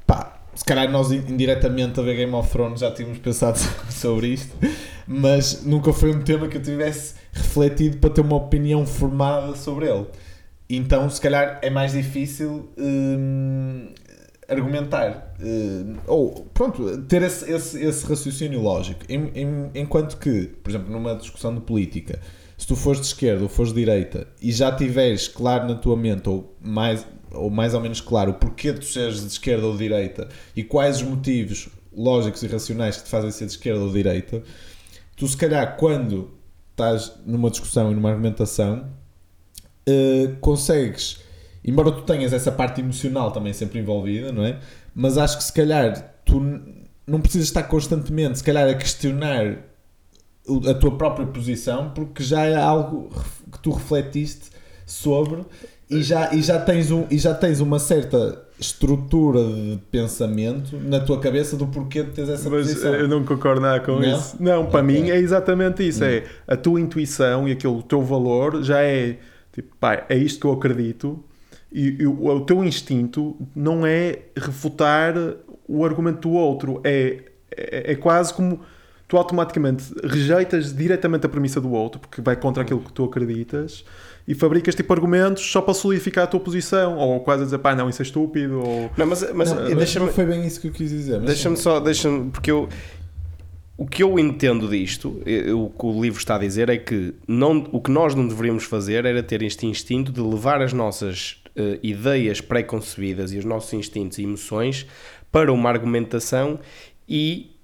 Pá, 0.07 0.40
se 0.55 0.65
calhar 0.65 0.91
nós 0.91 1.11
in- 1.13 1.25
indiretamente 1.29 1.99
a 2.01 2.03
ver 2.03 2.17
Game 2.17 2.35
of 2.35 2.51
Thrones 2.51 2.81
já 2.81 2.91
tínhamos 2.91 3.19
pensado 3.19 3.59
sobre 3.91 4.29
isto, 4.29 4.55
mas 5.07 5.65
nunca 5.65 5.93
foi 5.93 6.11
um 6.15 6.21
tema 6.23 6.49
que 6.49 6.57
eu 6.57 6.63
tivesse 6.63 7.15
refletido 7.33 7.99
para 7.99 8.11
ter 8.11 8.21
uma 8.21 8.37
opinião 8.37 8.85
formada 8.87 9.55
sobre 9.57 9.87
ele. 9.89 10.07
Então, 10.69 11.09
se 11.11 11.21
calhar 11.21 11.59
é 11.63 11.71
mais 11.71 11.93
difícil 11.93 12.69
hum, 12.79 13.89
argumentar 14.49 15.35
hum, 15.41 15.97
ou 16.07 16.47
pronto, 16.55 16.99
ter 17.03 17.23
esse, 17.23 17.51
esse, 17.51 17.83
esse 17.85 18.07
raciocínio 18.07 18.61
lógico. 18.61 19.01
Em- 19.09 19.31
em- 19.35 19.71
enquanto 19.75 20.17
que, 20.19 20.49
por 20.63 20.71
exemplo, 20.71 20.91
numa 20.93 21.15
discussão 21.17 21.55
de 21.55 21.61
política, 21.61 22.21
se 22.57 22.67
tu 22.67 22.77
fores 22.77 23.01
de 23.01 23.07
esquerda 23.07 23.43
ou 23.43 23.49
fores 23.49 23.73
de 23.73 23.81
direita 23.81 24.27
e 24.41 24.53
já 24.53 24.71
tiveres 24.71 25.27
claro 25.29 25.67
na 25.67 25.75
tua 25.75 25.97
mente 25.97 26.29
ou 26.29 26.55
mais, 26.61 27.07
ou 27.33 27.51
mais 27.51 27.75
ou 27.75 27.81
menos 27.81 28.01
claro 28.01 28.33
o 28.33 28.35
porquê 28.35 28.73
de 28.73 28.81
tu 28.81 28.87
seres 28.87 29.21
de 29.21 29.27
esquerda 29.27 29.67
ou 29.67 29.73
de 29.73 29.79
direita 29.79 30.29
e 30.55 30.65
quais 30.65 30.97
os 30.97 31.03
motivos 31.03 31.69
lógicos 31.93 32.43
e 32.43 32.47
racionais 32.47 32.97
que 32.97 33.05
te 33.05 33.11
fazem 33.11 33.31
ser 33.31 33.47
de 33.47 33.53
esquerda 33.53 33.81
ou 33.81 33.89
de 33.89 33.95
direita, 33.95 34.43
tu 35.17 35.27
se 35.27 35.37
calhar 35.37 35.77
quando 35.77 36.31
estás 36.71 37.13
numa 37.27 37.51
discussão 37.51 37.91
e 37.91 37.95
numa 37.95 38.11
argumentação 38.11 38.89
eh, 39.87 40.37
consegues, 40.41 41.21
embora 41.65 41.91
tu 41.93 42.03
tenhas 42.03 42.33
essa 42.33 42.53
parte 42.53 42.81
emocional 42.81 43.33
também 43.33 43.53
sempre 43.53 43.79
envolvida, 43.81 44.33
não 44.33 44.45
é? 44.45 44.59
Mas 44.95 45.19
acho 45.19 45.39
que 45.39 45.45
se 45.45 45.53
calhar 45.53 46.15
tu 46.25 46.41
não 47.07 47.21
precisas 47.21 47.49
estar 47.49 47.65
constantemente, 47.65 48.39
se 48.39 48.45
calhar, 48.45 48.69
a 48.69 48.75
questionar 48.75 49.59
a 50.69 50.75
tua 50.75 50.97
própria 50.97 51.27
posição, 51.27 51.91
porque 51.91 52.23
já 52.23 52.45
é 52.45 52.57
algo 52.57 53.11
que 53.53 53.59
tu 53.59 53.71
refletiste 53.71 54.51
sobre 54.87 55.45
e 55.91 56.03
já, 56.03 56.33
e 56.33 56.41
já, 56.43 56.59
tens, 56.61 56.91
um, 56.91 57.05
e 57.11 57.19
já 57.19 57.35
tens 57.35 57.61
uma 57.61 57.79
certa 57.79 58.41
estrutura 58.59 59.43
de 59.43 59.79
pensamento 59.91 60.77
na 60.77 61.01
tua 61.01 61.19
cabeça 61.19 61.57
do 61.57 61.67
porquê 61.67 62.03
de 62.03 62.11
teres 62.11 62.31
essa 62.31 62.49
Mas 62.51 62.69
posição. 62.69 62.95
eu 62.95 63.09
não 63.09 63.25
concordo 63.25 63.61
nada 63.61 63.81
com 63.81 63.93
Não? 63.93 64.03
isso. 64.03 64.37
Não, 64.39 64.67
para 64.67 64.83
Ok. 64.85 64.95
mim 65.03 65.11
é 65.11 65.17
exatamente 65.17 65.87
isso. 65.87 66.05
Hum. 66.05 66.09
É 66.09 66.25
a 66.47 66.57
tua 66.57 66.81
intuição 66.81 67.49
e 67.49 67.53
aquele 67.53 67.75
o 67.75 67.83
teu 67.83 68.03
valor 68.03 68.63
já 68.63 68.83
é 68.83 69.17
tipo, 69.53 69.75
pá, 69.81 70.05
é 70.09 70.17
isto 70.17 70.41
que 70.41 70.47
eu 70.47 70.53
acredito. 70.53 71.23
E, 71.73 72.03
e 72.03 72.07
o, 72.07 72.27
o 72.27 72.41
teu 72.41 72.63
instinto 72.65 73.37
não 73.55 73.87
é 73.87 74.19
refutar 74.37 75.15
o 75.67 75.85
argumento 75.85 76.29
do 76.29 76.35
outro, 76.35 76.81
é, 76.85 77.19
é, 77.57 77.93
é 77.93 77.95
quase 77.95 78.35
como 78.35 78.61
tu 79.07 79.17
automaticamente 79.17 79.85
rejeitas 80.05 80.75
diretamente 80.75 81.27
a 81.27 81.29
premissa 81.29 81.61
do 81.61 81.71
outro, 81.73 82.01
porque 82.01 82.21
vai 82.21 82.37
contra 82.37 82.63
aquilo 82.63 82.81
que 82.81 82.93
tu 82.93 83.05
acreditas, 83.05 83.85
e 84.27 84.35
fabricas 84.35 84.75
tipo 84.75 84.93
argumentos 84.93 85.51
só 85.51 85.61
para 85.61 85.75
solidificar 85.75 86.25
a 86.25 86.27
tua 86.27 86.41
posição, 86.41 86.97
ou 86.97 87.21
quase 87.21 87.43
a 87.43 87.45
dizer, 87.45 87.59
pá, 87.59 87.75
não, 87.75 87.89
isso 87.89 88.03
é 88.03 88.05
estúpido, 88.05 88.61
ou 88.61 88.91
Não, 88.97 89.07
mas, 89.07 89.33
mas 89.33 89.53
Não, 89.53 89.75
deixa-me 89.75 90.07
não 90.07 90.13
foi 90.13 90.27
bem 90.27 90.47
isso 90.47 90.61
que 90.61 90.69
eu 90.69 90.73
quis 90.73 90.91
dizer. 90.91 91.21
Deixa-me 91.21 91.57
só, 91.57 91.81
deixa-me, 91.81 92.31
porque 92.31 92.51
eu 92.51 92.69
o 93.81 93.87
que 93.87 94.03
eu 94.03 94.19
entendo 94.19 94.69
disto, 94.69 95.23
o 95.57 95.71
que 95.71 95.87
o 95.87 96.03
livro 96.03 96.19
está 96.19 96.35
a 96.35 96.39
dizer 96.39 96.69
é 96.69 96.77
que 96.77 97.15
não, 97.27 97.67
o 97.73 97.81
que 97.81 97.91
nós 97.91 98.15
não 98.15 98.29
deveríamos 98.29 98.65
fazer 98.65 99.07
era 99.07 99.23
ter 99.23 99.41
este 99.41 99.65
instinto 99.65 100.13
de 100.13 100.21
levar 100.21 100.61
as 100.61 100.75
nossas 100.75 101.43
eh, 101.57 101.79
ideias 101.83 102.43
pré-concebidas 102.43 103.33
e 103.33 103.39
os 103.39 103.45
nossos 103.47 103.73
instintos 103.73 104.19
e 104.19 104.23
emoções 104.23 104.87
para 105.33 105.51
uma 105.51 105.71
argumentação 105.71 106.61
e 107.09 107.57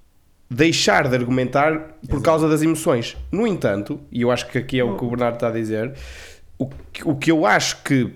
deixar 0.50 1.06
de 1.06 1.14
argumentar 1.14 1.98
por 2.08 2.22
causa 2.22 2.48
das 2.48 2.62
emoções. 2.62 3.14
No 3.30 3.46
entanto, 3.46 4.00
e 4.10 4.22
eu 4.22 4.30
acho 4.30 4.48
que 4.48 4.56
aqui 4.56 4.80
é 4.80 4.84
o 4.84 4.96
que 4.96 5.04
o 5.04 5.10
Bernardo 5.10 5.34
está 5.34 5.48
a 5.48 5.52
dizer, 5.52 5.92
o, 6.58 6.66
que- 6.92 7.06
o 7.08 7.14
que 7.16 7.30
eu 7.30 7.44
acho 7.46 7.82
que 7.82 8.10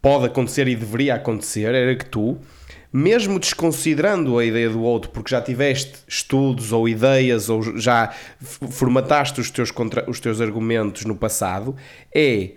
pode 0.00 0.26
acontecer 0.26 0.68
e 0.68 0.76
deveria 0.76 1.14
acontecer 1.16 1.74
era 1.74 1.94
que 1.96 2.06
tu, 2.06 2.38
mesmo 2.92 3.38
desconsiderando 3.38 4.38
a 4.38 4.44
ideia 4.44 4.70
do 4.70 4.80
outro, 4.82 5.10
porque 5.10 5.30
já 5.30 5.40
tiveste 5.42 5.92
estudos 6.06 6.72
ou 6.72 6.88
ideias 6.88 7.48
ou 7.48 7.76
já 7.78 8.12
formataste 8.40 9.40
os 9.40 9.50
teus, 9.50 9.70
contra, 9.70 10.08
os 10.08 10.20
teus 10.20 10.40
argumentos 10.40 11.04
no 11.04 11.14
passado, 11.16 11.76
é 12.14 12.50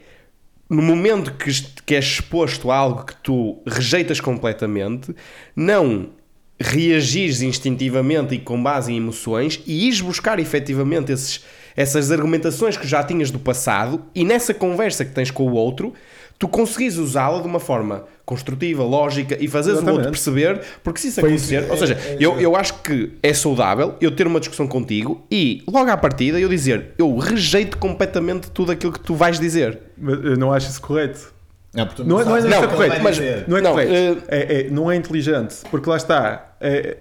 no 0.70 0.82
momento 0.82 1.34
que, 1.34 1.52
que 1.86 1.96
és 1.96 2.06
exposto 2.06 2.72
a 2.72 2.78
algo 2.78 3.04
que 3.06 3.16
tu 3.18 3.62
rejeitas 3.68 4.22
completamente, 4.22 5.14
não 5.54 6.12
reagires 6.58 7.42
instintivamente 7.42 8.36
e 8.36 8.40
com 8.40 8.62
base 8.62 8.94
em 8.94 8.98
emoções 8.98 9.62
e 9.66 9.88
ires 9.88 10.00
buscar 10.00 10.40
efetivamente 10.40 11.12
esses, 11.12 11.44
essas 11.76 12.12
argumentações 12.12 12.78
que 12.78 12.88
já 12.88 13.04
tinhas 13.04 13.32
do 13.32 13.40
passado 13.40 14.02
e 14.14 14.24
nessa 14.24 14.54
conversa 14.54 15.04
que 15.06 15.12
tens 15.12 15.32
com 15.32 15.44
o 15.48 15.54
outro, 15.54 15.94
tu 16.40 16.48
conseguis 16.48 16.98
usá-la 16.98 17.40
de 17.42 17.48
uma 17.48 17.60
forma 17.60 18.06
construtiva, 18.26 18.84
lógica 18.84 19.38
e 19.40 19.48
fazeres 19.48 19.82
o 19.82 19.90
outro 19.90 20.10
perceber, 20.10 20.60
porque 20.84 21.00
se 21.00 21.10
isso 21.10 21.20
acontecer, 21.20 21.64
é- 21.68 21.72
ou 21.72 21.78
seja, 21.78 21.94
é- 21.94 22.18
eu, 22.20 22.40
eu 22.40 22.56
acho 22.56 22.76
que 22.82 23.12
é 23.22 23.34
saudável 23.34 23.96
eu 24.02 24.10
ter 24.12 24.26
uma 24.26 24.40
discussão 24.40 24.68
contigo 24.68 25.24
e 25.30 25.62
logo 25.68 25.90
à 25.92 25.98
partida 25.98 26.40
eu 26.40 26.50
dizer 26.50 26.94
eu 26.98 27.16
rejeito 27.18 27.78
completamente 27.78 28.50
tudo 28.52 28.72
aquilo 28.72 28.92
que 28.92 29.00
tu 29.00 29.14
vais 29.14 29.40
dizer. 29.40 29.80
Mas 29.98 30.24
eu 30.24 30.38
não 30.38 30.52
acho 30.52 30.70
isso 30.70 30.82
correto. 30.82 31.32
Não, 31.74 31.86
Não 32.06 32.20
é- 32.20 32.26
não 32.26 32.38
é- 32.38 32.42
não 32.42 32.54
é 32.54 32.58
ele 32.58 32.68
correto, 32.68 33.02
mas-. 33.04 33.20
Não 33.48 33.58
é 33.58 33.62
Não, 33.62 33.72
correto. 33.72 33.94
eh, 33.94 34.18
É- 34.28 34.60
é- 34.62 34.70
não 34.70 34.92
é 34.92 34.96
inteligente. 34.96 35.58
Porque 35.70 35.90
lá 35.90 35.96
está. 35.98 36.54
é- 36.60 36.98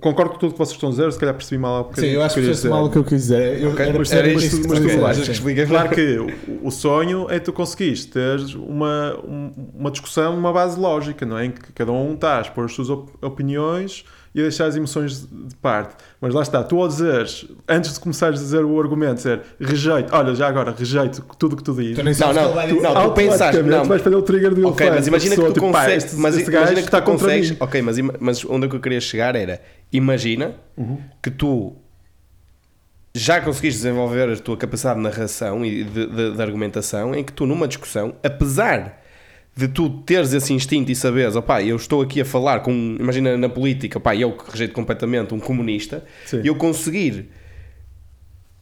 concordo 0.00 0.32
com 0.32 0.38
tudo 0.38 0.52
que 0.52 0.58
vocês 0.58 0.74
estão 0.74 0.88
a 0.88 0.92
dizer. 0.92 1.12
Se 1.12 1.18
calhar 1.18 1.34
percebi 1.34 1.58
mal 1.60 1.76
há 1.76 1.80
um 1.88 1.94
Sim, 1.94 2.06
eu 2.06 2.20
o 2.20 2.24
acho 2.24 2.34
que 2.34 2.40
dizer. 2.42 2.68
mal 2.68 2.84
o 2.84 2.90
que 2.90 2.98
eu 2.98 3.04
quis 3.04 3.22
dizer. 3.22 3.60
Eu, 3.62 3.70
Ok, 3.70 3.86
era, 3.86 3.98
mas 3.98 4.12
era 4.12 4.28
era 4.28 4.38
isto 4.38 4.56
que 4.56 4.62
que 4.68 4.68
tu. 5.26 5.32
Explica. 5.32 5.66
Claro 5.66 5.88
que 5.90 6.18
o, 6.18 6.66
o 6.66 6.70
sonho 6.70 7.26
é 7.30 7.38
tu 7.38 7.52
conseguires 7.52 8.04
ter 8.04 8.38
uma, 8.56 9.16
um- 9.26 9.52
uma 9.74 9.90
discussão 9.90 10.34
numa 10.34 10.52
base 10.52 10.78
lógica, 10.78 11.24
não 11.26 11.38
é? 11.38 11.46
Em 11.46 11.50
que 11.50 11.72
cada 11.72 11.92
um 11.92 12.14
está 12.14 12.38
a 12.38 12.40
expor 12.42 12.64
as 12.64 12.72
suas 12.72 12.90
op- 12.90 13.10
opiniões 13.24 14.04
e 14.34 14.38
a 14.40 14.42
deixar 14.42 14.66
as 14.66 14.76
emoções 14.76 15.20
de 15.26 15.40
de 15.50 15.54
parte. 15.56 15.94
Mas 16.20 16.32
lá 16.32 16.42
está, 16.42 16.62
tu 16.62 16.80
ao 16.80 16.86
dizeres, 16.86 17.44
antes 17.68 17.94
de 17.94 18.00
começares 18.00 18.38
a 18.38 18.42
dizer 18.42 18.64
o 18.64 18.80
argumento, 18.80 19.16
dizer 19.16 19.40
rejeito, 19.60 20.14
olha, 20.14 20.34
já 20.34 20.46
agora, 20.46 20.72
rejeito 20.76 21.22
tudo 21.38 21.54
o 21.54 21.56
que 21.56 21.64
tu 21.64 21.74
dizes. 21.74 21.96
Tu 21.96 22.04
Não, 22.04 22.12
o 22.12 22.14
que 22.14 22.22
ele 22.38 22.54
vai 22.54 22.66
não, 22.68 22.76
dizer. 22.76 22.94
não, 22.94 23.08
tu 23.08 23.14
pensaste, 23.14 23.62
não. 23.62 23.84
vais 23.84 24.02
fazer 24.02 24.14
o 24.16 24.22
trigger 24.22 24.54
do 24.54 24.68
Ok, 24.68 24.88
mas 24.90 25.06
imagina 25.08 25.34
que 25.34 25.42
tu 25.42 25.52
tipo, 25.52 25.72
pá, 25.72 25.80
consegues. 25.84 26.04
este, 26.04 26.16
mas 26.16 26.36
este 26.36 26.48
imagina 26.50 26.60
gajo 26.70 26.74
que 26.76 26.80
está 26.88 27.00
tu 27.00 27.04
contra 27.06 27.26
consegues. 27.26 27.50
mim. 27.50 27.56
Ok, 27.58 27.82
mas, 27.82 27.96
mas 28.20 28.44
onde 28.44 28.66
é 28.66 28.68
que 28.68 28.76
eu 28.76 28.80
queria 28.80 29.00
chegar 29.00 29.34
era: 29.34 29.60
imagina 29.92 30.54
Uhum. 30.76 30.98
que 31.22 31.30
tu 31.30 31.74
já 33.14 33.40
conseguiste 33.40 33.82
desenvolver 33.82 34.30
a 34.30 34.36
tua 34.36 34.56
capacidade 34.56 34.98
de 34.98 35.02
narração 35.02 35.64
e 35.66 35.82
de, 35.82 36.06
de- 36.06 36.32
de 36.36 36.42
argumentação 36.42 37.12
em 37.14 37.24
que 37.24 37.32
tu, 37.32 37.44
numa 37.46 37.66
discussão, 37.66 38.14
apesar 38.22 38.99
de 39.60 39.68
tu 39.68 39.90
teres 39.90 40.32
esse 40.32 40.52
instinto 40.54 40.90
e 40.90 40.96
saberes, 40.96 41.36
opá, 41.36 41.62
eu 41.62 41.76
estou 41.76 42.00
aqui 42.00 42.20
a 42.22 42.24
falar 42.24 42.60
com, 42.60 42.96
imagina 42.98 43.36
na 43.36 43.48
política, 43.48 43.98
opá, 43.98 44.16
eu 44.16 44.32
que 44.32 44.50
rejeito 44.50 44.72
completamente 44.72 45.34
um 45.34 45.38
comunista, 45.38 46.02
Sim. 46.24 46.40
eu 46.42 46.54
conseguir, 46.54 47.28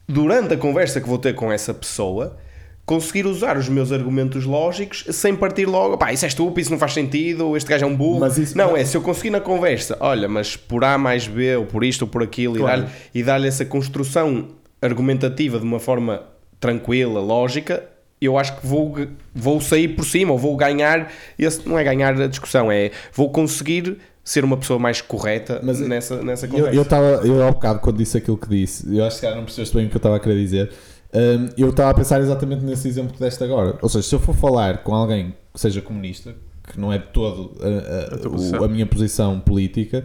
durante 0.09 0.55
a 0.55 0.57
conversa 0.57 1.01
que 1.01 1.09
vou 1.09 1.19
ter 1.19 1.35
com 1.35 1.53
essa 1.53 1.73
pessoa, 1.73 2.37
conseguir 2.85 3.27
usar 3.27 3.57
os 3.57 3.69
meus 3.69 3.93
argumentos 3.93 4.45
lógicos 4.45 5.05
sem 5.11 5.37
partir 5.37 5.67
logo, 5.67 5.97
pá, 5.99 6.13
isso 6.13 6.25
é 6.25 6.29
estúpido, 6.29 6.61
isso 6.61 6.71
não 6.73 6.79
faz 6.79 6.95
sentido, 6.95 7.57
este 7.57 7.69
gajo 7.69 7.85
é 7.85 7.87
um 7.89 7.95
burro. 7.95 8.19
Mas 8.21 8.37
isso- 8.37 8.57
não, 8.59 8.77
é 8.77 8.85
se 8.85 8.97
eu 8.97 9.03
conseguir 9.03 9.31
na 9.31 9.41
conversa, 9.41 9.97
olha, 10.01 10.27
mas 10.29 10.57
por 10.57 10.83
A 10.85 10.99
mais 10.99 11.29
B, 11.29 11.55
ou 11.57 11.65
por 11.67 11.85
isto 11.85 12.03
ou 12.03 12.09
por 12.09 12.23
aquilo, 12.25 12.57
Claro. 12.57 12.81
e 12.81 12.83
dar-lhe 12.85 12.93
e 13.15 13.23
dar-lhe 13.23 13.47
essa 13.49 13.65
construção 13.65 14.49
argumentativa 14.83 15.59
de 15.59 15.65
uma 15.65 15.79
forma 15.79 16.23
tranquila, 16.59 17.21
lógica, 17.21 17.85
eu 18.20 18.38
acho 18.38 18.57
que 18.61 18.66
vou, 18.66 18.94
vou 19.35 19.61
sair 19.61 19.88
por 19.88 20.04
cima, 20.04 20.33
ou 20.33 20.38
vou 20.38 20.57
ganhar, 20.57 21.11
esse, 21.38 21.68
não 21.68 21.78
é 21.78 21.85
ganhar 21.85 22.20
a 22.20 22.26
discussão, 22.26 22.70
é 22.70 22.90
vou 23.14 23.31
conseguir 23.31 23.98
ser 24.24 24.44
uma 24.44 24.57
pessoa 24.59 24.78
mais 24.78 25.00
correta 25.00 25.61
Mas 25.62 25.81
nessa, 25.81 26.22
nessa 26.22 26.46
Eu, 26.46 26.50
conversa. 26.50 26.74
eu, 26.76 26.85
tava, 26.85 27.07
eu 27.26 27.42
ao 27.42 27.52
bocado, 27.52 27.81
quando 27.81 27.96
disse 27.96 28.18
aquilo 28.18 28.37
que 28.37 28.48
disse, 28.48 28.85
eu 28.94 29.02
acho 29.04 29.11
que 29.11 29.14
se 29.16 29.22
calhar 29.22 29.37
não 29.37 29.44
percebeste 29.44 29.74
bem 29.74 29.87
o 29.87 29.88
que 29.88 29.96
eu 29.96 29.98
estava 29.98 30.16
a 30.16 30.20
querer 30.20 30.38
dizer. 30.38 30.70
hum, 31.14 31.48
eu 31.57 31.70
estava 31.70 31.90
a 31.90 31.94
pensar 31.94 32.20
exatamente 32.20 32.62
nesse 32.64 32.87
exemplo 32.88 33.12
que 33.14 33.20
deste 33.20 33.42
agora. 33.42 33.78
Ou 33.81 33.88
seja, 33.88 34.07
se 34.07 34.14
eu 34.14 34.18
for 34.20 34.35
falar 34.35 34.78
com 34.83 34.94
alguém 34.94 35.35
que 35.54 35.61
seja 35.61 35.81
comunista, 35.81 36.35
que 36.70 36.78
não 36.78 36.92
é 36.92 36.98
de 36.98 37.07
todo 37.07 37.57
a, 37.62 38.57
a- 38.59 38.62
A 38.62 38.64
a 38.66 38.68
minha 38.68 38.85
posição 38.85 39.40
política, 39.40 40.04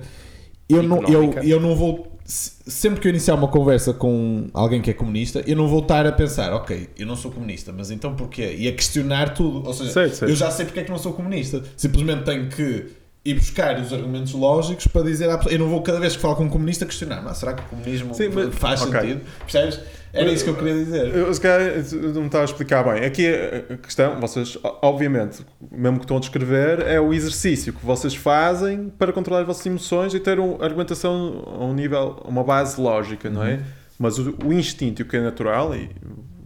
eu 0.70 0.82
não, 0.84 1.04
eu, 1.04 1.34
eu 1.44 1.60
não 1.60 1.76
vou. 1.76 2.13
Se- 2.26 2.52
Sempre 2.66 3.02
que 3.02 3.08
eu 3.08 3.10
iniciar 3.10 3.36
uma 3.36 3.48
conversa 3.48 3.94
com 3.94 4.48
alguém 4.54 4.82
que 4.82 4.90
é 4.90 4.94
comunista, 4.94 5.44
eu 5.46 5.56
não 5.56 5.68
vou 5.68 5.80
estar 5.82 6.06
a 6.08 6.12
pensar, 6.12 6.54
ok, 6.54 6.90
eu 6.98 7.06
não 7.06 7.16
sou 7.16 7.30
comunista, 7.32 7.74
mas 7.76 7.92
então 7.92 8.16
porquê? 8.16 8.56
E 8.58 8.68
a 8.68 8.72
questionar 8.72 9.34
tudo. 9.34 9.68
Ou 9.68 9.74
seja, 9.74 9.92
Certo, 9.92 10.16
certo. 10.16 10.32
eu 10.32 10.36
já 10.36 10.50
sei 10.50 10.66
porque 10.66 10.80
é 10.80 10.84
que 10.84 10.92
não 10.92 10.98
sou 10.98 11.14
comunista. 11.14 11.62
Simplesmente 11.76 12.24
tenho 12.24 12.48
que 12.50 12.86
ir 13.26 13.34
buscar 13.36 13.80
os 13.80 13.92
argumentos 13.94 14.34
lógicos 14.34 14.88
para 14.88 15.04
dizer 15.04 15.30
à 15.30 15.38
pessoa. 15.38 15.54
Eu 15.54 15.60
não 15.60 15.70
vou 15.70 15.82
cada 15.82 16.00
vez 16.00 16.16
que 16.16 16.22
falo 16.22 16.36
com 16.36 16.44
um 16.46 16.50
comunista 16.50 16.86
questionar, 16.86 17.22
mas 17.22 17.38
será 17.38 17.54
que 17.54 17.62
o 17.62 17.66
comunismo 17.66 18.14
Sim, 18.14 18.30
mas- 18.34 18.56
faz 18.56 18.82
ok. 18.82 19.00
sentido? 19.00 19.22
Percebes? 19.40 19.80
Era 20.14 20.32
isso 20.32 20.44
que 20.44 20.50
eu 20.52 20.56
queria 20.56 20.76
dizer. 20.76 21.16
Eu, 21.16 21.34
se 21.34 21.42
calhar, 21.42 21.74
não 22.14 22.22
me 22.22 22.26
estava 22.28 22.44
a 22.44 22.46
explicar 22.46 22.84
bem. 22.84 23.04
Aqui 23.04 23.28
a 23.28 23.78
questão, 23.78 24.20
vocês, 24.20 24.58
obviamente, 24.82 25.44
mesmo 25.72 25.98
que 25.98 26.04
estão 26.06 26.18
a 26.18 26.20
descrever, 26.20 26.82
é 26.82 27.02
o 27.02 27.12
exercício 27.12 27.74
que 27.74 27.84
vocês 27.84 28.14
fazem 28.16 28.90
para 28.98 29.12
controlar 29.12 29.42
as 29.42 29.48
vossas 29.48 29.66
emoções 29.66 30.14
e 30.14 30.20
ter 30.20 30.40
uma 30.40 30.64
argumentação 30.64 31.44
a 31.60 31.66
um 31.66 31.74
nível, 31.74 32.22
a 32.24 32.28
uma 32.28 32.44
base 32.44 32.80
lógica, 32.80 33.28
não 33.30 33.44
é? 33.44 33.62
Mas 33.98 34.20
o, 34.20 34.36
o 34.46 34.54
instinto, 34.54 35.02
o 35.02 35.06
que 35.06 35.18
é 35.18 35.22
natural, 35.22 35.74
e 35.76 35.90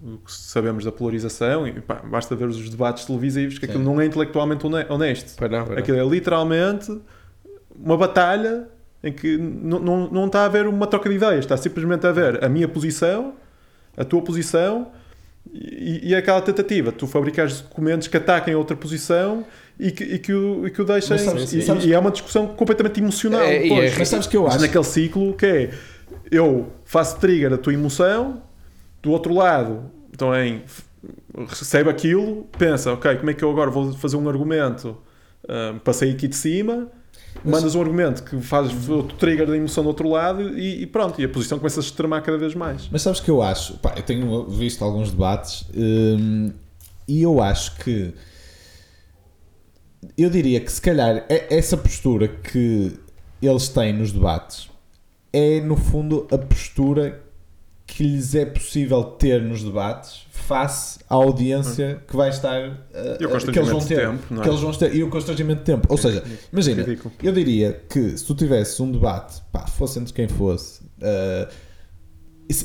o 0.02 0.18
que 0.20 0.32
sabemos 0.32 0.86
da 0.86 0.92
polarização, 0.92 1.68
e 1.68 1.74
pá, 1.74 1.96
basta 1.96 2.34
ver 2.38 2.48
os 2.48 2.70
debates 2.70 3.04
televisivos, 3.04 3.60
que 3.60 3.66
Sim. 3.66 3.74
aquilo 3.74 3.84
não 3.84 4.00
é 4.00 4.06
intelectualmente 4.06 4.66
hone- 4.66 4.86
honesto. 4.88 5.34
Pois 5.38 5.52
não, 5.52 5.66
pois. 5.66 5.78
Aquilo 5.78 5.98
é 5.98 6.06
literalmente 6.06 6.98
uma 7.76 7.98
batalha 7.98 8.68
em 9.04 9.12
que 9.12 9.38
não, 9.38 9.80
não, 9.80 10.10
não 10.10 10.26
está 10.28 10.42
a 10.42 10.46
haver 10.46 10.68
uma 10.68 10.88
troca 10.88 11.10
de 11.10 11.16
ideias, 11.16 11.40
está 11.40 11.58
simplesmente 11.58 12.06
a 12.08 12.10
haver 12.10 12.44
a 12.44 12.48
minha 12.50 12.68
posição, 12.68 13.34
a 13.98 14.06
tua 14.06 14.22
posição 14.22 14.88
e, 15.54 16.10
e 16.10 16.16
aquela 16.16 16.42
tentativa. 16.42 16.92
Tu 16.92 17.08
fabricares 17.08 17.62
documentos 17.62 18.08
que 18.08 18.16
ataquem 18.16 18.54
a 18.54 18.58
outra 18.58 18.76
posição 18.78 19.46
e 19.80 19.92
que, 19.92 20.04
e 20.04 20.20
que, 20.20 20.34
o, 20.34 20.68
e 20.68 20.72
que 20.72 20.82
o 20.82 20.86
deixem. 20.86 21.18
Sabes- 21.18 21.52
e, 21.54 21.62
sabes- 21.62 21.84
e 21.86 21.94
é 21.94 22.00
uma 22.00 22.12
discussão 22.12 22.48
completamente 22.48 23.00
emocional. 23.00 23.42
É, 23.42 23.66
e 23.66 23.70
depois. 23.70 23.94
é- 23.94 24.00
Mas 24.00 24.08
sabes 24.08 24.28
que 24.28 24.38
eu 24.38 24.44
Mas 24.44 24.54
acho. 24.56 24.62
naquele 24.62 24.84
ciclo 24.84 25.34
que 25.34 25.46
é 25.46 25.74
eu 26.32 26.68
faço 26.86 27.18
trigger 27.20 27.54
a 27.54 27.58
tua 27.58 27.74
emoção, 27.74 28.42
do 29.02 29.12
outro 29.12 29.34
lado 29.34 29.92
também 30.18 30.64
f- 30.66 30.84
recebe 31.48 31.90
aquilo, 31.90 32.48
pensa, 32.58 32.92
ok, 32.94 33.16
como 33.18 33.30
é 33.30 33.34
que 33.34 33.44
eu 33.44 33.50
agora 33.52 33.70
vou 33.70 33.94
fazer 33.94 34.18
um 34.18 34.28
argumento 34.28 34.98
para 35.84 35.94
sair 35.94 36.12
aqui 36.12 36.28
de 36.28 36.36
cima, 36.36 36.90
mandas 37.44 37.76
um 37.76 37.82
argumento 37.82 38.24
que 38.24 38.42
faz 38.42 38.90
o 38.90 39.04
trigger 39.04 39.48
da 39.48 39.56
emoção 39.56 39.84
do 39.84 39.88
outro 39.88 40.10
lado 40.10 40.58
e, 40.58 40.84
e 40.84 40.86
pronto, 40.86 41.20
e 41.22 41.26
a 41.26 41.30
posição 41.30 41.58
começa 41.58 41.80
a 41.80 41.84
se 41.84 41.90
extremar 41.90 42.22
cada 42.22 42.38
vez 42.38 42.54
mais. 42.56 42.88
Mas 42.92 43.02
sabes 43.02 43.20
que 43.20 43.30
eu 43.30 43.42
acho, 43.42 43.78
pá, 43.78 43.94
eu 43.96 44.04
tenho 44.04 44.48
visto 44.50 44.84
alguns 44.84 45.12
debates 45.12 45.66
hum, 45.76 46.52
e 47.08 47.22
eu 47.22 47.42
acho 47.42 47.76
que 47.78 48.14
eu 50.18 50.30
diria 50.30 50.60
que 50.60 50.72
se 50.72 50.82
calhar 50.82 51.26
essa 51.30 51.78
postura 51.78 52.28
que 52.28 52.94
eles 53.42 53.70
têm 53.70 53.94
nos 53.94 54.12
debates 54.12 54.70
é 55.32 55.60
no 55.62 55.76
fundo 55.76 56.28
a 56.32 56.38
postura 56.38 57.27
que 57.88 58.04
lhes 58.04 58.36
é 58.36 58.46
possível 58.46 59.04
ter 59.04 59.42
nos 59.42 59.64
debates 59.64 60.28
face 60.30 61.00
à 61.10 61.16
audiência 61.16 62.04
que 62.06 62.16
vai 62.16 62.30
estar 62.30 62.70
uh, 62.70 62.74
E 63.20 63.26
o 63.26 63.36
uh, 63.36 63.52
que 63.52 63.58
eles 63.58 63.70
vão 63.70 63.80
ter, 63.80 64.08
tempo, 64.08 64.40
é? 64.40 64.44
que 64.44 64.50
eles 64.50 64.60
vão 64.60 64.72
ter 64.74 64.96
e 64.96 65.04
o 65.04 65.10
constrangimento 65.10 65.60
de 65.60 65.66
tempo. 65.66 65.88
Ou 65.90 65.98
seja, 65.98 66.24
imagina, 66.52 66.84
Ridículo. 66.84 67.14
eu 67.24 67.32
diria 67.32 67.82
que 67.90 68.18
se 68.18 68.26
tu 68.26 68.36
tivesse 68.36 68.82
um 68.82 68.92
debate, 68.92 69.42
pá, 69.52 69.66
fosse 69.66 70.00
entre 70.00 70.14
quem 70.14 70.28
fosse, 70.28 70.84
uh, 70.84 71.52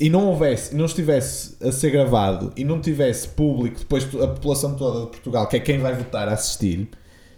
e 0.01 0.11
não 0.11 0.27
houvesse, 0.27 0.75
não 0.75 0.85
estivesse 0.85 1.57
a 1.61 1.73
ser 1.73 1.91
gravado 1.91 2.53
e 2.57 2.65
não 2.65 2.81
tivesse 2.81 3.29
público, 3.29 3.79
depois 3.79 4.05
a 4.05 4.29
população 4.29 4.77
toda 4.77 5.07
de 5.07 5.07
Portugal, 5.07 5.47
que 5.47 5.57
é 5.57 5.61
quem 5.61 5.79
vai 5.79 5.95
votar 5.95 6.29
a 6.29 6.33
assistir, 6.33 6.89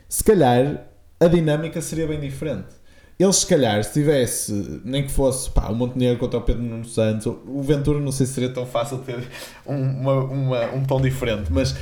se 0.08 0.24
calhar 0.24 0.86
a 1.20 1.26
dinâmica 1.26 1.80
seria 1.80 2.06
bem 2.06 2.20
diferente. 2.20 2.83
Eles, 3.18 3.36
se 3.36 3.46
calhar, 3.46 3.82
se 3.84 3.92
tivesse, 3.92 4.80
nem 4.84 5.04
que 5.04 5.10
fosse 5.10 5.48
pá, 5.50 5.68
o 5.68 5.74
Montenegro 5.74 6.18
contra 6.18 6.38
o 6.38 6.42
Pedro 6.42 6.62
Nuno 6.62 6.84
Santos, 6.84 7.26
o 7.26 7.62
Ventura, 7.62 8.00
não 8.00 8.10
sei 8.10 8.26
se 8.26 8.32
seria 8.34 8.48
tão 8.50 8.66
fácil 8.66 8.98
ter 8.98 9.18
um, 9.66 9.74
uma- 9.76 10.24
uma- 10.24 10.66
um 10.74 10.84
tom 10.84 11.00
diferente, 11.00 11.52
mas 11.52 11.76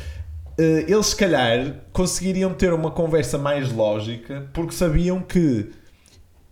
eh, 0.58 0.84
eles, 0.86 1.06
se 1.06 1.16
calhar, 1.16 1.74
conseguiriam 1.92 2.52
ter 2.52 2.72
uma 2.74 2.90
conversa 2.90 3.38
mais 3.38 3.72
lógica 3.72 4.46
porque 4.52 4.72
sabiam 4.74 5.20
que 5.22 5.70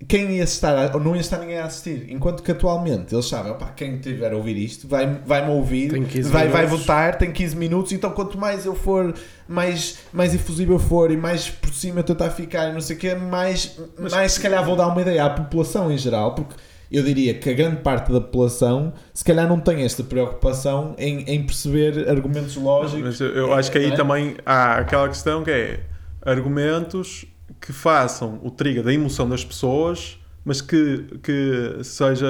quem 0.09 0.31
ia 0.37 0.45
estar, 0.45 0.75
a- 0.77 0.95
ou 0.95 1.01
não 1.01 1.15
ia 1.15 1.21
estar 1.21 1.39
ninguém 1.39 1.59
a 1.59 1.67
assistir. 1.67 2.07
Enquanto 2.09 2.43
que 2.43 2.51
atualmente 2.51 3.15
eles 3.15 3.27
sabem, 3.29 3.53
opá, 3.53 3.67
quem 3.77 3.99
tiver 3.99 4.33
a 4.33 4.37
ouvir 4.37 4.57
isto 4.57 4.89
vai- 4.89 5.21
vai-me 5.27 5.51
ouvir, 5.51 5.91
Tem 5.93 6.05
15 6.05 6.31
vai, 6.31 6.49
vai 6.49 6.67
votar, 6.67 7.19
tem 7.19 7.31
15 7.31 7.55
minutos, 7.57 7.93
então 7.93 8.11
quanto 8.11 8.39
mais 8.39 8.65
eu 8.65 8.75
for, 8.75 9.15
mais, 9.47 9.99
mais 10.13 10.35
efusivo 10.35 10.73
eu 10.75 10.79
for 10.79 11.11
e 11.11 11.17
mais 11.17 11.51
por 11.51 11.73
cima 11.75 12.01
eu 12.01 12.05
tentar 12.05 12.31
ficar 12.31 12.71
e 12.71 12.73
não 12.73 12.81
sei 12.81 12.97
o 12.97 12.99
quê, 12.99 13.15
mais, 13.15 13.79
mais 14.11 14.33
se 14.33 14.41
calhar 14.41 14.65
vou 14.65 14.75
dar 14.75 14.89
uma 14.89 15.01
ideia 15.03 15.25
à 15.25 15.31
população 15.31 15.93
em 15.93 15.99
geral, 15.99 16.35
porque 16.35 16.55
eu 16.91 17.05
diria 17.05 17.35
que 17.35 17.49
a 17.51 17.53
grande 17.53 17.77
parte 17.83 18.11
da 18.11 18.21
população 18.21 18.93
se 19.15 19.23
calhar 19.23 19.47
não 19.47 19.61
tem 19.61 19.83
esta 19.85 20.03
preocupação 20.03 20.95
em, 20.99 21.21
em 21.31 21.43
perceber 21.45 22.09
argumentos 22.09 22.57
lógicos. 22.57 23.03
Mas 23.03 23.21
eu, 23.21 23.29
eu 23.29 23.55
acho 23.55 23.71
que 23.71 23.79
aí 23.79 23.93
é? 23.93 23.95
também 23.95 24.35
há 24.47 24.77
aquela 24.79 25.07
questão 25.09 25.45
que 25.45 25.51
é 25.51 25.81
argumentos 26.23 27.27
que 27.61 27.73
façam 27.73 28.41
o 28.43 28.51
trigger 28.51 28.83
da 28.83 28.93
emoção 28.93 29.29
das 29.29 29.45
pessoas, 29.45 30.19
mas 30.45 30.61
que, 30.61 31.05
que 31.23 31.85
seja 31.85 32.27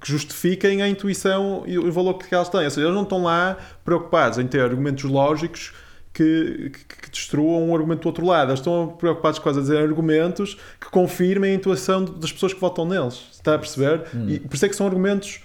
que 0.00 0.10
justifiquem 0.10 0.82
a 0.82 0.88
intuição 0.88 1.64
e 1.66 1.78
o 1.78 1.90
valor 1.90 2.14
que 2.14 2.34
elas 2.34 2.48
têm. 2.48 2.64
Ou 2.64 2.70
seja, 2.70 2.86
eles 2.86 2.94
não 2.94 3.04
estão 3.04 3.22
lá 3.22 3.56
preocupados 3.84 4.38
em 4.38 4.46
ter 4.46 4.60
argumentos 4.60 5.04
lógicos 5.04 5.72
que, 6.12 6.70
que, 6.70 6.96
que 7.02 7.10
destruam 7.10 7.68
um 7.68 7.74
argumento 7.74 8.02
do 8.02 8.06
outro 8.06 8.26
lado. 8.26 8.50
Eles 8.50 8.60
estão 8.60 8.88
preocupados 8.98 9.38
quase 9.38 9.58
a 9.58 9.62
dizer 9.62 9.78
argumentos 9.78 10.58
que 10.78 10.90
confirmem 10.90 11.52
a 11.52 11.54
intuição 11.54 12.04
das 12.04 12.30
pessoas 12.32 12.52
que 12.52 12.60
votam 12.60 12.86
neles. 12.86 13.28
Está 13.32 13.54
a 13.54 13.58
perceber? 13.58 14.02
E 14.28 14.38
por 14.38 14.54
isso 14.54 14.66
é 14.66 14.68
que 14.68 14.76
são 14.76 14.86
argumentos 14.86 15.40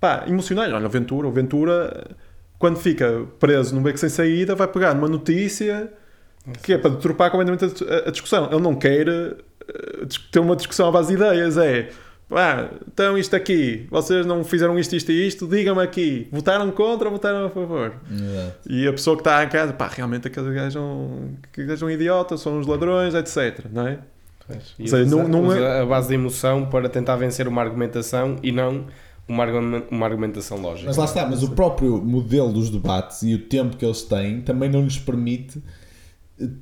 pá, 0.00 0.24
emocionais. 0.26 0.72
Olha, 0.72 0.86
o 0.86 0.90
Ventura, 0.90 1.28
o 1.28 1.32
Ventura, 1.32 2.16
quando 2.58 2.78
fica 2.78 3.26
preso 3.38 3.74
num 3.74 3.82
beco 3.82 3.98
sem 3.98 4.08
saída, 4.08 4.54
vai 4.54 4.66
pegar 4.66 4.94
numa 4.94 5.08
notícia 5.08 5.92
que 6.62 6.72
é 6.74 6.78
para 6.78 6.90
deturpar 6.90 7.30
completamente 7.30 7.84
a, 7.84 8.08
a 8.08 8.10
discussão. 8.10 8.48
Ele 8.50 8.60
não 8.60 8.74
quer 8.74 9.08
eh, 9.08 9.34
ter 10.30 10.38
uma 10.40 10.54
discussão 10.56 10.88
à 10.88 10.90
base 10.92 11.08
de 11.08 11.14
ideias, 11.14 11.56
é 11.56 11.88
Ah, 12.30 12.68
então 12.90 13.16
isto 13.18 13.34
aqui, 13.36 13.86
vocês 13.90 14.24
não 14.26 14.42
fizeram 14.44 14.78
isto, 14.78 14.94
isto 14.96 15.12
e 15.12 15.26
isto, 15.26 15.46
digam-me 15.46 15.82
aqui, 15.82 16.26
votaram 16.32 16.70
contra 16.70 17.08
ou 17.08 17.12
votaram 17.12 17.46
a 17.46 17.50
favor? 17.50 17.94
Exato. 18.10 18.58
E 18.68 18.86
a 18.88 18.92
pessoa 18.92 19.16
que 19.16 19.20
está 19.20 19.44
em 19.44 19.48
casa, 19.48 19.72
pá, 19.72 19.88
realmente 19.88 20.26
aqueles 20.28 20.52
gajos 20.54 20.72
são, 21.78 21.90
idiotas, 21.90 22.40
são 22.40 22.58
uns 22.58 22.66
ladrões, 22.66 23.14
etc. 23.14 23.64
Não 23.72 23.86
é? 23.86 23.98
E 24.78 24.88
seja, 24.88 25.04
usa- 25.04 25.16
não- 25.16 25.28
não 25.28 25.52
é- 25.52 25.56
usa 25.56 25.82
a 25.82 25.86
base 25.86 26.08
de 26.08 26.14
emoção 26.14 26.66
para 26.66 26.88
tentar 26.88 27.16
vencer 27.16 27.48
uma 27.48 27.62
argumentação 27.62 28.36
e 28.42 28.52
não 28.52 28.84
uma, 29.26 29.44
uma 29.90 30.06
argumentação 30.06 30.60
lógica. 30.60 30.86
Mas 30.88 30.96
lá 30.98 31.04
está, 31.06 31.26
mas 31.26 31.42
o 31.42 31.52
próprio 31.52 31.96
modelo 32.02 32.52
dos 32.52 32.68
debates 32.68 33.22
e 33.22 33.34
o 33.34 33.38
tempo 33.38 33.76
que 33.76 33.84
eles 33.84 34.02
têm 34.02 34.42
também 34.42 34.68
não 34.68 34.82
lhes 34.82 34.98
permite 34.98 35.62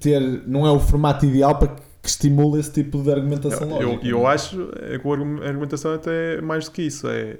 ter, 0.00 0.20
não 0.46 0.66
é 0.66 0.70
o 0.70 0.78
formato 0.80 1.24
ideal 1.26 1.56
para 1.58 1.68
que 1.68 1.92
que 2.02 2.08
estimule 2.08 2.58
esse 2.58 2.72
tipo 2.72 3.00
de 3.00 3.12
argumentação 3.12 3.70
Eu, 3.70 3.80
eu, 3.80 3.88
lógica. 3.90 4.08
eu 4.08 4.26
acho 4.26 4.68
é 4.90 4.98
que 4.98 5.06
a 5.08 5.12
argum- 5.12 5.40
a 5.40 5.46
argumentação 5.46 5.94
até 5.94 6.34
é 6.34 6.40
mais 6.40 6.64
do 6.64 6.72
que 6.72 6.82
isso. 6.82 7.06
É, 7.06 7.38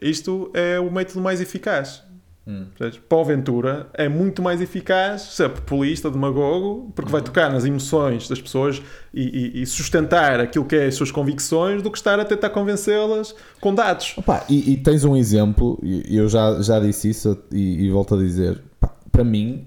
isto 0.00 0.48
é 0.54 0.78
o 0.78 0.88
método 0.92 1.20
mais 1.20 1.40
eficaz. 1.40 2.04
Hum. 2.46 2.66
Para 3.08 3.18
o 3.18 3.24
Ventura 3.24 3.88
é 3.94 4.08
muito 4.08 4.40
mais 4.40 4.60
eficaz 4.60 5.22
ser 5.22 5.48
populista, 5.48 6.08
demagogo, 6.08 6.92
porque 6.94 7.10
vai 7.10 7.20
tocar 7.20 7.50
nas 7.50 7.64
emoções 7.64 8.28
das 8.28 8.40
pessoas 8.40 8.80
e, 9.12 9.22
e- 9.58 9.62
e 9.62 9.66
sustentar 9.66 10.38
aquilo 10.38 10.64
que 10.66 10.76
é 10.76 10.86
as 10.86 10.94
suas 10.94 11.10
convicções 11.10 11.82
do 11.82 11.90
que 11.90 11.98
estar 11.98 12.20
a 12.20 12.24
tentar 12.24 12.50
convencê-las 12.50 13.34
com 13.60 13.74
dados. 13.74 14.14
Opa, 14.16 14.44
e, 14.48 14.74
e 14.74 14.76
tens 14.76 15.04
um 15.04 15.16
exemplo, 15.16 15.80
e 15.82 16.16
eu 16.16 16.28
já, 16.28 16.62
já 16.62 16.78
disse 16.78 17.10
isso 17.10 17.36
e, 17.50 17.86
e 17.86 17.90
volto 17.90 18.14
a 18.14 18.18
dizer, 18.18 18.62
pá, 18.78 18.94
para 19.10 19.24
mim, 19.24 19.66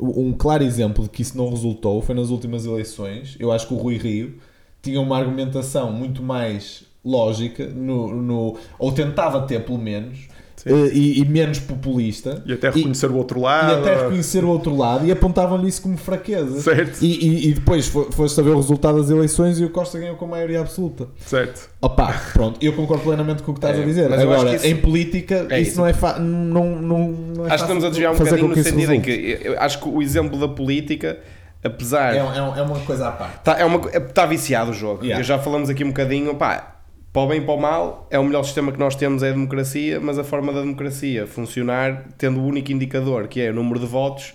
um 0.00 0.32
claro 0.32 0.62
exemplo 0.64 1.04
de 1.04 1.10
que 1.10 1.22
isso 1.22 1.36
não 1.36 1.50
resultou 1.50 2.00
foi 2.02 2.14
nas 2.14 2.30
últimas 2.30 2.64
eleições. 2.66 3.36
Eu 3.38 3.50
acho 3.52 3.66
que 3.68 3.74
o 3.74 3.76
Rui 3.76 3.96
Rio 3.96 4.34
tinha 4.82 5.00
uma 5.00 5.18
argumentação 5.18 5.92
muito 5.92 6.22
mais 6.22 6.84
lógica, 7.04 7.66
no, 7.66 8.14
no- 8.22 8.56
ou 8.78 8.92
tentava 8.92 9.42
ter 9.46 9.64
pelo 9.64 9.78
menos, 9.78 10.28
Eh, 10.66 10.90
e, 10.92 11.20
e 11.20 11.24
menos 11.24 11.58
populista. 11.60 12.42
E 12.46 12.52
até 12.52 12.70
reconhecer 12.70 13.10
o 13.10 13.16
outro 13.16 13.40
lado. 13.40 13.70
E 13.72 13.80
até 13.80 14.02
reconhecer 14.02 14.44
o 14.44 14.48
outro 14.48 14.76
lado 14.76 15.06
e 15.06 15.12
apontavam-lhe 15.12 15.68
isso 15.68 15.82
como 15.82 15.96
fraqueza. 15.96 16.60
Certo, 16.60 17.02
E, 17.02 17.06
e, 17.26 17.48
e 17.50 17.52
depois 17.54 17.86
fo- 17.86 18.08
foste 18.12 18.38
a 18.40 18.42
ver 18.42 18.50
o 18.50 18.56
resultado 18.56 19.00
das 19.00 19.10
eleições 19.10 19.58
e 19.60 19.64
o 19.64 19.70
Costa 19.70 19.98
ganhou 19.98 20.16
com 20.16 20.26
maioria 20.26 20.60
absoluta. 20.60 21.08
certo. 21.24 21.68
Opa, 21.80 22.12
pronto, 22.32 22.58
eu 22.60 22.72
concordo 22.72 23.04
plenamente 23.04 23.42
com 23.42 23.52
o 23.52 23.54
que 23.54 23.58
estás 23.58 23.78
É, 23.78 23.82
a 23.82 23.84
dizer. 23.84 24.08
mas 24.10 24.20
eu 24.20 24.30
acho 24.32 24.40
Agora, 24.40 24.50
que 24.50 24.56
isso- 24.56 24.66
em 24.66 24.76
política, 24.80 25.46
É 25.50 25.60
isso, 25.60 25.70
isso. 25.70 25.78
não 25.80 25.86
é 25.86 25.92
fa... 25.92 26.18
não, 26.18 26.64
não, 26.80 27.08
não 27.08 27.44
é 27.46 27.48
Acho 27.48 27.56
que 27.58 27.62
estamos 27.62 27.84
a 27.84 27.88
desviar 27.88 28.12
um 28.12 28.16
bocadinho 28.18 28.48
no 28.48 28.54
sentido 28.56 28.92
em 28.94 29.00
que 29.00 29.38
eu- 29.42 29.60
acho 29.60 29.78
que 29.80 29.88
o 29.88 30.02
exemplo 30.02 30.38
da 30.40 30.48
política, 30.48 31.18
apesar. 31.62 32.14
É, 32.14 32.18
é, 32.18 32.20
é 32.58 32.62
uma 32.62 32.78
coisa 32.80 33.08
à 33.08 33.12
parte. 33.12 33.36
Está 33.38 33.58
é 33.58 33.64
uma 33.64 33.78
co- 33.78 33.88
tá 34.12 34.26
viciado 34.26 34.70
o 34.70 34.74
jogo. 34.74 35.04
Yeah. 35.04 35.22
Já 35.22 35.38
falamos 35.38 35.68
aqui 35.70 35.84
um 35.84 35.88
bocadinho, 35.88 36.34
pá, 36.34 36.77
para 37.18 37.24
o 37.24 37.26
bem 37.26 37.40
e 37.40 37.44
para 37.44 37.54
o 37.54 37.60
mal, 37.60 38.06
é 38.12 38.18
o 38.18 38.22
melhor 38.22 38.44
sistema 38.44 38.70
que 38.70 38.78
nós 38.78 38.94
temos 38.94 39.24
é 39.24 39.30
a 39.30 39.32
democracia, 39.32 39.98
mas 39.98 40.20
a 40.20 40.22
forma 40.22 40.52
da 40.52 40.60
democracia 40.60 41.26
funcionar 41.26 42.04
tendo 42.16 42.38
o 42.38 42.46
único 42.46 42.70
indicador 42.70 43.26
que 43.26 43.40
é 43.40 43.50
o 43.50 43.54
número 43.54 43.80
de 43.80 43.86
votos, 43.86 44.34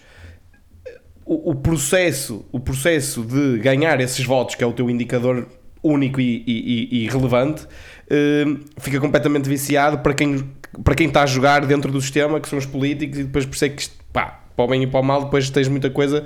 o, 1.26 1.52
o 1.52 1.56
processo, 1.56 2.46
o 2.52 2.60
processo 2.60 3.24
de 3.24 3.58
ganhar 3.60 4.02
esses 4.02 4.26
votos, 4.26 4.56
que 4.56 4.64
é 4.66 4.68
o 4.68 4.74
teu 4.74 4.90
indicador 4.90 5.48
único 5.82 6.20
e, 6.20 6.44
e- 6.46 7.06
e- 7.06 7.08
relevante, 7.08 7.66
eh, 8.10 8.44
fica 8.78 9.00
completamente 9.00 9.48
viciado 9.48 10.00
para 10.00 10.14
quem, 10.14 10.44
para 10.84 10.94
quem 10.94 11.08
está 11.08 11.24
a 11.24 11.26
jogar 11.26 11.66
dentro 11.66 11.90
do 11.90 12.02
sistema, 12.02 12.38
que 12.42 12.50
são 12.50 12.60
os 12.60 12.66
políticos, 12.66 13.18
e 13.18 13.24
depois 13.24 13.46
percebe 13.46 13.76
que, 13.76 13.84
isto, 13.84 13.96
pá, 14.12 14.44
para 14.58 14.66
o 14.66 14.68
bem 14.68 14.84
e 14.84 14.88
para 14.88 15.00
o 15.00 15.04
mal, 15.04 15.24
depois 15.24 15.50
tens 15.50 15.70
muita 15.70 15.90
coisa 15.90 16.26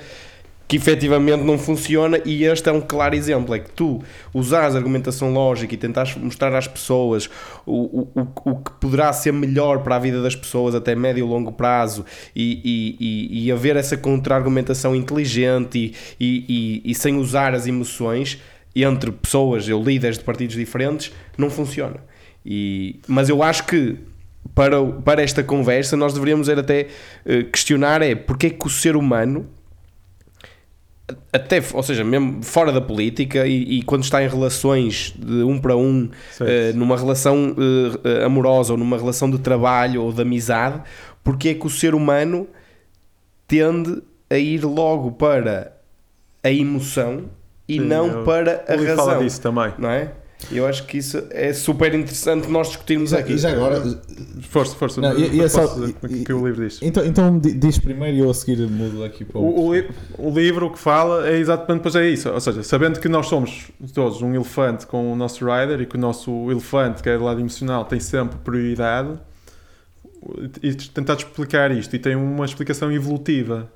que 0.68 0.76
efetivamente 0.76 1.44
não 1.44 1.58
funciona 1.58 2.20
e 2.26 2.44
este 2.44 2.68
é 2.68 2.72
um 2.72 2.82
claro 2.82 3.16
exemplo, 3.16 3.56
é 3.56 3.60
que 3.60 3.72
tu 3.72 4.04
usares 4.34 4.76
argumentação 4.76 5.32
lógica 5.32 5.74
e 5.74 5.78
tentares 5.78 6.16
mostrar 6.18 6.54
às 6.54 6.68
pessoas 6.68 7.30
o, 7.66 8.10
o, 8.14 8.28
o, 8.46 8.56
que 8.58 8.72
poderá 8.80 9.14
ser 9.14 9.32
melhor 9.32 9.80
para 9.80 9.96
a 9.96 10.00
vida 10.00 10.22
das 10.22 10.36
pessoas 10.36 10.76
até 10.76 10.94
médio 10.94 11.26
e 11.26 11.30
longo 11.30 11.54
prazo 11.54 12.06
e, 12.36 12.62
e, 12.66 12.98
e, 13.00 13.46
e 13.46 13.52
haver 13.52 13.78
essa 13.78 13.96
contra-argumentação 13.96 14.94
inteligente 14.94 15.94
e, 16.20 16.46
e, 16.50 16.92
e, 16.92 16.96
sem 16.96 17.16
usar 17.16 17.54
as 17.54 17.66
emoções 17.66 18.42
entre 18.76 19.12
pessoas 19.12 19.68
ou 19.70 19.82
líderes 19.82 20.18
de 20.18 20.24
partidos 20.24 20.56
diferentes, 20.56 21.12
não 21.38 21.50
funciona. 21.50 21.98
E, 22.46 23.00
mas 23.08 23.30
eu 23.30 23.42
acho 23.42 23.66
que 23.66 23.98
para, 24.54 24.84
para 24.84 25.22
esta 25.22 25.44
conversa 25.44 25.96
nós 25.96 26.14
deveríamos 26.14 26.50
até 26.50 26.88
eh, 27.26 27.44
questionar 27.44 28.02
é 28.02 28.16
porque 28.16 28.48
é 28.48 28.50
que 28.50 28.66
o 28.66 28.70
ser 28.70 28.96
humano 28.96 29.48
até, 31.32 31.64
ou 31.74 31.82
seja, 31.82 32.04
mesmo 32.04 32.44
fora 32.44 32.72
da 32.72 32.82
política 32.82 33.48
e, 33.48 33.80
e 33.80 33.82
quando 33.84 34.04
está 34.04 34.22
em 34.24 34.28
relações 34.28 35.14
de 35.18 35.44
um 35.44 35.58
para 35.58 35.76
um, 35.76 36.10
eh, 36.42 36.74
numa 36.74 36.98
relação 36.98 37.56
eh, 38.04 38.26
amorosa 38.26 38.74
ou 38.74 38.78
numa 38.78 38.98
relação 38.98 39.30
de 39.30 39.38
trabalho 39.40 40.04
ou 40.04 40.12
de 40.12 40.22
amizade, 40.22 40.82
porque 41.24 41.50
é 41.50 41.54
que 41.54 41.66
o 41.66 41.70
ser 41.70 41.96
humano 41.96 42.48
tende 43.48 44.02
a 44.30 44.38
ir 44.38 44.66
logo 44.66 45.12
para 45.14 45.74
a 46.44 46.52
emoção 46.52 47.26
e 47.68 47.80
Sim, 47.80 47.86
não 47.86 48.24
para 48.24 48.66
a 48.68 48.76
razão, 48.76 48.96
fala 48.96 49.24
disso 49.24 49.42
também. 49.42 49.74
não 49.78 49.90
é? 49.90 50.12
Eu 50.52 50.68
acho 50.68 50.86
que 50.86 51.00
isso 51.00 51.22
é 51.32 51.52
super 51.52 51.94
interessante 51.96 52.48
nós 52.48 52.68
discutirmos 52.68 53.12
E 53.12 53.16
já, 53.16 53.20
aqui. 53.20 53.34
e 53.34 53.38
já 53.40 53.52
agora, 53.52 53.82
Força, 54.50 54.76
força. 54.76 55.02
Não, 55.02 55.18
e- 55.18 55.36
e 55.38 55.42
é 55.42 55.50
só- 55.50 55.62
posso 55.64 55.80
dizer 55.82 55.96
o 56.02 56.24
que- 56.24 56.32
o 56.34 56.48
livro 56.48 56.64
diz. 56.68 56.80
então, 56.82 57.04
então 57.04 57.40
di- 57.40 57.54
diz 57.54 57.80
primeiro 57.80 58.16
e 58.16 58.20
eu 58.20 58.30
a 58.30 58.34
seguir 58.36 58.58
mudo 58.70 59.04
aqui 59.04 59.26
para 59.26 59.40
O, 59.40 59.66
o, 59.66 59.74
li- 59.74 59.90
o 60.18 60.30
livro 60.30 60.72
que 60.72 60.78
fala 60.78 61.28
é 61.28 61.38
exatamente 61.38 61.78
depois 61.80 61.96
é 61.96 62.08
isso. 62.08 62.30
Ou 62.30 62.40
seja, 62.40 62.62
sabendo 62.62 63.00
que 63.00 63.10
nós 63.10 63.26
somos 63.26 63.72
todos 63.94 64.22
um 64.22 64.34
elefante 64.36 64.86
com 64.86 65.12
o 65.12 65.16
nosso 65.16 65.44
rider 65.44 65.82
e 65.82 65.86
que 65.88 65.96
o 65.96 66.00
nosso 66.00 66.52
elefante, 66.52 67.02
que 67.02 67.10
é 67.10 67.18
do 67.18 67.24
lado 67.24 67.40
emocional, 67.40 67.84
tem 67.86 68.00
sempre 68.00 68.38
prioridade, 68.38 69.20
e 70.62 70.74
tentar 70.74 71.16
explicar 71.16 71.72
isto 71.72 71.96
e 71.96 72.00
tem 72.00 72.16
uma 72.16 72.46
explicação 72.46 72.92
evolutiva. 72.92 73.72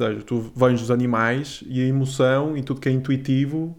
Ou 0.00 0.06
seja, 0.06 0.22
tu 0.24 0.50
vens 0.56 0.80
dos 0.80 0.90
animais 0.90 1.62
e 1.66 1.80
a 1.82 1.84
emoção 1.86 2.56
e 2.56 2.62
tudo 2.62 2.80
que 2.80 2.88
é 2.88 2.92
intuitivo 2.92 3.76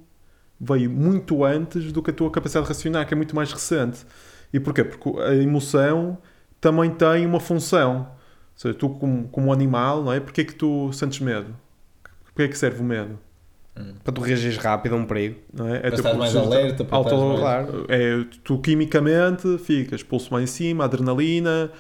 veio 0.60 0.90
muito 0.90 1.44
antes 1.46 1.92
do 1.92 2.02
que 2.04 2.12
a 2.12 2.14
tua 2.14 2.30
capacidade 2.32 2.66
de 2.66 2.74
racionar, 2.74 3.08
que 3.08 3.14
é 3.14 3.18
muito 3.18 3.36
mais 3.36 3.52
recente. 3.52 4.06
E 4.54 4.60
porquê? 4.60 4.84
Porque 4.84 5.20
a 5.22 5.36
emoção 5.36 6.18
também 6.60 6.90
tem 6.92 7.26
uma 7.26 7.40
função. 7.40 8.00
Ou 8.00 8.08
seja, 8.56 8.74
tu 8.74 8.90
como, 8.90 9.28
como 9.30 9.54
animal, 9.54 10.04
não 10.04 10.12
é? 10.12 10.20
Porquê 10.20 10.44
que 10.44 10.54
tu 10.56 10.92
sentes 10.92 11.20
medo? 11.20 11.56
Porquê 12.26 12.48
que 12.48 12.58
serve 12.58 12.82
o 12.82 12.84
medo? 12.84 13.18
Para 14.04 14.12
tu 14.14 14.20
reagires 14.20 14.58
rápido 14.58 14.94
a 14.94 14.98
um 14.98 15.06
perigo. 15.06 15.40
Não 15.54 15.66
é? 15.70 15.78
É 15.78 15.80
Para 15.80 15.96
estar 15.96 16.14
mais 16.16 16.36
alerta, 16.36 16.84
para 16.84 16.98
auto- 16.98 17.16
mais- 17.42 17.70
é, 17.88 18.26
tu 18.44 18.58
quimicamente 18.60 19.58
ficas 19.60 20.04
pulso 20.04 20.34
mais 20.34 20.44
em 20.44 20.48
cima, 20.54 20.84
adrenalina, 20.84 21.72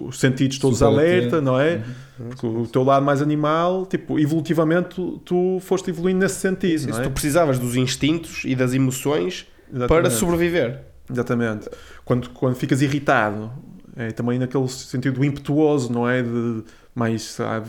os 0.00 0.18
sentidos 0.18 0.58
todos 0.58 0.78
Super 0.78 0.90
alerta, 0.90 1.40
não 1.40 1.58
é? 1.58 1.82
Uhum. 2.18 2.28
Porque 2.28 2.46
O 2.46 2.66
teu 2.66 2.84
lado 2.84 3.04
mais 3.04 3.20
animal, 3.20 3.86
tipo, 3.86 4.18
evolutivamente 4.18 4.90
tu, 4.90 5.18
tu 5.24 5.58
foste 5.60 5.90
evoluindo 5.90 6.20
nesse 6.20 6.36
sentido, 6.36 6.80
Se 6.80 6.86
não 6.88 7.00
é? 7.00 7.02
tu 7.02 7.10
precisavas 7.10 7.58
dos 7.58 7.76
instintos 7.76 8.42
e 8.44 8.54
das 8.54 8.72
emoções 8.72 9.46
para 9.68 9.76
Exatamente. 9.76 10.14
sobreviver. 10.14 10.80
Exatamente. 11.10 11.68
Quando, 12.04 12.30
quando 12.30 12.54
ficas 12.54 12.82
irritado, 12.82 13.50
é 13.96 14.10
também 14.10 14.38
naquele 14.38 14.68
sentido 14.68 15.24
impetuoso, 15.24 15.92
não 15.92 16.08
é? 16.08 16.22
De 16.22 16.62
mais 16.94 17.22
sabe, 17.22 17.68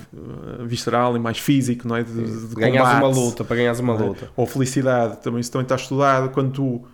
visceral 0.65 1.15
e 1.17 1.19
mais 1.19 1.39
físico, 1.39 1.87
não 1.87 1.95
é? 1.95 2.03
De, 2.03 2.13
de 2.13 2.55
ganhas 2.55 2.87
uma 2.87 3.01
combate, 3.01 3.15
luta, 3.15 3.43
para 3.43 3.55
ganhares 3.55 3.79
uma 3.79 3.95
é? 3.95 3.97
luta. 3.97 4.29
Ou 4.35 4.45
felicidade, 4.45 5.17
também 5.17 5.39
isso 5.39 5.51
também 5.51 5.63
está 5.63 5.75
estudado. 5.75 6.29
Quando 6.29 6.51
tu 6.51 6.85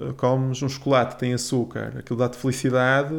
eh, 0.00 0.12
comes 0.16 0.60
um 0.62 0.68
chocolate 0.68 1.14
que 1.14 1.20
tem 1.20 1.32
açúcar, 1.32 1.92
aquilo 1.98 2.18
dá-te 2.18 2.36
felicidade, 2.36 3.14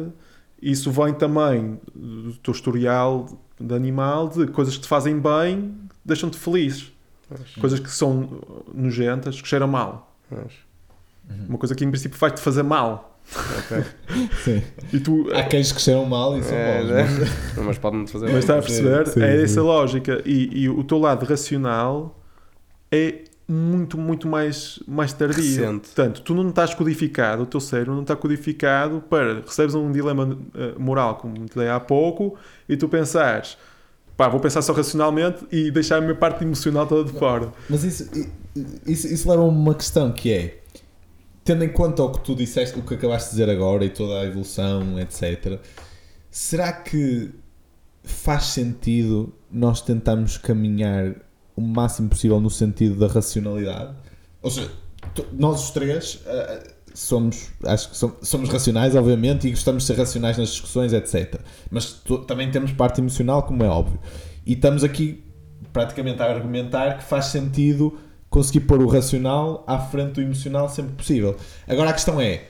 isso 0.70 0.90
vem 0.90 1.12
também 1.14 1.78
do 1.94 2.32
teu 2.36 2.52
historial 2.52 3.26
de 3.60 3.74
animal, 3.74 4.28
de 4.28 4.46
coisas 4.48 4.76
que 4.76 4.82
te 4.82 4.88
fazem 4.88 5.18
bem, 5.20 5.74
deixam-te 6.04 6.36
feliz. 6.38 6.92
Coisas 7.60 7.80
que 7.80 7.90
são 7.90 8.40
nojentas, 8.72 9.40
que 9.40 9.48
cheiram 9.48 9.66
mal. 9.68 10.14
Uma 11.48 11.58
coisa 11.58 11.74
que 11.74 11.84
em 11.84 11.90
princípio 11.90 12.18
vai-te 12.18 12.40
fazer 12.40 12.62
mal. 12.62 13.18
Sim. 14.44 14.62
E 14.92 15.00
tu, 15.00 15.26
Há 15.32 15.44
queijos 15.44 15.72
que 15.72 15.80
cheiram 15.80 16.04
mal 16.04 16.36
e 16.38 16.42
são 16.42 16.54
É, 16.56 16.80
bons. 16.82 16.88
né? 16.90 17.04
mas- 17.56 17.64
Mas 17.66 17.78
pode-me 17.78 18.06
fazer 18.06 18.26
mas 18.26 18.36
está 18.38 18.58
a 18.58 18.62
perceber? 18.62 19.06
Sim, 19.06 19.22
é 19.22 19.36
sim. 19.38 19.42
essa 19.44 19.60
a 19.60 19.62
lógica. 19.62 20.22
E, 20.26 20.62
e 20.64 20.68
o 20.68 20.84
teu 20.84 20.98
lado 20.98 21.24
racional 21.24 22.20
é 22.92 23.24
muito, 23.46 23.98
muito 23.98 24.26
mais, 24.26 24.78
mais 24.86 25.12
tardio. 25.12 25.42
Recente. 25.42 25.88
Portanto, 25.88 26.22
tu 26.22 26.34
não 26.34 26.48
estás 26.48 26.74
codificado, 26.74 27.42
o 27.42 27.46
teu 27.46 27.60
cérebro 27.60 27.94
não 27.94 28.02
está 28.02 28.16
codificado 28.16 29.02
para 29.02 29.40
recebes 29.40 29.74
um 29.74 29.92
dilema 29.92 30.38
eh, 30.54 30.74
moral, 30.78 31.16
como 31.16 31.34
te 31.46 31.56
dei 31.56 31.68
há 31.68 31.78
pouco, 31.78 32.36
e 32.68 32.76
tu 32.76 32.88
pensares, 32.88 33.58
pá, 34.16 34.28
vou 34.28 34.40
pensar 34.40 34.62
só 34.62 34.72
racionalmente 34.72 35.44
e 35.52 35.70
deixar 35.70 35.98
a 35.98 36.00
minha 36.00 36.14
parte 36.14 36.42
emocional 36.42 36.86
toda 36.86 37.10
de 37.10 37.18
fora. 37.18 37.52
Mas 37.68 37.84
isso, 37.84 38.10
isso, 38.86 39.06
isso 39.06 39.30
leva 39.30 39.42
a 39.42 39.46
uma 39.46 39.74
questão 39.74 40.10
que 40.10 40.32
é, 40.32 40.60
tendo 41.44 41.64
em 41.64 41.68
conta 41.68 42.02
o 42.02 42.12
que 42.12 42.20
tu 42.20 42.34
disseste, 42.34 42.78
o 42.78 42.82
que 42.82 42.94
acabaste 42.94 43.30
de 43.30 43.36
dizer 43.36 43.50
agora 43.50 43.84
e 43.84 43.90
toda 43.90 44.20
a 44.20 44.24
evolução, 44.24 44.98
etc., 44.98 45.60
será 46.30 46.72
que 46.72 47.30
faz 48.02 48.44
sentido 48.46 49.32
nós 49.50 49.80
tentarmos 49.80 50.36
caminhar 50.36 51.14
o 51.56 51.60
máximo 51.60 52.08
possível 52.08 52.40
no 52.40 52.50
sentido 52.50 52.96
da 52.96 53.06
racionalidade? 53.06 53.94
Ou 54.42 54.50
seja, 54.50 54.70
nós 55.32 55.64
os 55.64 55.70
três, 55.70 56.20
ah, 56.26 56.62
somos, 56.94 57.48
acho 57.64 57.90
que 57.90 57.96
somos, 57.96 58.16
somos 58.22 58.48
racionais, 58.48 58.94
obviamente, 58.94 59.48
e 59.48 59.50
gostamos 59.50 59.82
de 59.82 59.88
ser 59.88 59.98
racionais 59.98 60.38
nas 60.38 60.50
discussões, 60.50 60.92
etc. 60.92 61.40
Mas 61.70 62.00
também 62.26 62.50
temos 62.50 62.72
parte 62.72 63.00
emocional, 63.00 63.42
como 63.42 63.62
é 63.64 63.68
óbvio. 63.68 63.98
E 64.46 64.52
estamos 64.52 64.84
aqui 64.84 65.24
praticamente 65.72 66.22
a 66.22 66.26
argumentar 66.26 66.98
que 66.98 67.04
faz 67.04 67.26
sentido 67.26 67.98
conseguir 68.30 68.60
pôr 68.60 68.80
o 68.80 68.88
racional 68.88 69.64
à 69.66 69.78
frente 69.78 70.14
do 70.14 70.20
emocional 70.20 70.68
sempre 70.68 70.92
possível. 70.92 71.36
Agora 71.66 71.90
a 71.90 71.92
questão 71.92 72.20
é, 72.20 72.48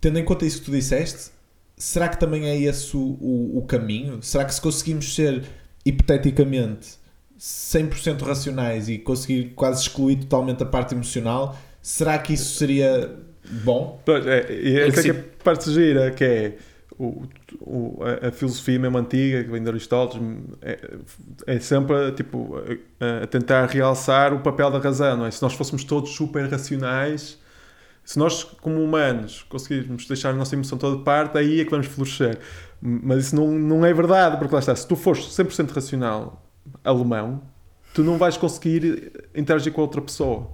tendo 0.00 0.18
em 0.18 0.24
conta 0.24 0.44
isso 0.44 0.58
que 0.60 0.66
tu 0.66 0.70
disseste, 0.72 1.30
será 1.76 2.08
que 2.08 2.18
também 2.18 2.46
é 2.46 2.58
esse 2.58 2.96
o, 2.96 3.00
o, 3.00 3.58
o 3.58 3.62
caminho? 3.62 4.22
Será 4.22 4.44
que 4.44 4.54
se 4.54 4.60
conseguimos 4.60 5.14
ser, 5.14 5.44
hipoteticamente, 5.84 6.98
100% 7.38 8.22
racionais 8.22 8.88
e 8.88 8.98
conseguir 8.98 9.52
quase 9.54 9.82
excluir 9.82 10.16
totalmente 10.16 10.62
a 10.62 10.66
parte 10.66 10.94
emocional, 10.94 11.56
será 11.82 12.18
que 12.18 12.32
isso 12.34 12.56
seria 12.56 13.16
bom? 13.48 14.00
Pois, 14.04 14.26
é, 14.26 14.46
e 14.52 14.76
É 14.78 14.88
essa 14.88 15.02
que 15.02 15.10
é 15.10 15.12
que 15.14 15.18
é 15.18 15.20
a 15.20 15.44
parte 15.44 15.70
gira, 15.72 16.10
que 16.10 16.24
é 16.24 16.56
o, 16.98 17.22
o- 17.60 17.98
a, 18.02 18.28
a 18.28 18.32
filosofia 18.32 18.78
mesmo 18.78 18.96
antiga, 18.98 19.44
que 19.44 19.50
vem 19.50 19.62
de 19.62 19.68
Aristóteles, 19.68 20.26
é, 20.62 20.78
é 21.46 21.60
sempre 21.60 22.12
tipo, 22.12 22.56
a, 23.00 23.24
a 23.24 23.26
tentar 23.26 23.66
realçar 23.66 24.32
o 24.32 24.40
papel 24.40 24.70
da 24.70 24.78
razão, 24.78 25.16
não 25.18 25.26
é? 25.26 25.30
Se 25.30 25.42
nós 25.42 25.52
fôssemos 25.54 25.84
todos 25.84 26.10
super 26.12 26.48
racionais, 26.50 27.38
se 28.04 28.18
nós, 28.18 28.44
como 28.44 28.80
humanos, 28.82 29.44
conseguirmos 29.48 30.06
deixar 30.06 30.30
a 30.30 30.32
nossa 30.32 30.54
emoção 30.54 30.78
toda 30.78 30.96
de 30.98 31.04
parte, 31.04 31.36
aí 31.38 31.60
é 31.60 31.64
que 31.64 31.70
vamos 31.70 31.86
florescer. 31.86 32.38
Mas 32.80 33.26
isso 33.26 33.36
não, 33.36 33.48
não 33.48 33.84
é 33.84 33.92
verdade, 33.92 34.36
porque 34.38 34.54
lá 34.54 34.60
está, 34.60 34.74
se 34.76 34.86
tu 34.86 34.94
fores 34.96 35.24
100% 35.24 35.72
racional 35.72 36.45
alemão, 36.84 37.42
tu 37.94 38.02
não 38.02 38.18
vais 38.18 38.36
conseguir 38.36 39.12
interagir 39.34 39.72
com 39.72 39.80
a 39.80 39.84
outra 39.84 40.00
pessoa. 40.02 40.50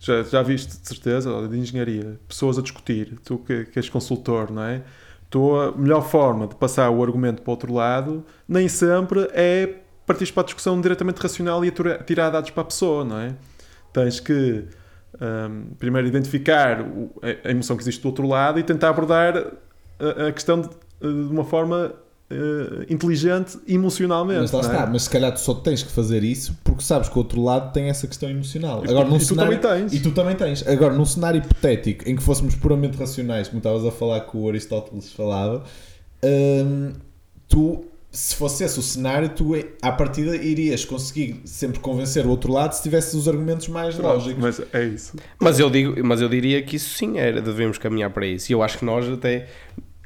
Já, 0.00 0.22
já 0.22 0.42
viste, 0.42 0.80
de 0.80 0.86
certeza, 0.86 1.48
de 1.48 1.58
engenharia, 1.58 2.18
pessoas 2.28 2.58
a 2.58 2.62
discutir, 2.62 3.18
tu 3.24 3.38
que, 3.38 3.64
que 3.66 3.78
és 3.78 3.88
consultor, 3.88 4.50
não 4.50 4.62
é? 4.62 4.82
Tu, 5.30 5.56
a 5.56 5.72
melhor 5.72 6.02
forma 6.02 6.46
de 6.46 6.54
passar 6.54 6.90
o 6.90 7.02
argumento 7.02 7.42
para 7.42 7.50
o 7.50 7.52
outro 7.52 7.72
lado, 7.72 8.24
nem 8.46 8.68
sempre 8.68 9.28
é 9.32 9.80
partir 10.06 10.30
para 10.32 10.42
a 10.42 10.44
discussão 10.44 10.80
diretamente 10.80 11.20
racional 11.20 11.64
e 11.64 11.72
tirar 12.06 12.30
dados 12.30 12.50
para 12.50 12.62
a 12.62 12.66
pessoa, 12.66 13.04
não 13.04 13.18
é? 13.18 13.34
Tens 13.92 14.20
que 14.20 14.64
hum, 15.20 15.66
primeiro 15.78 16.06
identificar 16.06 16.84
a 17.44 17.50
emoção 17.50 17.76
que 17.76 17.82
existe 17.82 18.02
do 18.02 18.08
outro 18.08 18.26
lado 18.26 18.58
e 18.58 18.62
tentar 18.62 18.90
abordar 18.90 19.36
a, 19.98 20.28
a 20.28 20.32
questão 20.32 20.60
de, 20.60 20.68
de 21.00 21.32
uma 21.32 21.44
forma 21.44 21.94
eh, 22.30 22.86
inteligente 22.88 23.58
emocionalmente. 23.68 24.40
Mas 24.40 24.52
lá 24.52 24.62
não 24.62 24.68
é? 24.70 24.72
está, 24.72 24.86
mas 24.86 25.02
se 25.02 25.10
calhar 25.10 25.32
tu 25.32 25.40
só 25.40 25.54
tens 25.54 25.82
que 25.82 25.92
fazer 25.92 26.24
isso 26.24 26.56
porque 26.64 26.82
sabes 26.82 27.08
que 27.08 27.14
o 27.14 27.18
outro 27.18 27.42
lado 27.42 27.72
tem 27.72 27.88
essa 27.90 28.06
questão 28.06 28.30
emocional. 28.30 28.82
E 28.84 28.88
Agora, 28.90 29.04
tu- 29.04 29.10
num 29.10 29.16
e 29.16 29.20
tu 29.20 29.24
cenário, 29.26 29.58
também 29.60 29.78
tens. 29.80 29.92
E 29.92 30.00
tu 30.02 30.10
também 30.12 30.36
tens. 30.36 30.66
Agora, 30.66 30.94
num 30.94 31.04
cenário 31.04 31.38
hipotético 31.38 32.08
em 32.08 32.16
que 32.16 32.22
fôssemos 32.22 32.54
puramente 32.54 32.96
racionais, 32.96 33.48
como 33.48 33.58
estavas 33.58 33.84
a 33.84 33.90
falar 33.90 34.20
que 34.20 34.36
o 34.36 34.48
Aristóteles 34.48 35.12
falava, 35.12 35.64
hum, 36.24 36.92
tu, 37.46 37.84
se 38.10 38.34
fosse 38.36 38.64
esse 38.64 38.78
o 38.78 38.82
cenário, 38.82 39.28
tu 39.28 39.52
à 39.82 39.92
partida 39.92 40.34
irias 40.36 40.84
conseguir 40.84 41.42
sempre 41.44 41.78
convencer 41.80 42.24
o 42.24 42.30
outro 42.30 42.52
lado 42.52 42.72
se 42.72 42.82
tivesse 42.82 43.16
os 43.16 43.28
argumentos 43.28 43.68
mais 43.68 43.98
lógicos. 43.98 44.42
Mas 44.42 44.62
é 44.72 44.84
isso. 44.84 45.14
Mas 45.38 45.58
eu, 45.58 45.68
digo, 45.68 45.94
mas 46.04 46.20
eu 46.20 46.28
diria 46.28 46.62
que 46.62 46.76
isso 46.76 46.96
sim 46.96 47.18
era, 47.18 47.42
devemos 47.42 47.76
caminhar 47.76 48.10
para 48.10 48.26
isso. 48.26 48.50
E 48.50 48.54
eu 48.54 48.62
acho 48.62 48.78
que 48.78 48.84
nós 48.84 49.06
até 49.08 49.46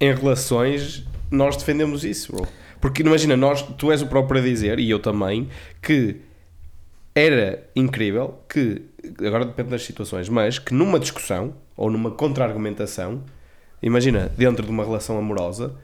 em 0.01 0.13
relações 0.15 1.07
nós 1.31 1.57
defendemos 1.57 2.05
isso, 2.05 2.33
bro. 2.33 2.47
Porque 2.81 3.03
imagina, 3.03 3.37
nós, 3.37 3.63
tu 3.63 3.91
és 3.91 4.03
o 4.03 4.07
próprio 4.07 4.41
a 4.41 4.45
dizer, 4.45 4.79
e 4.79 4.89
eu 4.89 4.99
também, 4.99 5.49
que 5.83 6.17
era 7.15 7.65
incrível 7.75 8.39
que, 8.49 8.83
agora 9.21 9.45
depende 9.45 9.71
das 9.71 9.83
situações, 9.83 10.29
mas 10.29 10.59
que 10.59 10.73
numa 10.73 10.99
discussão 10.99 11.55
ou 11.77 11.91
numa 11.91 12.11
contra-argumentação, 12.11 13.23
imagina, 13.83 14.31
dentro 14.37 14.65
de 14.65 14.71
uma 14.71 14.85
relação 14.85 15.19
amorosa, 15.19 15.75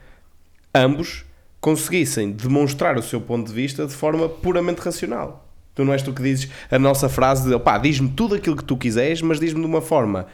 ambos 0.75 1.25
conseguissem 1.61 2.31
demonstrar 2.31 2.97
o 2.99 3.03
seu 3.03 3.21
ponto 3.21 3.49
de 3.49 3.55
vista 3.55 3.87
de 3.87 3.95
forma 3.95 4.29
puramente 4.29 4.81
racional. 4.81 5.49
Tu 5.75 5.85
não 5.85 5.93
és 5.93 6.03
tu 6.03 6.13
que 6.13 6.23
dizes 6.23 6.49
a 6.71 6.79
nossa 6.79 7.09
frase 7.09 7.49
de 7.49 7.55
opá, 7.55 7.79
diz-me 7.79 8.11
tudo 8.11 8.37
aquilo 8.37 8.57
que 8.57 8.65
tu 8.65 8.77
quiseres, 8.77 9.21
mas 9.21 9.41
diz-me 9.41 9.61
de 9.61 9.67
uma 9.67 9.81
forma 9.81 10.27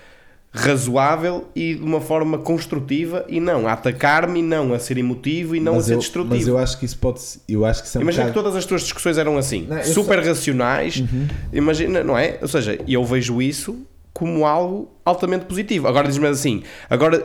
razoável 0.53 1.48
e 1.55 1.74
de 1.74 1.82
uma 1.82 2.01
forma 2.01 2.36
construtiva 2.38 3.24
e 3.28 3.38
não 3.38 3.68
a 3.68 3.72
atacar-me 3.72 4.40
e 4.40 4.42
não 4.42 4.72
a 4.74 4.78
ser 4.80 4.98
emotivo 4.98 5.55
e 5.55 5.61
não 5.61 5.74
mas 5.74 5.84
a 5.84 5.86
ser 5.88 5.94
eu, 5.94 5.98
destrutivo. 5.98 6.34
Mas 6.34 6.46
eu 6.48 6.59
acho 6.59 6.78
que 6.78 6.84
isso 6.84 6.98
pode 6.98 7.20
Eu 7.48 7.64
acho 7.64 7.82
que 7.82 7.88
isso 7.88 7.98
é 7.98 8.01
um 8.01 8.03
Imagina 8.03 8.24
que 8.24 8.30
bocado- 8.30 8.44
todas 8.46 8.59
as 8.59 8.66
tuas 8.66 8.82
discussões 8.82 9.16
eram 9.16 9.38
assim, 9.38 9.66
Não, 9.68 9.82
super 9.84 10.18
Uhum. 10.18 10.24
racionais. 10.26 11.03
Imagina, 11.53 12.03
não 12.03 12.18
é? 12.18 12.38
Ou 12.42 12.48
seja, 12.48 12.78
eu 12.88 13.05
vejo 13.05 13.40
isso 13.40 13.86
como 14.12 14.44
algo 14.44 14.90
altamente 15.05 15.44
positivo. 15.44 15.86
Agora 15.86 16.09
diz-me 16.09 16.26
assim, 16.26 16.62
agora 16.88 17.24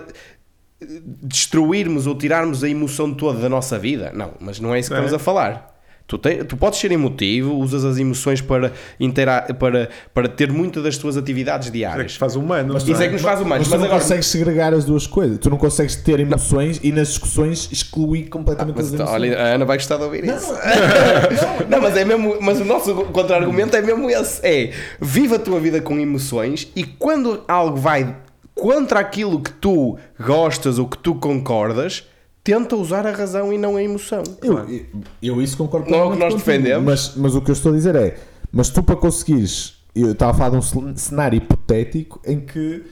eh, 0.81 0.85
destruirmos 1.23 2.05
ou 2.05 2.15
tirarmos 2.15 2.63
a 2.63 2.69
emoção 2.69 3.13
toda 3.13 3.39
da 3.39 3.49
nossa 3.49 3.79
vida, 3.79 4.11
não, 4.13 4.31
mas 4.39 4.59
não 4.59 4.73
é 4.75 4.79
isso 4.79 4.89
que 4.89 4.93
É. 4.95 4.97
estamos 4.97 5.13
a 5.13 5.19
falar. 5.19 5.74
Tu, 6.07 6.19
te- 6.19 6.43
tu 6.43 6.55
podes 6.55 6.77
ser 6.79 6.91
emotivo, 6.91 7.55
usas 7.55 7.83
as 7.83 7.97
emoções 7.97 8.39
para, 8.39 8.71
intera 8.99 9.41
para, 9.57 9.89
para 10.13 10.27
ter 10.29 10.51
muitas 10.51 10.83
das 10.83 10.97
tuas 10.99 11.17
atividades 11.17 11.67
É 11.69 11.71
que 11.71 11.77
diárias. 11.79 12.11
te 12.13 12.19
faz 12.19 12.35
humano. 12.35 12.77
Isso 12.77 12.93
é 13.01 13.07
que 13.07 13.13
nos 13.13 13.23
faz 13.23 13.41
humanos. 13.41 13.59
Mas 13.59 13.67
tu 13.67 13.71
Mas 13.71 13.79
não 13.79 13.87
agora, 13.87 14.01
consegues 14.01 14.27
segregar 14.27 14.71
as 14.71 14.85
duas 14.85 15.07
coisas. 15.07 15.39
Tu 15.39 15.49
não 15.49 15.57
consegues 15.57 15.95
ter 15.95 16.19
emoções 16.19 16.79
e 16.83 16.91
nas 16.91 17.07
discussões 17.07 17.67
excluir 17.71 18.25
completamente 18.29 18.75
Mas, 18.75 18.85
as 18.87 18.93
emoções. 18.93 19.13
olha, 19.15 19.39
a 19.41 19.45
Ana 19.55 19.65
vai 19.65 19.77
gostar 19.77 19.97
de 19.97 20.03
ouvir 20.03 20.25
isso. 20.25 20.53
Não, 21.69 21.81
mas 21.81 21.97
é 21.97 22.05
mesmo, 22.05 22.37
mas 22.39 22.59
o 22.61 22.65
nosso 22.65 22.93
contra-argumento 23.05 23.75
é 23.75 23.81
mesmo 23.81 24.09
esse. 24.09 24.45
É, 24.45 24.71
viva 25.01 25.37
a 25.37 25.39
tua 25.39 25.59
vida 25.59 25.81
com 25.81 25.97
emoções 25.99 26.67
e 26.75 26.83
quando 26.83 27.43
algo 27.47 27.77
vai 27.77 28.15
contra 28.53 28.99
aquilo 28.99 29.39
que 29.41 29.51
tu 29.51 29.97
gostas 30.19 30.77
ou 30.79 30.87
que 30.87 30.97
tu 30.97 31.15
concordas, 31.15 32.03
tenta 32.45 32.75
usar 32.77 33.05
a 33.07 33.11
razão 33.11 33.51
e 33.51 33.57
não 33.57 33.75
a 33.75 33.83
emoção. 33.83 34.21
Eu, 34.41 34.59
eu, 34.69 34.85
eu 35.21 35.41
isso 35.41 35.57
concordo 35.57 35.89
Não 35.91 35.97
é 35.99 36.03
o 36.05 36.11
que 36.11 36.17
nós 36.19 36.33
contigo, 36.33 36.45
defendemos. 36.51 36.85
Mas, 36.85 37.13
mas 37.17 37.35
o 37.35 37.41
que 37.41 37.49
eu 37.51 37.53
estou 37.53 37.73
a 37.73 37.75
dizer 37.75 37.95
é: 37.95 38.17
mas 38.51 38.69
tu 38.69 38.81
para 38.81 38.95
conseguires. 38.95 39.73
Eu 39.93 40.11
estava 40.11 40.31
a 40.31 40.33
falar 40.35 40.49
de 40.51 40.57
um 40.57 40.61
cen- 40.61 40.95
cenário 40.95 41.37
hipotético 41.37 42.21
em 42.25 42.39
que 42.39 42.83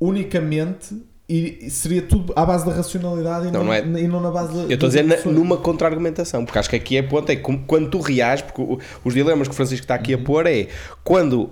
unicamente 0.00 0.94
ir- 1.28 1.68
seria 1.70 2.02
tudo 2.02 2.32
à 2.36 2.44
base 2.44 2.64
da 2.64 2.72
racionalidade 2.72 3.48
e 3.48 3.50
Não, 3.50 3.60
não, 3.60 3.66
não 3.66 3.72
é- 3.72 3.80
e 4.02 4.06
não 4.08 4.20
na 4.20 4.30
base 4.30 4.52
da. 4.54 4.60
Eu 4.64 4.70
estou 4.74 4.86
a 4.86 4.90
dizer 4.90 5.02
na- 5.04 5.16
numa 5.32 5.56
contra-argumentação, 5.56 6.44
porque 6.44 6.58
acho 6.58 6.70
que 6.70 6.76
aqui 6.76 6.96
é 6.96 7.02
ponto, 7.02 7.30
é 7.30 7.36
quando 7.36 7.90
tu 7.90 8.00
reages, 8.00 8.42
porque 8.42 8.78
os 9.04 9.14
dilemas 9.14 9.48
que 9.48 9.52
o 9.54 9.56
Francisco 9.56 9.84
está 9.84 9.94
aqui 9.94 10.14
a 10.14 10.18
pôr 10.18 10.46
é 10.46 10.68
quando. 11.02 11.50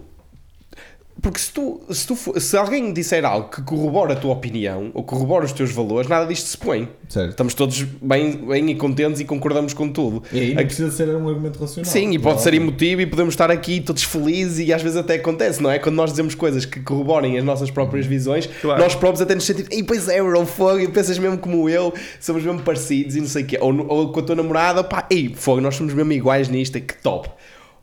Porque 1.23 1.39
se, 1.39 1.53
tu, 1.53 1.81
se, 1.91 2.07
tu, 2.07 2.41
se 2.41 2.57
alguém 2.57 2.93
disser 2.93 3.25
algo 3.25 3.49
que 3.49 3.63
corrobora 3.63 4.13
a 4.13 4.17
tua 4.17 4.33
opinião 4.33 4.91
ou 4.93 5.03
corrobora 5.05 5.45
os 5.45 5.53
teus 5.53 5.71
valores, 5.71 6.09
nada 6.09 6.27
disto 6.27 6.47
se 6.49 6.59
põe. 6.59 6.89
Certo. 7.09 7.31
Estamos 7.31 7.55
todos 7.55 7.83
bem, 7.83 8.33
bem 8.33 8.71
e 8.71 8.75
contentes 8.75 9.21
e 9.21 9.25
concordamos 9.25 9.73
com 9.73 9.89
tudo. 9.89 10.23
E 10.33 10.39
aí 10.41 10.55
não 10.55 10.65
precisa 10.65 10.91
ser 10.91 11.09
um 11.15 11.29
argumento 11.29 11.59
racional. 11.59 11.91
Sim, 11.91 12.11
e 12.11 12.19
pode 12.19 12.43
ser 12.43 12.53
emotivo 12.53 13.01
e 13.01 13.07
podemos 13.07 13.33
estar 13.33 13.51
aqui 13.51 13.81
todos 13.81 14.03
felizes 14.03 14.67
e 14.67 14.73
às 14.73 14.83
vezes 14.83 14.99
até 14.99 15.15
acontece, 15.15 15.63
não 15.63 15.71
é? 15.71 15.79
Quando 15.79 15.95
nós 15.95 16.11
dizemos 16.11 16.35
coisas 16.35 16.65
que 16.67 16.81
corroborem 16.81 17.39
as 17.39 17.45
nossas 17.45 17.71
próprias 17.71 18.05
visões, 18.07 18.49
Claro. 18.61 18.83
nós 18.83 18.95
próprios 18.95 19.23
até 19.23 19.35
nos 19.35 19.45
sentimos, 19.45 19.69
e 19.73 19.83
pois 19.83 20.09
é, 20.09 20.21
bro, 20.21 20.45
fogo, 20.45 20.81
e 20.81 20.89
pensas 20.89 21.19
mesmo 21.19 21.39
como 21.39 21.69
eu, 21.69 21.95
somos 22.21 22.43
mesmo 22.43 22.61
parecidos 22.61 23.15
e 23.17 23.21
não 23.21 23.29
sei 23.29 23.45
o 23.45 23.47
quê. 23.47 23.59
Ou, 23.61 23.87
ou 23.87 24.13
com 24.13 24.21
a 24.21 24.23
tua 24.23 24.35
namorada, 24.35 24.83
pá, 24.83 25.07
ei, 25.09 25.33
fogo, 25.35 25.61
nós 25.61 25.77
somos 25.77 25.95
mesmo 25.95 26.13
iguais 26.13 26.49
nisto, 26.49 26.79
que 26.81 26.97
top. 27.01 27.31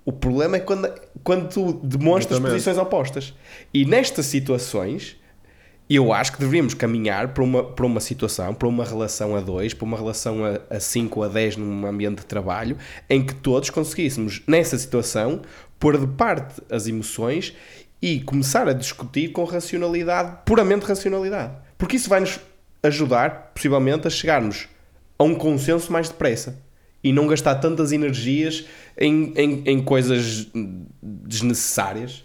O 0.04 0.12
problema 0.12 0.58
é 0.58 0.60
quando, 0.60 0.92
quando 1.24 1.50
tu 1.50 1.74
demonstras 1.84 2.38
Exatamente. 2.38 2.54
posições 2.54 2.78
opostas. 2.78 3.34
E 3.74 3.86
nestas 3.86 4.26
situações, 4.26 5.16
eu 5.88 6.12
acho 6.12 6.32
que 6.32 6.40
deveríamos 6.40 6.74
caminhar 6.74 7.34
para 7.34 7.44
uma, 7.44 7.64
para 7.64 7.86
uma 7.86 8.00
situação, 8.00 8.54
para 8.54 8.68
uma 8.68 8.84
relação 8.84 9.36
a 9.36 9.42
dois, 9.42 9.74
para 9.74 9.86
uma 9.86 9.98
relação 9.98 10.44
a, 10.44 10.76
a 10.76 10.80
5 10.80 11.24
a 11.24 11.28
10 11.28 11.58
num 11.58 11.86
ambiente 11.86 12.20
de 12.20 12.26
trabalho, 12.26 12.78
em 13.10 13.24
que 13.24 13.36
todos 13.36 13.70
conseguíssemos, 13.70 14.42
nessa 14.48 14.78
situação, 14.78 15.42
pôr 15.80 15.98
de 15.98 16.08
parte 16.08 16.62
as 16.70 16.88
emoções 16.88 17.54
e 18.02 18.22
começar 18.22 18.68
a 18.68 18.74
discutir 18.74 19.32
com 19.32 19.44
racionalidade, 19.44 20.38
puramente 20.46 20.86
racionalidade. 20.86 21.54
Porque 21.78 21.98
isso 21.98 22.10
vai 22.10 22.22
nos 22.22 22.40
ajudar, 22.82 23.52
possivelmente, 23.54 24.08
a 24.08 24.10
chegarmos 24.10 24.68
a 25.20 25.24
um 25.24 25.36
consenso 25.36 25.92
mais 25.92 26.10
depressa 26.10 26.58
e 27.04 27.12
não 27.12 27.28
gastar 27.28 27.56
tantas 27.56 27.92
energias 27.92 28.66
em, 28.98 29.34
em, 29.36 29.64
em 29.66 29.82
coisas 29.84 30.48
desnecessárias. 31.02 32.24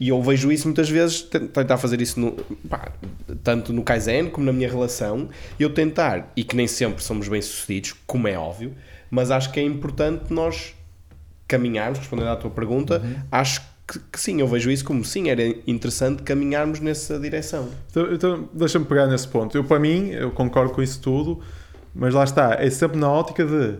E 0.00 0.10
eu 0.10 0.22
vejo 0.22 0.52
isso 0.52 0.66
muitas 0.68 0.88
vezes, 0.88 1.22
ten- 1.22 1.48
tentar 1.48 1.76
fazer 1.76 2.00
isso 2.00 2.20
no, 2.20 2.32
pá, 2.68 2.92
tanto 3.42 3.72
no 3.72 3.82
Kaizen 3.82 4.30
como 4.30 4.46
na 4.46 4.52
minha 4.52 4.68
relação, 4.68 5.28
eu 5.58 5.70
tentar, 5.70 6.32
e 6.36 6.44
que 6.44 6.54
nem 6.54 6.68
sempre 6.68 7.02
somos 7.02 7.26
bem 7.28 7.42
sucedidos, 7.42 7.94
como 8.06 8.28
é 8.28 8.38
óbvio, 8.38 8.74
mas 9.10 9.30
acho 9.32 9.50
que 9.50 9.58
é 9.58 9.62
importante 9.64 10.32
nós 10.32 10.72
caminharmos, 11.48 11.98
respondendo 11.98 12.28
à 12.28 12.36
tua 12.36 12.50
pergunta, 12.50 13.02
acho 13.32 13.60
que, 13.88 13.98
que 14.12 14.20
sim, 14.20 14.40
eu 14.40 14.46
vejo 14.46 14.70
isso 14.70 14.84
como 14.84 15.04
sim, 15.04 15.30
era 15.30 15.42
interessante 15.66 16.22
caminharmos 16.22 16.78
nessa 16.78 17.18
direção. 17.18 17.68
Então, 17.90 18.12
então 18.12 18.48
deixa-me 18.52 18.84
pegar 18.84 19.06
nesse 19.08 19.26
ponto. 19.26 19.56
Eu, 19.56 19.64
para 19.64 19.80
mim, 19.80 20.10
eu 20.10 20.30
concordo 20.30 20.72
com 20.74 20.82
isso 20.82 21.00
tudo, 21.00 21.40
mas 21.92 22.14
lá 22.14 22.22
está, 22.22 22.54
é 22.60 22.70
sempre 22.70 22.98
na 22.98 23.10
ótica 23.10 23.44
de 23.44 23.78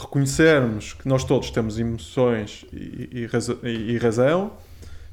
reconhecermos 0.00 0.94
que 0.94 1.08
nós 1.08 1.24
todos 1.24 1.50
temos 1.50 1.78
emoções 1.78 2.64
e, 2.72 3.08
e 3.12 3.68
e- 3.68 3.92
e 3.92 3.98
razão, 3.98 4.52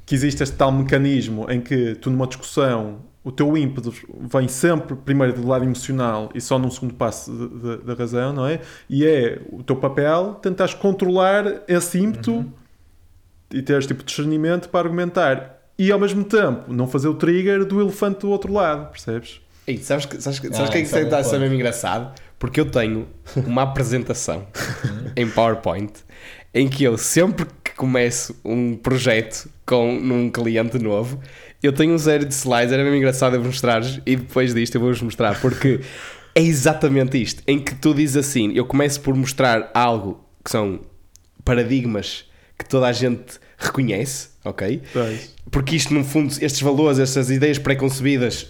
que 0.04 0.14
existe 0.14 0.42
este 0.42 0.56
tal 0.56 0.72
mecanismo 0.72 1.50
em 1.50 1.60
que 1.60 1.94
tu 1.96 2.10
numa 2.10 2.26
discussão 2.26 3.00
o 3.28 3.30
teu 3.30 3.58
ímpeto 3.58 3.92
vem 4.32 4.48
sempre 4.48 4.96
primeiro 4.96 5.34
do 5.34 5.46
lado 5.46 5.62
emocional 5.64 6.30
e 6.34 6.40
só 6.40 6.58
num 6.58 6.70
segundo 6.70 6.94
passo 6.94 7.30
da 7.84 7.92
razão, 7.92 8.32
não 8.32 8.46
é? 8.46 8.60
E 8.88 9.04
é 9.04 9.38
o 9.52 9.62
teu 9.62 9.76
papel 9.76 10.38
tentares 10.40 10.72
controlar 10.72 11.62
esse 11.68 11.98
ímpeto 11.98 12.32
uhum. 12.32 12.52
e 13.52 13.60
teres 13.60 13.86
tipo 13.86 14.02
discernimento 14.02 14.70
para 14.70 14.80
argumentar. 14.80 15.58
E 15.78 15.92
ao 15.92 15.98
mesmo 15.98 16.24
tempo 16.24 16.72
não 16.72 16.88
fazer 16.88 17.08
o 17.08 17.14
trigger 17.14 17.66
do 17.66 17.80
elefante 17.80 18.20
do 18.20 18.30
outro 18.30 18.50
lado, 18.50 18.90
percebes? 18.90 19.42
Ei, 19.66 19.76
sabes 19.76 20.06
que 20.06 20.20
sabes, 20.22 20.38
sabes 20.38 20.60
ah, 20.60 20.68
que 20.72 20.78
é 20.78 20.82
que 20.82 20.96
está 20.96 21.18
a 21.18 21.24
ser 21.24 21.38
mesmo 21.38 21.54
engraçado? 21.54 22.18
Porque 22.38 22.60
eu 22.60 22.66
tenho 22.66 23.08
uma 23.46 23.62
apresentação 23.62 24.46
em 25.16 25.28
PowerPoint 25.28 25.92
em 26.54 26.68
que 26.68 26.84
eu 26.84 26.96
sempre 26.96 27.46
que 27.62 27.72
começo 27.72 28.34
um 28.44 28.76
projeto 28.76 29.50
com 29.66 30.00
num 30.00 30.30
cliente 30.30 30.78
novo 30.78 31.20
eu 31.62 31.72
tenho 31.72 31.92
um 31.92 31.98
zero 31.98 32.24
de 32.24 32.34
slides, 32.34 32.72
era 32.72 32.82
mesmo 32.82 32.96
engraçado 32.96 33.34
eu 33.34 33.42
mostrar 33.42 33.82
e 34.06 34.16
depois 34.16 34.54
disto 34.54 34.76
eu 34.76 34.80
vou-vos 34.80 35.02
mostrar, 35.02 35.40
porque 35.40 35.80
é 36.34 36.40
exatamente 36.40 37.20
isto, 37.20 37.42
em 37.46 37.58
que 37.58 37.74
tu 37.74 37.92
dizes 37.92 38.16
assim, 38.16 38.52
eu 38.54 38.64
começo 38.64 39.00
por 39.00 39.14
mostrar 39.14 39.70
algo 39.74 40.24
que 40.44 40.50
são 40.50 40.80
paradigmas 41.44 42.26
que 42.56 42.68
toda 42.68 42.86
a 42.86 42.92
gente 42.92 43.40
reconhece, 43.56 44.28
ok? 44.44 44.82
Pois. 44.92 45.34
Porque 45.50 45.74
isto, 45.74 45.94
no 45.94 46.04
fundo, 46.04 46.32
estes 46.40 46.60
valores, 46.60 46.98
estas 46.98 47.30
ideias 47.30 47.58
preconcebidas 47.58 48.48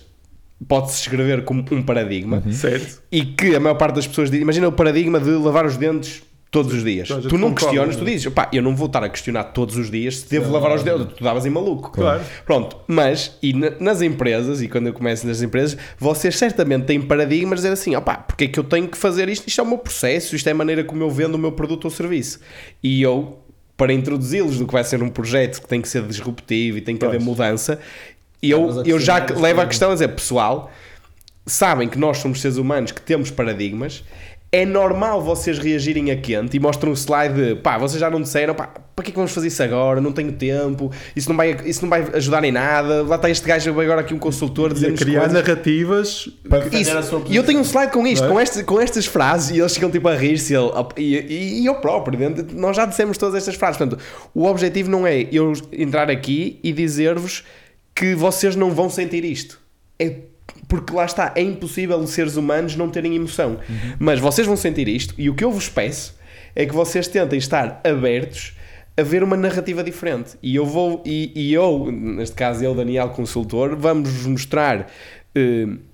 pode-se 0.67 1.01
escrever 1.01 1.45
como 1.45 1.65
um 1.71 1.83
paradigma. 1.83 2.43
Uhum. 2.45 2.53
Certo. 2.53 3.03
E 3.13 3.25
que 3.25 3.55
a 3.55 3.61
maior 3.61 3.77
parte 3.77 3.97
das 3.97 4.07
pessoas 4.07 4.31
diz, 4.31 4.41
imagina 4.41 4.69
o 4.69 4.73
paradigma 4.73 5.21
de 5.21 5.31
lavar 5.31 5.67
os 5.67 5.77
dentes 5.77 6.23
todos 6.51 6.73
os 6.73 6.83
dias. 6.83 7.09
tu 7.29 7.37
não 7.37 7.55
questionas, 7.55 7.97
tu 7.97 8.05
dizes, 8.05 8.33
pá, 8.33 8.49
eu 8.53 8.63
não 8.63 8.75
vou 8.75 8.87
estar 8.87 9.05
a 9.05 9.09
questionar 9.09 9.45
todos 9.45 9.77
os 9.77 9.91
dias 9.91 10.19
se 10.19 10.31
devo 10.31 10.47
não, 10.47 10.55
lavar 10.55 10.77
os 10.77 10.83
dedos. 10.83 11.13
Tu 11.15 11.23
davas 11.23 11.45
em 11.45 11.51
maluco. 11.51 11.91
Claro. 11.91 12.23
Pronto, 12.45 12.77
mas, 12.87 13.37
e 13.43 13.53
nas 13.53 14.01
empresas, 14.03 14.63
e 14.63 14.69
quando 14.69 14.87
eu 14.87 14.93
começo 14.93 15.27
nas 15.27 15.43
empresas, 15.43 15.77
vocês 15.99 16.37
certamente 16.37 16.87
têm 16.87 17.01
paradigmas 17.01 17.61
de 17.61 17.63
dizer 17.69 17.73
assim, 17.75 17.95
opá, 17.95 18.17
porque 18.17 18.45
é 18.45 18.49
que 18.49 18.59
eu 18.59 18.65
tenho 18.65 18.89
que 18.89 18.97
fazer 18.97 19.29
isto? 19.29 19.47
Isto 19.47 19.61
é 19.61 19.65
o 19.65 19.67
meu 19.67 19.79
processo, 19.79 20.35
isto 20.35 20.47
é 20.49 20.53
a 20.53 20.55
maneira 20.55 20.83
como 20.85 21.03
eu 21.03 21.11
vendo 21.11 21.35
o 21.35 21.39
meu 21.39 21.53
produto 21.53 21.85
ou 21.85 21.91
serviço. 21.91 22.41
E 22.83 23.03
eu, 23.03 23.39
para 23.77 23.93
introduzi-los 23.93 24.59
do 24.59 24.67
que 24.67 24.73
vai 24.73 24.85
ser 24.85 25.03
um 25.03 25.11
projeto 25.11 25.61
que 25.61 25.69
tem 25.69 25.83
que 25.83 25.89
ser 25.89 26.03
disruptivo 26.03 26.79
e 26.79 26.81
tem 26.81 26.97
que 26.97 27.01
pois. 27.01 27.15
haver 27.15 27.25
mudança, 27.25 27.79
eu, 28.43 28.83
eu 28.85 28.99
já 28.99 29.25
levo 29.37 29.61
a 29.61 29.67
questão 29.67 29.91
a 29.91 29.95
dizer, 29.95 30.09
pessoal, 30.09 30.71
sabem 31.47 31.89
que 31.89 31.99
nós 31.99 32.19
somos 32.19 32.41
seres 32.41 32.57
humanos 32.57 32.93
que 32.93 33.01
temos 33.01 33.31
paradigmas 33.31 34.05
é 34.51 34.65
normal 34.65 35.23
vocês 35.23 35.59
reagirem 35.59 36.11
a 36.11 36.17
quente 36.17 36.57
e 36.57 36.61
mostram 36.61 36.91
um 36.91 36.95
slide 36.95 37.35
de 37.35 37.55
pá, 37.57 37.77
vocês 37.77 38.01
já 38.01 38.09
não 38.09 38.23
disseram, 38.23 38.55
pá, 38.55 38.67
para 38.97 39.05
que 39.05 39.11
é 39.11 39.13
que 39.13 39.17
vamos 39.17 39.33
fazer 39.33 39.49
isso 39.49 39.63
agora? 39.63 40.01
Não 40.01 40.11
tenho 40.11 40.33
tempo, 40.33 40.91
isso 41.15 41.29
não 41.29 41.37
vai, 41.37 41.55
isso 41.67 41.83
não 41.83 41.91
vai 41.91 42.03
ajudar 42.15 42.43
em 42.45 42.51
nada. 42.51 43.03
Lá 43.03 43.17
está 43.17 43.29
este 43.29 43.47
gajo 43.47 43.79
agora 43.79 44.01
aqui 44.01 44.15
um 44.15 44.19
consultor 44.19 44.73
dizendo 44.73 44.97
criar 44.97 45.21
coisas. 45.21 45.35
narrativas 45.35 46.29
para 46.49 46.67
isso. 46.79 46.97
a 46.97 47.03
sua 47.03 47.23
E 47.29 47.37
eu 47.37 47.45
tenho 47.45 47.61
um 47.61 47.65
slide 47.65 47.93
com 47.93 48.07
isto, 48.07 48.25
é? 48.25 48.29
com, 48.29 48.41
este, 48.41 48.65
com 48.65 48.81
estas 48.81 49.05
frases 49.05 49.51
e 49.55 49.61
eles 49.61 49.75
ficam 49.75 49.91
tipo 49.91 50.09
a 50.09 50.17
rir-se 50.17 50.55
e, 50.97 51.03
e, 51.03 51.61
e, 51.61 51.67
eu 51.67 51.75
próprio, 51.77 52.19
nós 52.55 52.75
já 52.75 52.87
dissemos 52.87 53.19
todas 53.19 53.35
estas 53.35 53.55
frases. 53.55 53.77
Portanto, 53.77 54.03
o 54.35 54.47
objetivo 54.47 54.91
não 54.91 55.07
é 55.07 55.29
eu 55.31 55.53
entrar 55.71 56.11
aqui 56.11 56.59
e 56.63 56.73
dizer-vos 56.73 57.45
que 57.99 58.15
vocês 58.15 58.55
não 58.55 58.71
vão 58.71 58.89
sentir 58.89 59.25
isto. 59.25 59.61
É 59.99 60.15
porque 60.69 60.95
lá 60.95 61.05
está, 61.05 61.33
é 61.35 61.43
impossível 61.43 61.99
os 61.99 62.11
seres 62.11 62.37
humanos 62.37 62.77
não 62.77 62.89
terem 62.89 63.17
emoção. 63.17 63.59
Uhum. 63.69 63.95
Mas 63.99 64.21
vocês 64.21 64.47
vão 64.47 64.57
sentir 64.57 64.87
isto, 64.87 65.15
e 65.19 65.29
o 65.29 65.35
que 65.35 65.43
eu 65.43 65.51
vos 65.51 65.69
peço 65.69 66.17
é 66.55 66.65
que 66.65 66.73
vocês 66.73 67.09
tentem 67.09 67.39
estar 67.39 67.81
abertos 67.83 68.57
a 68.97 69.03
ver 69.03 69.25
uma 69.25 69.37
narrativa 69.37 69.83
diferente. 69.83 70.37
E 70.41 70.55
eu 70.55 70.65
vou, 70.65 71.03
e, 71.05 71.33
e 71.35 71.53
eu, 71.53 71.91
neste 71.91 72.37
caso 72.37 72.63
eu, 72.63 72.73
Daniel 72.73 73.09
Consultor, 73.11 73.77
vamos 73.77 74.25
mostrar. 74.27 74.91
Uh, 75.37 75.88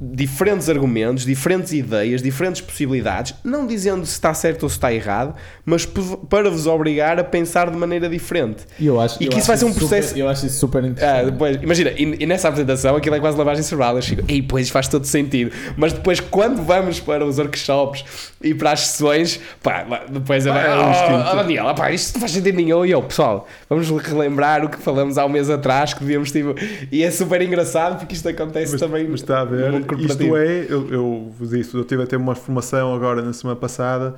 diferentes 0.00 0.68
argumentos, 0.68 1.24
diferentes 1.24 1.72
ideias, 1.72 2.22
diferentes 2.22 2.60
possibilidades, 2.60 3.34
não 3.42 3.66
dizendo 3.66 4.06
se 4.06 4.12
está 4.12 4.32
certo 4.32 4.62
ou 4.62 4.68
se 4.68 4.76
está 4.76 4.92
errado, 4.92 5.34
mas 5.64 5.84
para 5.84 6.48
vos 6.48 6.66
obrigar 6.68 7.18
a 7.18 7.24
pensar 7.24 7.68
de 7.68 7.76
maneira 7.76 8.08
diferente. 8.08 8.64
E, 8.78 8.86
eu 8.86 9.00
acho, 9.00 9.20
e 9.20 9.26
eu 9.26 9.30
que 9.30 9.38
isso 9.38 9.48
vai 9.48 9.56
ser 9.56 9.64
um 9.64 9.72
processo. 9.72 10.10
Super, 10.10 10.20
eu 10.20 10.28
acho 10.28 10.46
isso 10.46 10.58
super 10.58 10.84
interessante. 10.84 11.20
Ah, 11.20 11.30
depois, 11.30 11.56
imagina, 11.60 11.90
e, 11.90 12.22
e, 12.22 12.26
nessa 12.26 12.48
apresentação 12.48 12.94
aquilo 12.94 13.16
é 13.16 13.20
quase 13.20 13.36
lavagem 13.36 13.62
cerebral. 13.64 13.96
Eu 13.96 14.02
chego, 14.02 14.22
e 14.28 14.40
pois 14.40 14.70
faz 14.70 14.86
todo 14.86 15.04
sentido. 15.04 15.50
Mas 15.76 15.92
depois, 15.92 16.20
quando 16.20 16.62
vamos 16.62 17.00
para 17.00 17.24
os 17.24 17.38
workshops 17.38 18.04
e 18.40 18.54
para 18.54 18.72
as 18.72 18.80
sessões, 18.80 19.40
pá, 19.60 19.84
depois 20.08 20.46
pá, 20.46 20.60
é, 20.60 20.76
oh, 20.76 21.32
oh, 21.32 21.36
Daniel, 21.36 21.74
pá, 21.74 21.90
isto 21.90 22.14
não 22.14 22.20
faz 22.20 22.32
sentido 22.32 22.54
nenhum. 22.54 22.86
E 22.86 22.92
eu, 22.92 23.02
pessoal, 23.02 23.48
vamos 23.68 23.90
relembrar 23.90 24.64
o 24.64 24.68
que 24.68 24.78
falamos 24.78 25.18
há 25.18 25.26
um 25.26 25.28
mês 25.28 25.50
atrás, 25.50 25.92
que 25.92 26.00
devíamos 26.00 26.30
tipo. 26.30 26.54
E 26.92 27.02
é 27.02 27.10
super 27.10 27.42
engraçado 27.42 27.98
porque 27.98 28.14
isto 28.14 28.28
acontece 28.28 28.72
mas, 28.72 28.80
também. 28.80 29.08
Mas 29.08 29.20
está 29.20 29.40
a 29.40 29.44
ver 29.44 29.87
isto 29.96 30.36
é, 30.36 30.66
eu, 30.68 30.88
eu 30.88 31.32
vos 31.38 31.50
disse, 31.50 31.74
eu 31.74 31.84
tive 31.84 32.02
a 32.02 32.06
ter 32.06 32.16
uma 32.16 32.34
formação 32.34 32.94
agora 32.94 33.22
na 33.22 33.32
semana 33.32 33.58
passada 33.58 34.16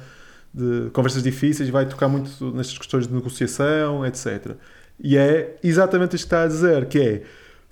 de 0.52 0.90
conversas 0.92 1.22
difíceis 1.22 1.68
vai 1.68 1.86
tocar 1.86 2.08
muito 2.08 2.52
nestas 2.52 2.76
questões 2.76 3.06
de 3.06 3.14
negociação, 3.14 4.04
etc. 4.04 4.56
E 4.98 5.16
é 5.16 5.56
exatamente 5.62 6.16
isto 6.16 6.28
que 6.28 6.34
está 6.34 6.42
a 6.42 6.46
dizer, 6.46 6.86
que 6.86 6.98
é 6.98 7.22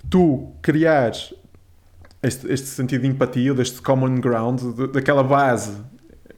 tu 0.09 0.51
criares 0.61 1.33
este, 2.23 2.51
este 2.51 2.67
sentido 2.67 3.01
de 3.01 3.07
empatia, 3.07 3.53
deste 3.53 3.81
common 3.81 4.15
ground, 4.15 4.61
de, 4.61 4.87
daquela 4.87 5.23
base 5.23 5.77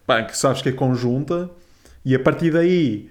pá, 0.06 0.24
que 0.24 0.38
sabes 0.38 0.62
que 0.62 0.70
é 0.70 0.72
conjunta, 0.72 1.50
e 2.04 2.16
a 2.16 2.20
partir 2.20 2.52
daí 2.52 3.10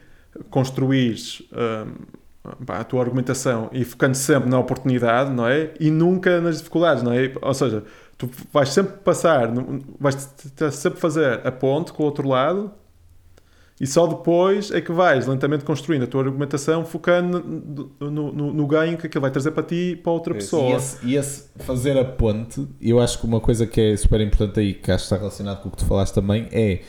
construires 0.50 1.42
um, 1.52 2.64
pá, 2.64 2.78
a 2.78 2.84
tua 2.84 3.02
argumentação 3.02 3.70
e 3.72 3.84
focando 3.84 4.16
sempre 4.16 4.50
na 4.50 4.58
oportunidade, 4.58 5.30
não 5.30 5.46
é? 5.46 5.72
E 5.78 5.90
nunca 5.90 6.40
nas 6.40 6.58
dificuldades, 6.58 7.02
não 7.02 7.12
é? 7.12 7.32
Ou 7.40 7.54
seja, 7.54 7.84
tu 8.20 8.30
vais 8.52 8.68
sempre 8.68 8.98
passar, 8.98 9.50
vais 9.98 10.28
sempre 10.72 11.00
fazer 11.00 11.40
a 11.42 11.50
ponte 11.50 11.90
com 11.90 12.02
o 12.02 12.06
outro 12.06 12.28
lado 12.28 12.70
e 13.80 13.86
só 13.86 14.06
depois 14.06 14.70
é 14.70 14.82
que 14.82 14.92
vais 14.92 15.26
lentamente 15.26 15.64
construindo 15.64 16.02
a 16.02 16.06
tua 16.06 16.22
argumentação 16.22 16.84
focando 16.84 17.42
no, 17.98 18.10
no, 18.10 18.52
no 18.52 18.66
ganho 18.66 18.98
que 18.98 19.06
aquilo 19.06 19.22
vai 19.22 19.30
trazer 19.30 19.52
para 19.52 19.62
ti 19.62 19.92
e 19.92 19.96
para 19.96 20.12
outra 20.12 20.34
pessoa. 20.34 20.72
E 20.72 20.74
esse, 20.74 21.06
e 21.06 21.16
esse, 21.16 21.44
fazer 21.60 21.96
a 21.96 22.04
ponte, 22.04 22.68
eu 22.78 23.00
acho 23.00 23.18
que 23.18 23.24
uma 23.24 23.40
coisa 23.40 23.66
que 23.66 23.80
é 23.80 23.96
super 23.96 24.20
importante 24.20 24.60
aí, 24.60 24.74
que 24.74 24.92
acho 24.92 25.04
que 25.04 25.14
está 25.14 25.16
relacionado 25.16 25.62
com 25.62 25.70
o 25.70 25.72
que 25.72 25.78
tu 25.78 25.86
falaste 25.86 26.12
também, 26.12 26.46
é 26.52 26.82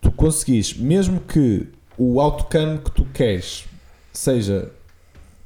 tu 0.00 0.10
conseguires, 0.10 0.74
mesmo 0.74 1.20
que 1.20 1.68
o 1.98 2.18
outcome 2.22 2.78
que 2.78 2.90
tu 2.90 3.04
queres 3.12 3.66
seja 4.10 4.72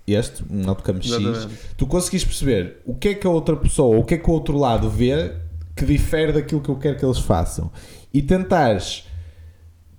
este, 0.06 0.44
um 0.50 0.68
outcome 0.68 1.02
X, 1.02 1.48
tu 1.76 1.86
conseguis 1.86 2.24
perceber 2.24 2.78
o 2.84 2.94
que 2.94 3.08
é 3.08 3.14
que 3.14 3.26
a 3.26 3.30
outra 3.30 3.56
pessoa, 3.56 3.98
o 3.98 4.04
que 4.04 4.14
é 4.14 4.18
que 4.18 4.28
o 4.30 4.32
outro 4.32 4.56
lado 4.56 4.88
vê 4.88 5.32
que 5.74 5.84
difere 5.84 6.32
daquilo 6.32 6.60
que 6.60 6.68
eu 6.68 6.76
quero 6.76 6.96
que 6.96 7.04
eles 7.04 7.18
façam 7.18 7.70
e 8.12 8.22
tentares 8.22 9.04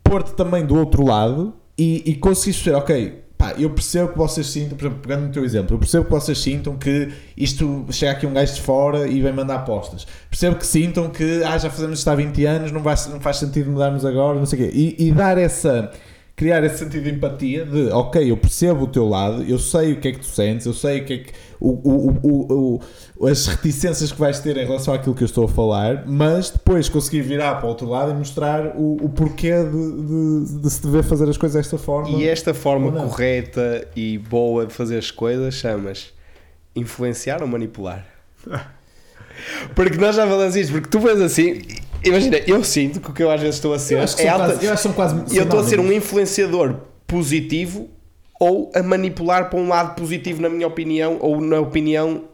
pôr-te 0.04 0.34
também 0.34 0.66
do 0.66 0.76
outro 0.76 1.06
lado 1.06 1.54
e, 1.78 2.02
e 2.06 2.16
conseguires 2.16 2.62
perceber, 2.62 2.78
ok, 2.78 3.24
pá, 3.38 3.54
eu 3.58 3.70
percebo 3.70 4.12
que 4.12 4.18
vocês 4.18 4.48
sintam, 4.48 4.78
por 4.78 4.86
exemplo, 4.86 5.00
pegando 5.02 5.28
no 5.28 5.32
teu 5.32 5.46
exemplo, 5.46 5.76
eu 5.76 5.80
percebo 5.80 6.06
que 6.06 6.12
vocês 6.12 6.38
sintam 6.40 6.76
que 6.78 7.10
isto 7.36 7.86
chega 7.92 8.14
aqui 8.14 8.26
um 8.26 8.34
gajo 8.34 8.56
de 8.56 8.62
fora 8.62 9.08
e 9.08 9.22
vem 9.22 9.32
mandar 9.32 9.58
apostas. 9.58 10.08
Percebo 10.30 10.56
que 10.56 10.66
sintam 10.66 11.10
que 11.10 11.44
ah, 11.44 11.58
já 11.58 11.70
fazemos 11.70 12.00
isto 12.00 12.08
há 12.10 12.16
20 12.16 12.46
anos, 12.46 12.72
não, 12.72 12.82
vai, 12.82 12.96
não 13.10 13.20
faz 13.20 13.38
sentido 13.38 13.70
mudarmos 13.70 14.04
agora, 14.04 14.40
não 14.40 14.46
sei 14.46 14.60
o 14.60 14.64
quê. 14.64 14.76
E, 14.76 15.08
e 15.08 15.12
dar 15.12 15.38
essa 15.38 15.92
criar 16.38 16.64
esse 16.64 16.78
sentido 16.78 17.06
de 17.06 17.10
empatia 17.10 17.66
de 17.66 17.90
ok, 17.90 18.32
eu 18.32 18.38
percebo 18.38 18.84
o 18.84 18.88
teu 18.88 19.10
lado, 19.10 19.44
eu 19.44 19.58
sei 19.58 19.94
o 19.94 20.00
que 20.00 20.10
é 20.10 20.12
que 20.12 20.20
tu 20.20 20.28
sentes, 20.28 20.68
eu 20.68 20.74
sei 20.74 21.02
o 21.02 21.06
que 21.06 21.14
é 21.14 21.18
que 21.18 21.34
o, 21.60 21.70
o, 21.70 22.80
o, 23.20 23.28
as 23.28 23.48
reticências 23.48 24.12
que 24.12 24.20
vais 24.20 24.40
ter 24.40 24.56
em 24.56 24.64
relação 24.64 24.94
àquilo 24.94 25.16
que 25.16 25.24
eu 25.24 25.26
estou 25.26 25.46
a 25.46 25.48
falar, 25.48 26.04
mas 26.06 26.52
depois 26.52 26.88
conseguir 26.88 27.22
virar 27.24 27.56
para 27.56 27.66
o 27.66 27.70
outro 27.70 27.90
lado 27.90 28.12
e 28.12 28.14
mostrar 28.14 28.68
o, 28.78 29.10
porquê 29.10 29.52
de, 29.64 29.72
de, 29.72 30.62
de, 30.62 30.70
se 30.70 30.84
dever 30.84 31.04
fazer 31.04 31.28
as 31.28 31.38
coisas 31.38 31.56
desta 31.56 31.80
forma. 31.80 32.10
E 32.10 32.28
esta 32.28 32.54
forma 32.54 32.92
correta 32.92 33.88
e 33.96 34.20
boa 34.20 34.68
de 34.68 34.74
fazer 34.74 35.00
as 35.00 35.10
coisas 35.10 35.56
chamas 35.56 36.14
influenciar 36.76 37.42
ou 37.42 37.48
manipular? 37.48 38.06
Porque 39.74 39.98
nós 39.98 40.16
já 40.16 40.28
falamos 40.28 40.56
isto, 40.56 40.74
porque 40.74 40.90
tu 40.90 41.00
vês 41.00 41.22
assim, 41.22 41.62
Imagina, 42.08 42.38
eu 42.46 42.64
sinto 42.64 43.00
que 43.00 43.10
o 43.10 43.14
que 43.14 43.24
eu 43.24 43.32
às 43.32 43.42
vezes 43.42 43.56
estou 43.56 43.74
a 43.74 43.80
ser. 43.80 43.96
Eu 43.96 44.02
acho 44.02 44.16
que 44.16 44.24
é 44.24 44.30
alta, 44.30 44.46
quase, 44.46 44.66
eu 44.66 44.74
acho 44.74 44.82
que 44.82 44.88
são 44.88 44.94
quase. 44.94 45.38
Eu 45.38 45.44
estou 45.44 45.60
a 45.60 45.64
ser 45.64 45.80
um 45.80 45.92
influenciador 45.92 46.76
positivo 47.06 47.90
ou 48.40 48.72
a 48.76 48.84
manipular 48.84 49.50
para 49.50 49.60
um 49.60 49.68
lado 49.68 49.96
positivo, 49.96 50.42
na 50.42 50.50
minha 50.50 50.68
opinião, 50.68 51.18
ou 51.22 51.42
na 51.42 51.60
opinião 51.60 52.26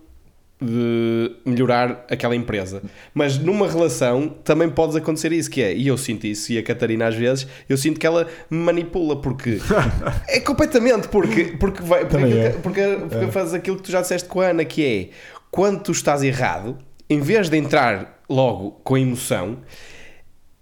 de 0.61 1.35
melhorar 1.45 2.05
aquela 2.09 2.35
empresa. 2.35 2.81
Mas 3.13 3.37
numa 3.37 3.67
relação 3.67 4.29
também 4.43 4.69
pode 4.69 4.97
acontecer 4.97 5.31
isso, 5.31 5.49
que 5.49 5.61
é, 5.61 5.73
e 5.75 5.87
eu 5.87 5.97
sinto 5.97 6.25
isso, 6.25 6.51
e 6.53 6.57
a 6.57 6.63
Catarina 6.63 7.07
às 7.07 7.15
vezes, 7.15 7.47
eu 7.67 7.77
sinto 7.77 7.99
que 7.99 8.07
ela 8.07 8.27
me 8.49 8.59
manipula, 8.59 9.21
porque 9.21 9.59
é 10.27 10.39
completamente, 10.39 11.07
porque, 11.09 11.55
porque, 11.59 11.81
vai, 11.83 12.05
porque, 12.05 12.33
é. 12.33 12.49
porque, 12.51 12.81
porque 13.09 13.25
é. 13.25 13.31
faz 13.31 13.53
aquilo 13.53 13.77
que 13.77 13.83
tu 13.83 13.91
já 13.91 14.01
disseste 14.01 14.27
com 14.27 14.41
a 14.41 14.47
Ana, 14.47 14.63
que 14.63 14.85
é 14.85 15.09
quando 15.51 15.81
tu 15.81 15.91
estás 15.91 16.23
errado, 16.23 16.77
em 17.09 17.19
vez 17.19 17.49
de 17.49 17.57
entrar 17.57 18.22
logo 18.33 18.71
com 18.83 18.97
emoção, 18.97 19.59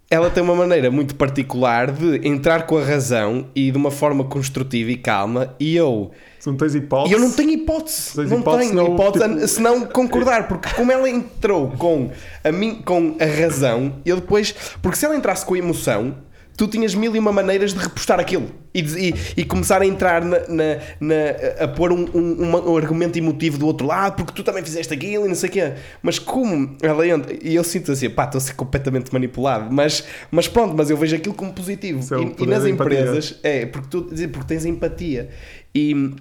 ela 0.09 0.29
tem 0.29 0.43
uma 0.43 0.55
maneira 0.55 0.91
muito 0.91 1.15
particular 1.15 1.89
de 1.89 2.27
entrar 2.27 2.65
com 2.67 2.77
a 2.77 2.83
razão 2.83 3.47
e 3.55 3.71
de 3.71 3.77
uma 3.77 3.89
forma 3.89 4.25
construtiva 4.25 4.91
e 4.91 4.97
calma, 4.97 5.55
e 5.57 5.75
eu. 5.75 6.11
Não 6.45 6.55
tens 6.57 6.75
hipótese. 6.75 7.13
Eu 7.13 7.19
não 7.19 7.31
tenho 7.31 7.51
hipótese. 7.51 8.17
Não 8.17 8.39
hipótese, 8.39 8.71
tenho 8.71 8.83
não, 8.83 8.93
hipótese 8.93 9.29
tipo- 9.35 9.47
se 9.47 9.61
não 9.61 9.85
concordar, 9.85 10.47
porque 10.49 10.69
como 10.73 10.91
ela 10.91 11.09
entrou 11.09 11.69
com 11.77 12.09
a, 12.43 12.51
mim, 12.51 12.81
com 12.83 13.15
a 13.21 13.25
razão, 13.25 13.93
eu 14.05 14.17
depois. 14.17 14.53
Porque 14.81 14.97
se 14.97 15.05
ela 15.05 15.15
entrasse 15.15 15.45
com 15.45 15.53
a 15.53 15.57
emoção, 15.57 16.15
tu 16.57 16.67
tinhas 16.67 16.93
mil 16.93 17.15
e 17.15 17.19
uma 17.19 17.31
maneiras 17.31 17.73
de 17.73 17.79
repostar 17.79 18.19
aquilo 18.19 18.49
e, 18.73 18.81
e, 18.81 19.13
e 19.37 19.43
começar 19.45 19.81
a 19.81 19.85
entrar 19.85 20.23
na, 20.23 20.39
na- 20.47 20.77
na- 20.99 21.63
a 21.63 21.67
pôr 21.67 21.91
um, 21.91 22.05
um, 22.13 22.71
um 22.71 22.77
argumento 22.77 23.17
emotivo 23.17 23.57
do 23.57 23.65
outro 23.65 23.87
lado, 23.87 24.15
porque 24.15 24.31
tu 24.33 24.43
também 24.43 24.63
fizeste 24.63 24.93
aquilo 24.93 25.25
e 25.25 25.27
não 25.27 25.35
sei 25.35 25.49
o 25.49 25.51
quê. 25.51 25.73
Mas 26.03 26.19
como 26.19 26.75
ela 26.81 27.07
entra, 27.07 27.35
e 27.41 27.55
eu 27.55 27.63
sinto 27.63 27.91
assim, 27.91 28.09
pá, 28.09 28.25
estou 28.25 28.37
a 28.37 28.41
ser 28.41 28.53
completamente 28.53 29.11
manipulado, 29.11 29.73
mas, 29.73 30.03
mas 30.29 30.47
pronto, 30.47 30.75
mas 30.77 30.89
eu 30.89 30.97
vejo 30.97 31.15
aquilo 31.15 31.33
como 31.33 31.51
positivo. 31.53 31.99
É 31.99 32.17
E- 32.21 32.43
e, 32.43 32.45
nas 32.47 32.63
empresas, 32.65 33.39
é, 33.43 33.65
porque, 33.65 33.87
tu, 33.89 34.03
porque 34.31 34.47
tens 34.47 34.65
empatia. 34.65 35.29
E, 35.73 36.11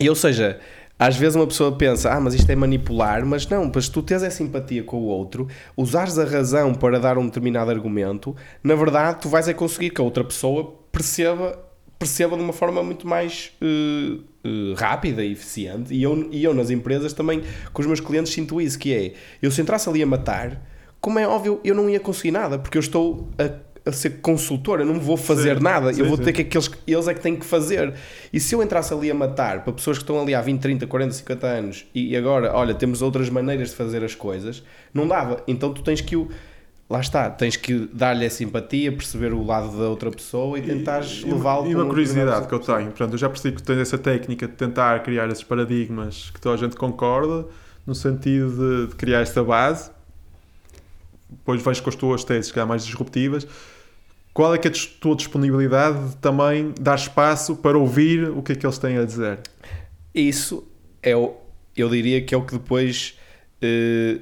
e, 0.00 0.08
ou 0.08 0.14
seja, 0.14 0.58
às 0.98 1.16
vezes 1.16 1.36
uma 1.36 1.46
pessoa 1.46 1.72
pensa, 1.72 2.10
ah, 2.10 2.20
mas 2.20 2.34
isto 2.34 2.50
é 2.50 2.56
manipular, 2.56 3.24
mas 3.24 3.46
não, 3.46 3.70
mas 3.72 3.88
tu 3.88 4.02
tens 4.02 4.22
essa 4.22 4.42
empatia 4.42 4.82
com 4.82 4.96
o 4.96 5.04
outro, 5.04 5.46
usares 5.76 6.18
a 6.18 6.24
razão 6.24 6.74
para 6.74 6.98
dar 6.98 7.16
um 7.16 7.26
determinado 7.26 7.70
argumento, 7.70 8.34
na 8.62 8.74
verdade 8.74 9.20
tu 9.20 9.28
vais 9.28 9.46
é 9.48 9.54
conseguir 9.54 9.90
que 9.90 10.00
a 10.00 10.04
outra 10.04 10.24
pessoa 10.24 10.74
perceba, 10.90 11.58
perceba 11.98 12.36
de 12.36 12.42
uma 12.42 12.52
forma 12.52 12.82
muito 12.82 13.06
mais 13.06 13.52
eh, 13.60 14.18
eh, 14.44 14.74
rápida 14.76 15.24
e 15.24 15.32
eficiente. 15.32 15.94
E 15.94 16.02
eu, 16.02 16.28
e 16.32 16.42
eu 16.42 16.54
nas 16.54 16.70
empresas 16.70 17.12
também, 17.12 17.42
com 17.72 17.82
os 17.82 17.86
meus 17.86 18.00
clientes, 18.00 18.32
sinto 18.32 18.60
isso, 18.60 18.78
que 18.78 18.92
é, 18.92 19.12
eu 19.40 19.50
se 19.50 19.60
entrasse 19.60 19.88
ali 19.88 20.02
a 20.02 20.06
matar, 20.06 20.60
como 21.00 21.18
é 21.18 21.28
óbvio, 21.28 21.60
eu 21.62 21.74
não 21.74 21.88
ia 21.88 22.00
conseguir 22.00 22.32
nada, 22.32 22.58
porque 22.58 22.76
eu 22.76 22.80
estou 22.80 23.28
a 23.38 23.48
a 23.88 23.92
ser 23.92 24.20
consultor, 24.20 24.80
eu 24.80 24.86
não 24.86 25.00
vou 25.00 25.16
fazer 25.16 25.56
Sim, 25.56 25.62
nada, 25.62 25.92
sim, 25.92 26.00
eu 26.00 26.06
vou 26.06 26.16
sim. 26.16 26.24
ter 26.24 26.32
que 26.32 26.42
aqueles, 26.42 26.70
eles 26.86 27.08
é 27.08 27.14
que 27.14 27.20
têm 27.20 27.36
que 27.36 27.46
fazer. 27.46 27.94
E 28.32 28.38
se 28.38 28.54
eu 28.54 28.62
entrasse 28.62 28.92
ali 28.92 29.10
a 29.10 29.14
matar 29.14 29.64
para 29.64 29.72
pessoas 29.72 29.98
que 29.98 30.04
estão 30.04 30.20
ali 30.20 30.34
há 30.34 30.40
20, 30.40 30.60
30, 30.60 30.86
40, 30.86 31.14
50 31.14 31.46
anos 31.46 31.86
e 31.94 32.16
agora, 32.16 32.52
olha, 32.54 32.74
temos 32.74 33.02
outras 33.02 33.30
maneiras 33.30 33.70
de 33.70 33.76
fazer 33.76 34.04
as 34.04 34.14
coisas, 34.14 34.62
não 34.92 35.08
dava. 35.08 35.42
Então 35.48 35.72
tu 35.72 35.82
tens 35.82 36.00
que 36.00 36.16
o. 36.16 36.28
Lá 36.90 37.00
está, 37.00 37.28
tens 37.28 37.54
que 37.54 37.86
dar-lhe 37.92 38.24
essa 38.24 38.36
simpatia, 38.36 38.90
perceber 38.90 39.34
o 39.34 39.44
lado 39.44 39.76
da 39.76 39.90
outra 39.90 40.10
pessoa 40.10 40.58
e 40.58 40.62
tentares 40.62 41.22
levá-lo 41.22 41.66
E 41.70 41.74
uma 41.74 41.84
um 41.84 41.88
curiosidade 41.88 42.48
que 42.48 42.54
eu 42.54 42.58
tenho, 42.58 42.86
portanto, 42.86 43.12
eu 43.12 43.18
já 43.18 43.28
percebi 43.28 43.54
que 43.54 43.62
tens 43.62 43.76
essa 43.76 43.98
técnica 43.98 44.48
de 44.48 44.54
tentar 44.54 45.02
criar 45.02 45.28
esses 45.28 45.44
paradigmas 45.44 46.30
que 46.30 46.40
toda 46.40 46.54
a 46.54 46.58
gente 46.58 46.76
concorda, 46.76 47.44
no 47.86 47.94
sentido 47.94 48.86
de, 48.86 48.86
de 48.88 48.96
criar 48.96 49.20
esta 49.20 49.44
base. 49.44 49.90
Depois 51.28 51.60
vais 51.60 51.78
com 51.78 51.90
as 51.90 51.94
tuas 51.94 52.24
teses, 52.24 52.50
que 52.50 52.58
há 52.58 52.64
mais 52.64 52.86
disruptivas. 52.86 53.46
Qual 54.38 54.54
é 54.54 54.58
que 54.58 54.68
é 54.68 54.70
a 54.70 54.74
tua 55.00 55.16
disponibilidade 55.16 56.10
de 56.10 56.16
também 56.18 56.72
dar 56.80 56.94
espaço 56.94 57.56
para 57.56 57.76
ouvir 57.76 58.30
o 58.30 58.40
que 58.40 58.52
é 58.52 58.54
que 58.54 58.64
eles 58.64 58.78
têm 58.78 58.96
a 58.96 59.04
dizer? 59.04 59.40
Isso 60.14 60.64
é 61.02 61.16
o, 61.16 61.34
eu 61.76 61.88
diria 61.90 62.22
que 62.22 62.32
é 62.32 62.38
o 62.38 62.42
que 62.42 62.52
depois 62.52 63.18
eh, 63.60 64.20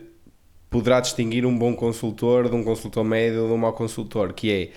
poderá 0.71 1.01
distinguir 1.01 1.45
um 1.45 1.55
bom 1.55 1.75
consultor 1.75 2.49
de 2.49 2.57
um 2.57 2.65
consultor 2.65 3.05
médio 3.05 3.43
ou 3.43 3.49
de 3.49 3.53
um 3.53 3.59
mau 3.59 3.75
consultor, 3.75 4.33
que 4.33 4.51
é 4.51 4.71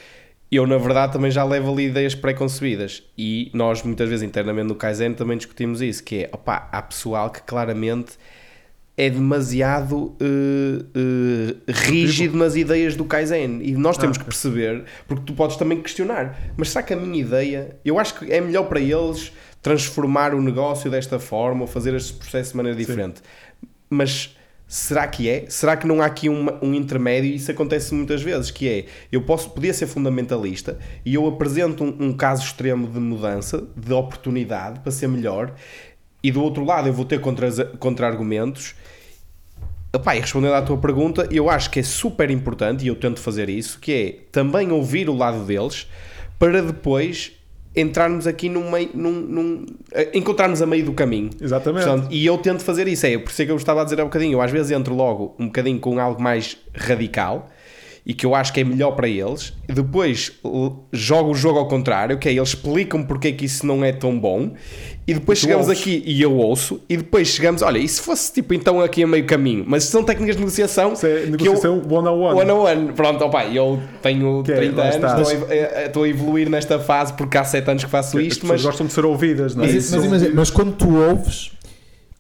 eu 0.52 0.68
na 0.68 0.78
verdade 0.78 1.14
também 1.14 1.32
já 1.32 1.46
levo 1.46 1.72
ali 1.72 1.86
ideias 1.86 2.14
pré-concebidas 2.14 3.04
e 3.18 3.50
nós 3.54 3.82
muitas 3.82 4.10
vezes 4.10 4.28
internamente 4.28 4.68
no 4.68 4.76
Kaizen 4.76 5.14
também 5.14 5.38
discutimos 5.38 5.82
isso, 5.82 6.04
que 6.04 6.24
é, 6.24 6.30
opá, 6.34 6.68
há 6.70 6.82
pessoal 6.82 7.30
que 7.30 7.42
claramente 7.44 8.18
é 9.02 9.10
demasiado 9.10 10.14
eh, 10.20 10.84
eh, 10.94 11.72
rígido 11.72 12.38
nas 12.38 12.56
ideias 12.58 12.96
do 12.98 13.06
Kaizen. 13.06 13.62
E 13.64 13.72
nós 13.76 13.98
temos 13.98 14.18
Ah, 14.18 14.20
que 14.20 14.26
perceber, 14.26 14.84
porque 15.08 15.24
tu 15.26 15.34
podes 15.34 15.56
também 15.56 15.82
questionar, 15.82 16.38
mas 16.58 16.70
será 16.72 16.84
que 16.84 16.94
a 16.94 16.98
minha 16.98 17.20
ideia, 17.22 17.78
eu 17.86 17.98
acho 17.98 18.16
que 18.20 18.32
é 18.32 18.42
melhor 18.42 18.64
para 18.68 18.82
eles 18.82 19.32
transformar 19.62 20.34
o 20.36 20.42
negócio 20.42 20.92
desta 20.92 21.18
forma 21.18 21.62
ou 21.62 21.68
fazer 21.68 21.94
este 21.94 22.14
processo 22.14 22.52
de 22.52 22.58
maneira 22.58 22.78
diferente, 22.78 23.22
mas 23.90 24.36
será 24.68 25.08
que 25.08 25.28
é? 25.30 25.46
Será 25.50 25.76
que 25.78 25.88
não 25.88 26.02
há 26.02 26.06
aqui 26.06 26.30
uma- 26.30 26.60
um 26.64 26.74
intermédio? 26.74 27.34
Isso 27.34 27.50
acontece 27.52 27.94
muitas 27.94 28.22
vezes, 28.22 28.52
que 28.52 28.68
é, 28.70 28.86
eu 29.12 29.22
posso, 29.22 29.50
podia 29.50 29.74
ser 29.74 29.88
fundamentalista 29.88 30.78
e 31.06 31.16
eu 31.16 31.26
apresento 31.28 31.84
um, 31.84 31.96
um 32.08 32.14
caso 32.14 32.44
extremo 32.44 32.86
de 32.88 33.00
mudança, 33.00 33.66
de 33.76 33.94
oportunidade 33.94 34.80
para 34.82 34.92
ser 34.92 35.08
melhor 35.08 35.54
e 36.24 36.32
do 36.32 36.42
outro 36.44 36.64
lado 36.66 36.88
eu 36.88 36.94
vou 36.94 37.06
ter 37.06 37.20
contra- 37.22 37.66
contra-argumentos 37.80 38.76
Epá, 39.92 40.16
e 40.16 40.20
respondendo 40.20 40.54
à 40.54 40.62
tua 40.62 40.78
pergunta, 40.78 41.28
eu 41.32 41.50
acho 41.50 41.72
que 41.72 41.80
é 41.80 41.84
super 41.84 42.30
importante, 42.30 42.86
e 42.86 42.88
eu 42.88 42.96
tento 42.96 43.20
fazer 43.20 43.50
isso, 43.50 43.80
que 43.80 43.92
é 43.92 44.16
também 44.32 44.72
ouvir 44.72 45.10
o 45.10 45.16
lado 45.16 45.44
deles 45.46 45.88
para 46.38 46.62
depois 46.62 47.32
entrarmos 47.76 48.28
aqui 48.28 48.50
num 48.50 48.70
meio, 48.70 48.90
num, 48.94 49.12
num- 49.12 49.66
eh, 49.92 50.12
encontrarmos 50.14 50.62
a 50.62 50.68
meio 50.68 50.86
do 50.86 50.94
caminho. 50.94 51.32
Exatamente. 51.42 51.86
Portanto, 51.88 52.08
e 52.12 52.24
eu 52.24 52.38
tento 52.38 52.64
fazer 52.64 52.88
isso, 52.88 53.08
é 53.08 53.18
por 53.18 53.32
isso 53.32 53.42
é 53.42 53.46
que 53.48 53.52
eu 53.52 53.56
estava 53.56 53.82
a 53.82 53.84
dizer 53.84 54.00
há 54.00 54.04
um 54.04 54.08
bocadinho, 54.08 54.34
eu 54.34 54.42
às 54.44 54.52
vezes 54.52 54.70
entro 54.72 54.94
logo 54.94 55.36
um 55.40 55.48
bocadinho 55.48 55.80
com 55.80 56.00
algo 56.00 56.22
mais 56.22 56.56
radical 56.76 57.50
e 58.06 58.14
que 58.14 58.26
eu 58.26 58.34
acho 58.34 58.52
que 58.54 58.62
é 58.62 58.64
melhor 58.64 58.92
para 58.92 59.08
eles, 59.08 59.54
e 59.68 59.74
depois 59.74 60.32
jogo 60.92 61.32
o 61.32 61.36
jogo 61.36 61.60
ao 61.60 61.68
contrário, 61.68 62.18
que 62.18 62.28
é 62.28 62.34
eles 62.34 62.50
explicam 62.50 63.04
porque 63.04 63.30
é 63.30 63.32
que 63.32 63.46
isso 63.46 63.66
não 63.66 63.84
é 63.84 63.92
tão 63.92 64.18
bom, 64.20 64.52
e 65.08 65.14
depois 65.14 65.40
E 65.40 65.42
chegamos 65.42 65.68
ouves. 65.68 65.82
aqui 65.82 66.04
e 66.06 66.22
eu 66.22 66.36
ouço, 66.36 66.82
e 66.88 66.98
depois 66.98 67.28
chegamos, 67.28 67.62
olha, 67.62 67.78
e 67.80 67.88
se 67.88 68.02
fosse 68.02 68.32
tipo 68.32 68.54
então 68.54 68.82
aqui 68.82 69.04
a 69.04 69.08
meio 69.08 69.26
caminho, 69.26 69.64
mas 69.68 69.84
são 69.86 70.04
técnicas 70.04 70.36
de 70.36 70.42
negociação 70.42 70.94
Isso 70.94 71.06
é 71.06 71.22
que 71.22 71.30
negociação 71.32 71.82
eu, 71.84 71.96
one 71.98 72.08
on 72.08 72.20
one. 72.20 72.40
One 72.40 72.52
on 72.52 72.64
one. 72.64 72.94
Pronto, 72.94 73.24
opa, 73.26 73.46
eu 73.46 73.80
tenho 74.02 74.44
Que 74.44 74.52
é, 74.52 74.56
30 74.56 74.76
lá 74.76 74.90
anos, 74.90 75.32
estou 75.32 75.48
a, 75.48 75.54
eh, 75.54 75.86
estou 75.88 76.04
a 76.04 76.10
evoluir 76.10 76.50
nesta 76.50 76.80
fase 76.80 77.14
porque 77.14 77.38
há 77.38 77.44
7 77.44 77.70
anos 77.70 77.84
que 77.84 77.90
faço 77.90 78.18
As 78.18 78.24
isto, 78.24 78.46
mas 78.46 78.62
gostam 78.64 78.86
de 78.88 78.94
ser 78.94 79.06
ouvidas, 79.06 79.56
não 79.56 79.64
é? 79.64 79.68
Mas, 79.74 79.92
mas 79.92 80.06
imagina, 80.06 80.32
mas 80.36 80.50
quando 80.50 80.74
tu 80.76 80.96
ouves, 80.96 81.52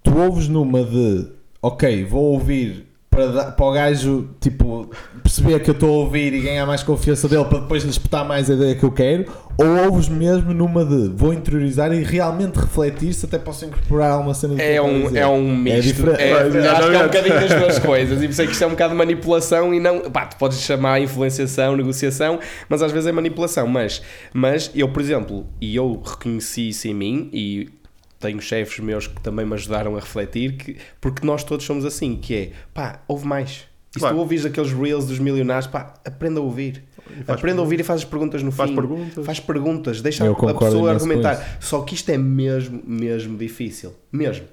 tu 0.03 0.17
ouves 0.17 0.47
numa 0.47 0.83
de 0.83 1.27
ok, 1.61 2.03
vou 2.05 2.33
ouvir 2.33 2.88
para, 3.19 3.51
para 3.51 3.65
o 3.65 3.71
gajo 3.71 4.29
tipo, 4.39 4.89
perceber 5.21 5.59
que 5.59 5.69
eu 5.69 5.73
estou 5.73 5.89
a 5.89 5.97
ouvir 5.99 6.33
e 6.33 6.41
ganhar 6.41 6.65
mais 6.65 6.83
confiança 6.83 7.27
dele 7.27 7.45
para 7.45 7.59
depois 7.59 7.83
lhe 7.83 7.89
espetar 7.89 8.25
mais 8.25 8.49
a 8.49 8.53
ideia 8.53 8.75
que 8.75 8.83
eu 8.83 8.91
quero, 8.91 9.25
ou 9.57 9.85
ouves 9.85 10.07
mesmo 10.07 10.53
numa 10.53 10.85
de 10.85 11.09
vou 11.09 11.33
interiorizar 11.33 11.91
e 11.91 12.03
realmente 12.03 12.55
refletir 12.55 13.13
se 13.13 13.25
até 13.25 13.37
posso 13.37 13.65
incorporar 13.65 14.11
alguma 14.11 14.33
cena 14.33 14.55
que 14.55 14.61
é 14.61 14.73
quero 14.73 14.85
um, 14.85 15.17
é 15.17 15.27
um 15.27 15.55
misto. 15.55 15.81
diferente. 15.81 16.21
É, 16.21 16.43
Mas, 16.43 16.55
acho 16.55 16.89
que 16.89 16.95
é 16.95 16.99
um 16.99 17.03
bocadinho 17.03 17.39
das 17.41 17.53
duas 17.53 17.79
coisas. 17.79 18.17
E 18.21 18.25
por 18.25 18.31
isso 18.31 18.41
é 18.41 18.45
que 18.45 18.51
isto 18.53 18.63
é 18.63 18.67
um 18.67 18.71
bocado 18.71 18.91
de 18.91 18.97
manipulação 18.97 19.73
e 19.73 19.79
não. 19.79 20.01
Pá, 20.09 20.25
tu 20.27 20.37
podes 20.37 20.61
chamar 20.61 21.01
influenciação, 21.01 21.75
negociação, 21.75 22.39
mas 22.69 22.81
às 22.81 22.91
vezes 22.91 23.07
é 23.07 23.11
manipulação. 23.11 23.67
Mas, 23.67 24.01
mas 24.33 24.71
eu, 24.73 24.87
por 24.89 25.01
exemplo, 25.01 25.45
e 25.59 25.75
eu 25.75 26.01
reconheci 26.05 26.69
isso 26.69 26.87
em 26.87 26.93
mim 26.93 27.29
e 27.33 27.69
tenho 28.19 28.41
chefes 28.41 28.79
meus 28.79 29.07
que 29.07 29.21
também 29.21 29.45
me 29.45 29.53
ajudaram 29.53 29.95
a 29.95 29.99
refletir, 29.99 30.57
que, 30.57 30.77
porque 30.99 31.25
nós 31.25 31.43
todos 31.43 31.65
somos 31.65 31.85
assim, 31.85 32.15
que 32.17 32.35
é 32.35 32.51
pá, 32.73 33.01
ouve 33.07 33.25
mais. 33.25 33.67
E 33.91 33.93
se 33.93 33.99
Claro. 33.99 34.15
tu 34.15 34.19
ouvis 34.19 34.45
aqueles 34.45 34.71
reels 34.71 35.05
dos 35.07 35.17
milionários, 35.19 35.65
pá, 35.67 35.93
aprenda 36.05 36.39
a 36.39 36.43
ouvir. 36.43 36.83
Aprenda 37.27 37.59
a 37.59 37.63
ouvir 37.63 37.79
e 37.79 37.83
faz 37.83 38.01
as 38.01 38.05
perguntas 38.05 38.43
no 38.43 38.51
Faz 38.51 38.69
fim. 38.69 38.75
perguntas. 38.75 39.25
Faz 39.25 39.39
perguntas, 39.39 39.99
deixa 40.01 40.25
Eu 40.25 40.33
a 40.33 40.53
pessoa 40.53 40.91
argumentar. 40.91 41.57
Só 41.59 41.81
que 41.81 41.95
isto 41.95 42.09
é 42.11 42.17
mesmo, 42.17 42.83
mesmo 42.85 43.35
difícil. 43.35 43.95
Mesmo. 44.11 44.45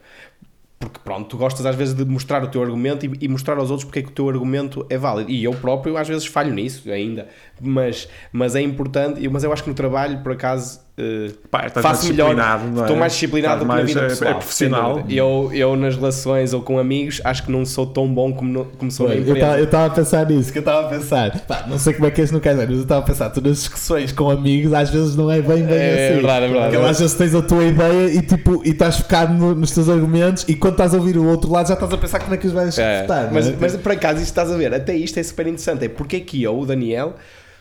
Porque 0.78 0.98
pronto, 1.02 1.28
tu 1.28 1.36
gostas 1.38 1.64
às 1.66 1.74
vezes 1.74 1.94
de 1.94 2.04
mostrar 2.04 2.42
o 2.44 2.48
teu 2.48 2.62
argumento 2.62 3.04
e, 3.06 3.10
e 3.22 3.28
mostrar 3.28 3.56
aos 3.58 3.70
outros 3.70 3.84
porque 3.84 3.98
é 3.98 4.02
que 4.02 4.08
o 4.08 4.12
teu 4.12 4.28
argumento 4.28 4.86
é 4.90 4.96
válido. 4.98 5.30
E 5.30 5.42
eu 5.42 5.52
próprio 5.52 5.96
às 5.96 6.06
vezes 6.06 6.26
falho 6.26 6.52
nisso 6.54 6.90
ainda. 6.90 7.28
Mas, 7.60 8.06
mas 8.32 8.54
é 8.54 8.60
importante, 8.60 9.20
e- 9.22 9.28
mas 9.28 9.42
eu 9.42 9.52
acho 9.52 9.62
que 9.62 9.68
no 9.70 9.74
trabalho, 9.74 10.18
por 10.18 10.32
acaso, 10.32 10.80
eh, 10.98 11.30
Pá, 11.50 11.68
faço 11.70 12.04
mais 12.06 12.10
melhor. 12.10 12.38
é? 12.38 12.80
Estou 12.82 12.96
mais 12.96 13.12
disciplinado 13.14 13.54
Estás 13.54 13.58
do 13.60 13.62
que 13.62 13.68
na 13.68 13.74
mais, 13.74 13.86
vida 13.86 14.00
é- 14.00 14.08
pessoal. 14.08 14.30
é 14.30 14.34
profissional. 14.34 15.04
Eu, 15.08 15.50
eu 15.54 15.74
nas 15.76 15.96
relações 15.96 16.52
ou 16.52 16.60
com 16.60 16.78
amigos 16.78 17.20
acho 17.24 17.44
que 17.44 17.50
não 17.50 17.64
sou 17.64 17.86
tão 17.86 18.06
bom 18.12 18.30
como, 18.34 18.52
no, 18.52 18.64
como 18.66 18.90
sou 18.90 19.08
na 19.08 19.14
Foi, 19.14 19.40
eu 19.58 19.64
estava 19.64 19.86
a 19.86 19.90
pensar 19.90 20.26
nisso, 20.28 20.52
que 20.52 20.58
eu 20.58 20.60
estava 20.60 20.86
a 20.86 20.90
pensar, 20.90 21.40
pá, 21.46 21.64
não 21.66 21.78
sei 21.78 21.94
como 21.94 22.06
é 22.06 22.10
que 22.10 22.20
és 22.20 22.30
no 22.30 22.40
caso, 22.42 22.58
mas 22.58 22.68
eu 22.70 22.82
estava 22.82 23.00
a 23.00 23.04
pensar, 23.04 23.30
tu 23.30 23.40
nas 23.40 23.56
discussões 23.56 24.12
com 24.12 24.28
amigos 24.30 24.74
às 24.74 24.90
vezes 24.90 25.16
não 25.16 25.30
é 25.30 25.40
bem 25.40 25.64
bem 25.64 25.78
É 25.78 26.04
assim. 26.08 26.14
verdade, 26.20 26.44
é 26.44 26.48
verdade. 26.48 26.74
Porque 26.76 26.90
às 26.90 26.98
vezes 27.00 27.14
tens 27.14 27.34
a 27.34 27.40
tua 27.42 27.64
ideia 27.64 28.08
e 28.14 28.20
tipo, 28.20 28.62
e 28.66 28.70
estás 28.70 28.98
focado 28.98 29.32
no- 29.32 29.54
nos 29.54 29.70
teus 29.70 29.88
argumentos 29.88 30.44
e 30.46 30.54
quando 30.54 30.72
estás 30.74 30.92
a 30.92 30.98
ouvir 30.98 31.16
o 31.16 31.24
outro 31.26 31.50
lado 31.50 31.68
já 31.68 31.74
estás 31.74 31.90
a 31.90 31.96
pensar 31.96 32.18
como 32.20 32.34
é 32.34 32.36
que 32.36 32.46
os 32.46 32.52
vais 32.52 32.78
É, 32.78 32.96
executar. 32.96 33.32
mas, 33.32 33.48
é? 33.48 33.54
mas 33.58 33.76
por 33.78 33.92
acaso 33.92 34.16
isto 34.18 34.26
estás 34.28 34.50
a 34.52 34.56
ver, 34.58 34.74
até 34.74 34.94
isto 34.94 35.18
é 35.18 35.22
super 35.22 35.46
interessante. 35.46 35.86
É 35.86 35.88
porque 35.88 36.16
é 36.16 36.20
que 36.20 36.42
eu, 36.42 36.58
o 36.58 36.66
Daniel, 36.66 37.14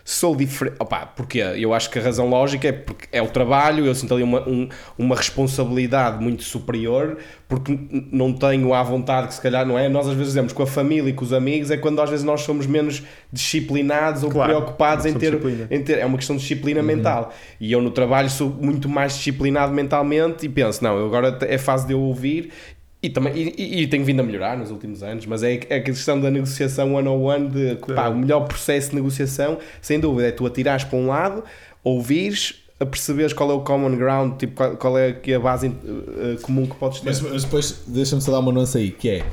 sou 0.07 0.35
diferente. 0.35 0.75
Opá, 0.79 1.03
porque 1.07 1.39
eu 1.39 1.73
acho 1.73 1.89
que 1.89 1.97
a 1.97 2.01
razão 2.01 2.29
lógica 2.29 2.67
é 2.67 2.71
porque 2.71 3.07
é 3.11 3.21
o 3.23 3.27
trabalho, 3.27 3.85
eu 3.87 3.95
sinto 3.95 4.13
ali 4.13 4.21
uma, 4.21 4.47
um- 4.47 4.69
uma 4.99 5.15
responsabilidade 5.15 6.23
muito 6.23 6.43
superior, 6.43 7.17
porque 7.49 7.77
não 8.11 8.31
tenho 8.31 8.71
à 8.71 8.83
vontade 8.83 9.27
que 9.29 9.33
se 9.33 9.41
calhar 9.41 9.65
não 9.65 9.77
é. 9.79 9.89
Nós 9.89 10.05
às 10.07 10.13
vezes 10.13 10.27
dizemos 10.27 10.53
com 10.53 10.61
a 10.61 10.67
família 10.67 11.09
e 11.09 11.13
com 11.13 11.25
os 11.25 11.33
amigos 11.33 11.71
é 11.71 11.77
quando 11.77 11.99
às 12.01 12.09
vezes 12.11 12.23
nós 12.23 12.41
somos 12.41 12.67
menos 12.67 13.01
disciplinados 13.33 14.23
ou 14.23 14.29
Claro, 14.29 14.51
preocupados 14.53 15.05
em 15.07 15.13
ter, 15.13 15.33
em 15.71 15.81
ter. 15.83 15.97
É 15.99 16.05
uma 16.05 16.17
questão 16.17 16.35
de 16.35 16.41
disciplina 16.43 16.81
Uhum. 16.81 16.85
mental. 16.85 17.33
E 17.59 17.71
eu 17.71 17.81
no 17.81 17.89
trabalho 17.91 18.29
sou 18.29 18.49
muito 18.49 18.87
mais 18.87 19.13
disciplinado 19.17 19.73
mentalmente 19.73 20.45
e 20.45 20.49
penso, 20.49 20.83
não, 20.83 21.03
agora 21.05 21.37
é 21.41 21.57
fase 21.57 21.87
de 21.87 21.93
eu 21.93 21.99
ouvir 22.01 22.51
E, 23.05 23.09
também, 23.11 23.53
e, 23.55 23.83
e 23.83 23.87
tem 23.87 24.03
vindo 24.03 24.19
a 24.19 24.23
melhorar 24.23 24.57
nos 24.57 24.71
últimos 24.71 25.03
anos, 25.03 25.27
mas 25.27 25.43
é, 25.43 25.59
é 25.69 25.75
a 25.75 25.81
questão 25.81 26.19
da 26.19 26.31
negociação 26.31 26.95
one-on-one, 26.95 27.49
de 27.49 27.75
pá, 27.93 28.09
o 28.09 28.17
melhor 28.17 28.47
processo 28.47 28.89
de 28.89 28.95
negociação, 28.95 29.59
sem 29.79 29.99
dúvida, 29.99 30.29
é 30.29 30.31
tu 30.31 30.43
atirares 30.43 30.83
para 30.83 30.97
um 30.97 31.05
lado, 31.05 31.43
ouvires, 31.83 32.63
a 32.79 32.85
perceberes 32.85 33.31
qual 33.31 33.51
é 33.51 33.53
o 33.53 33.61
common 33.61 33.95
ground, 33.95 34.39
tipo, 34.39 34.55
qual, 34.55 34.75
qual 34.75 34.97
é 34.97 35.09
aqui 35.09 35.35
a 35.35 35.39
base 35.39 35.67
uh, 35.67 36.41
comum 36.41 36.65
que 36.65 36.75
podes 36.75 36.99
ter. 36.99 37.05
Mas, 37.05 37.21
mas 37.21 37.43
depois, 37.43 37.83
deixa-me 37.85 38.23
só 38.23 38.31
dar 38.31 38.39
uma 38.39 38.51
nuance 38.51 38.75
aí, 38.75 38.89
que 38.89 39.07
é, 39.07 39.25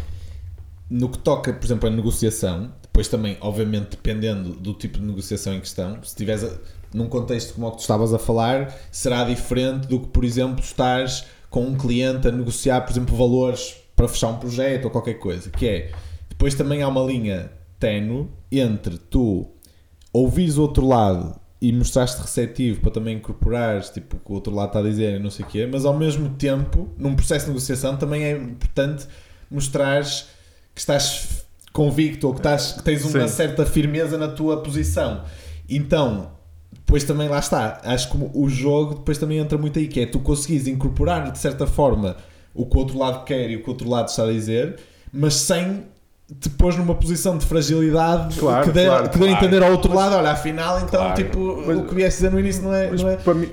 no 0.90 1.08
que 1.08 1.16
toca, 1.16 1.50
por 1.54 1.64
exemplo, 1.64 1.88
a 1.88 1.90
negociação, 1.90 2.70
depois 2.82 3.08
também, 3.08 3.38
obviamente, 3.40 3.92
dependendo 3.92 4.50
do 4.50 4.74
tipo 4.74 4.98
de 4.98 5.04
negociação 5.06 5.54
em 5.54 5.60
questão, 5.60 5.94
se 6.02 6.08
estiveres 6.08 6.46
num 6.92 7.08
contexto 7.08 7.54
como 7.54 7.68
o 7.68 7.70
que 7.70 7.78
tu 7.78 7.80
estavas 7.80 8.12
a 8.12 8.18
falar, 8.18 8.70
será 8.90 9.24
diferente 9.24 9.88
do 9.88 9.98
que, 9.98 10.08
por 10.08 10.26
exemplo, 10.26 10.60
estás 10.60 11.24
com 11.52 11.66
um 11.66 11.76
cliente 11.76 12.26
a 12.26 12.32
negociar, 12.32 12.80
por 12.80 12.92
exemplo, 12.92 13.14
valores 13.14 13.76
para 13.94 14.08
fechar 14.08 14.28
um 14.28 14.38
projeto 14.38 14.86
ou 14.86 14.90
qualquer 14.90 15.14
coisa. 15.14 15.50
Que 15.50 15.68
é, 15.68 15.92
depois 16.28 16.54
também 16.54 16.82
há 16.82 16.88
uma 16.88 17.02
linha 17.02 17.52
tenue 17.78 18.26
entre 18.50 18.96
tu 18.96 19.46
ouvires 20.12 20.56
o 20.56 20.62
outro 20.62 20.88
lado 20.88 21.38
e 21.60 21.70
mostraste 21.70 22.22
receptivo 22.22 22.80
para 22.80 22.90
também 22.90 23.18
incorporares 23.18 23.90
tipo, 23.90 24.16
o 24.16 24.18
que 24.18 24.32
o 24.32 24.34
outro 24.34 24.54
lado 24.54 24.68
está 24.68 24.78
a 24.78 24.82
dizer 24.82 25.20
e 25.20 25.22
não 25.22 25.28
sei 25.28 25.44
o 25.44 25.48
quê, 25.48 25.68
mas 25.70 25.84
ao 25.84 25.96
mesmo 25.96 26.30
tempo, 26.30 26.88
num 26.96 27.14
processo 27.14 27.44
de 27.44 27.50
negociação, 27.50 27.98
também 27.98 28.24
é 28.24 28.32
importante 28.32 29.06
mostrares 29.50 30.28
que 30.74 30.80
estás 30.80 31.44
convicto 31.70 32.28
ou 32.28 32.32
que, 32.32 32.40
estás, 32.40 32.72
que 32.72 32.82
tens 32.82 33.04
uma 33.04 33.28
Sim. 33.28 33.34
certa 33.34 33.66
firmeza 33.66 34.16
na 34.16 34.28
tua 34.28 34.62
posição. 34.62 35.22
Então, 35.68 36.32
depois 36.92 37.04
também 37.04 37.26
lá 37.26 37.38
está. 37.38 37.80
Acho 37.84 38.10
que 38.10 38.18
o 38.34 38.48
jogo 38.50 38.96
depois 38.96 39.16
também 39.16 39.38
entra 39.38 39.56
muito 39.56 39.78
aí, 39.78 39.88
que 39.88 40.00
é 40.00 40.06
tu 40.06 40.18
conseguires 40.18 40.66
incorporar 40.66 41.32
de 41.32 41.38
certa 41.38 41.66
forma 41.66 42.16
o 42.54 42.66
que 42.66 42.76
o 42.76 42.80
outro 42.80 42.98
lado 42.98 43.24
quer 43.24 43.50
e 43.50 43.56
o 43.56 43.62
que 43.62 43.68
o 43.68 43.70
outro 43.70 43.88
lado 43.88 44.08
está 44.08 44.24
a 44.24 44.30
dizer, 44.30 44.78
mas 45.10 45.34
sem 45.34 45.84
te 46.38 46.50
pôs 46.50 46.76
numa 46.76 46.94
posição 46.94 47.38
de 47.38 47.46
fragilidade 47.46 48.38
claro, 48.38 48.64
que 48.64 48.72
dê, 48.72 48.86
claro, 48.86 49.08
que 49.08 49.18
dê 49.18 49.26
claro. 49.26 49.44
entender 49.44 49.62
ao 49.62 49.70
outro 49.70 49.94
lado, 49.94 50.16
olha, 50.16 50.30
afinal, 50.30 50.80
então, 50.80 51.14
tipo, 51.14 51.62
mas, 51.66 51.78
o 51.78 51.84
que 51.84 51.94
vieste 51.94 52.18
dizer 52.18 52.30
no 52.30 52.40
início 52.40 52.62
não 52.62 52.74
é. 52.74 52.90
Não 52.90 53.08
é 53.08 53.16
para, 53.16 53.34
mim, 53.34 53.50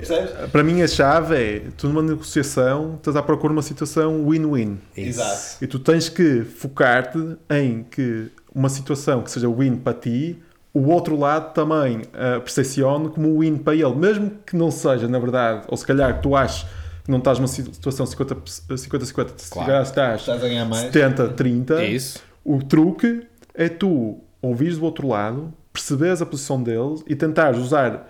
para 0.51 0.63
mim, 0.63 0.81
a 0.81 0.87
chave 0.87 1.35
é 1.35 1.61
tu 1.77 1.87
numa 1.87 2.01
negociação 2.01 2.95
estás 2.95 3.15
à 3.15 3.23
procura 3.23 3.53
de 3.53 3.57
uma 3.57 3.63
situação 3.63 4.27
win-win. 4.27 4.77
Exato. 4.97 5.63
E 5.63 5.67
tu 5.67 5.79
tens 5.79 6.09
que 6.09 6.43
focar-te 6.43 7.37
em 7.49 7.83
que 7.83 8.27
uma 8.53 8.67
situação 8.67 9.21
que 9.21 9.31
seja 9.31 9.49
win 9.49 9.77
para 9.77 9.93
ti 9.93 10.37
o 10.73 10.87
outro 10.89 11.17
lado 11.17 11.53
também 11.53 11.97
uh, 11.97 12.39
percepcione 12.41 13.09
como 13.09 13.39
win 13.39 13.57
para 13.57 13.73
ele, 13.73 13.95
mesmo 13.95 14.31
que 14.45 14.55
não 14.55 14.69
seja, 14.69 15.07
na 15.07 15.19
verdade, 15.19 15.63
ou 15.67 15.75
se 15.75 15.85
calhar 15.85 16.15
que 16.17 16.23
tu 16.23 16.35
achas 16.35 16.67
que 17.03 17.11
não 17.11 17.17
estás 17.17 17.39
numa 17.39 17.47
situação 17.47 18.05
50-50, 18.05 19.33
se 19.37 19.49
claro. 19.49 19.81
estás, 19.81 20.21
estás 20.21 20.43
70-30, 20.91 21.71
é 21.71 21.87
isso. 21.87 22.19
o 22.43 22.61
truque 22.63 23.27
é 23.53 23.67
tu 23.67 24.19
ouvires 24.41 24.77
do 24.77 24.85
outro 24.85 25.07
lado, 25.07 25.53
perceberes 25.73 26.21
a 26.21 26.25
posição 26.25 26.61
deles 26.61 27.03
e 27.07 27.15
tentares 27.15 27.59
usar 27.59 28.07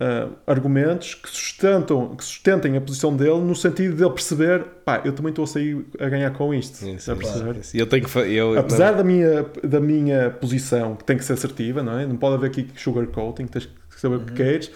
uh, 0.00 0.32
argumentos 0.46 1.14
que 1.14 1.28
sustentam, 1.28 2.14
que 2.16 2.24
sustentem 2.24 2.76
a 2.76 2.80
posição 2.80 3.14
dele 3.16 3.40
no 3.40 3.54
sentido 3.54 3.96
de 3.96 4.02
ele 4.02 4.12
perceber, 4.12 4.64
pá, 4.84 5.00
eu 5.04 5.12
também 5.12 5.30
estou 5.30 5.44
a 5.44 5.46
sair 5.46 5.84
a 5.98 6.08
ganhar 6.08 6.30
com 6.32 6.52
isto. 6.52 6.76
Sim, 6.76 6.98
sim, 6.98 7.14
claro. 7.14 7.60
eu 7.72 7.86
tenho 7.86 8.04
que, 8.04 8.18
eu, 8.18 8.58
Apesar 8.58 8.92
da 8.92 9.04
minha, 9.04 9.46
da 9.62 9.80
minha 9.80 10.30
posição, 10.30 10.96
que 10.96 11.04
tem 11.04 11.16
que 11.16 11.24
ser 11.24 11.34
assertiva, 11.34 11.82
não 11.82 11.98
é? 11.98 12.06
Não 12.06 12.16
pode 12.16 12.36
haver 12.36 12.46
aqui 12.46 12.68
sugarcoating, 12.76 13.46
tens 13.46 13.66
que 13.66 14.00
saber 14.00 14.16
uhum. 14.16 14.22
o 14.22 14.24
que 14.24 14.30
uhum. 14.30 14.36
queres. 14.36 14.70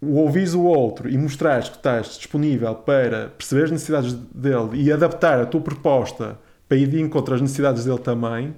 O 0.00 0.16
ouvires 0.16 0.52
o 0.52 0.62
outro 0.62 1.08
e 1.08 1.16
mostrares 1.16 1.68
que 1.68 1.76
estás 1.76 2.18
disponível 2.18 2.74
para 2.74 3.28
perceber 3.28 3.64
as 3.64 3.70
necessidades 3.70 4.12
dele 4.12 4.70
e 4.82 4.90
adaptar 4.90 5.40
a 5.40 5.46
tua 5.46 5.60
proposta 5.60 6.36
para 6.68 6.76
ir 6.76 6.88
de 6.88 7.00
encontro 7.00 7.36
às 7.36 7.40
necessidades 7.40 7.84
dele 7.84 8.00
também, 8.00 8.52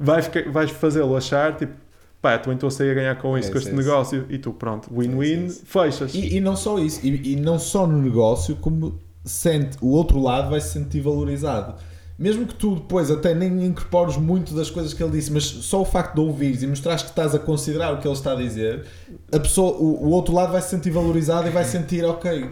vais, 0.00 0.28
vais 0.50 0.70
fazê-lo 0.72 1.14
achar 1.16 1.56
tipo 1.56 1.74
pá, 2.20 2.38
também 2.38 2.54
estou 2.54 2.68
a 2.68 2.70
sair 2.70 2.90
a 2.90 2.94
ganhar 2.94 3.14
com 3.16 3.36
isso, 3.36 3.48
é, 3.48 3.52
com 3.52 3.58
este 3.58 3.70
é, 3.70 3.74
negócio, 3.74 4.26
e 4.28 4.38
tu, 4.38 4.52
pronto, 4.52 4.88
win-win, 4.92 5.48
fechas. 5.48 6.14
E, 6.14 6.36
e, 6.36 6.40
não 6.40 6.56
só 6.56 6.78
isso, 6.78 7.00
e, 7.02 7.32
e, 7.32 7.36
não 7.36 7.58
só 7.58 7.86
no 7.86 8.00
negócio, 8.00 8.56
como 8.56 8.98
sente, 9.24 9.76
o 9.80 9.88
outro 9.88 10.20
lado 10.20 10.50
vai 10.50 10.60
se 10.60 10.72
sentir 10.72 11.00
valorizado. 11.00 11.74
Mesmo 12.18 12.46
que 12.46 12.54
tu 12.54 12.74
depois 12.74 13.10
até 13.10 13.34
nem 13.34 13.64
incorpores 13.64 14.18
muito 14.18 14.52
das 14.54 14.68
coisas 14.68 14.92
que 14.92 15.02
ele 15.02 15.12
disse, 15.12 15.32
mas 15.32 15.42
só 15.42 15.80
o 15.80 15.86
facto 15.86 16.16
de 16.16 16.20
ouvires 16.20 16.62
e 16.62 16.66
mostrares 16.66 17.02
que 17.02 17.08
estás 17.08 17.34
a 17.34 17.38
considerar 17.38 17.94
o 17.94 17.98
que 17.98 18.06
ele 18.06 18.14
está 18.14 18.32
a 18.32 18.36
dizer, 18.36 18.84
a 19.32 19.40
pessoa, 19.40 19.72
o, 19.78 20.04
o 20.04 20.10
outro 20.10 20.34
lado 20.34 20.52
vai 20.52 20.60
se 20.60 20.68
sentir 20.68 20.90
valorizado 20.90 21.48
e 21.48 21.50
vai 21.50 21.64
sentir, 21.64 22.04
ok, 22.04 22.50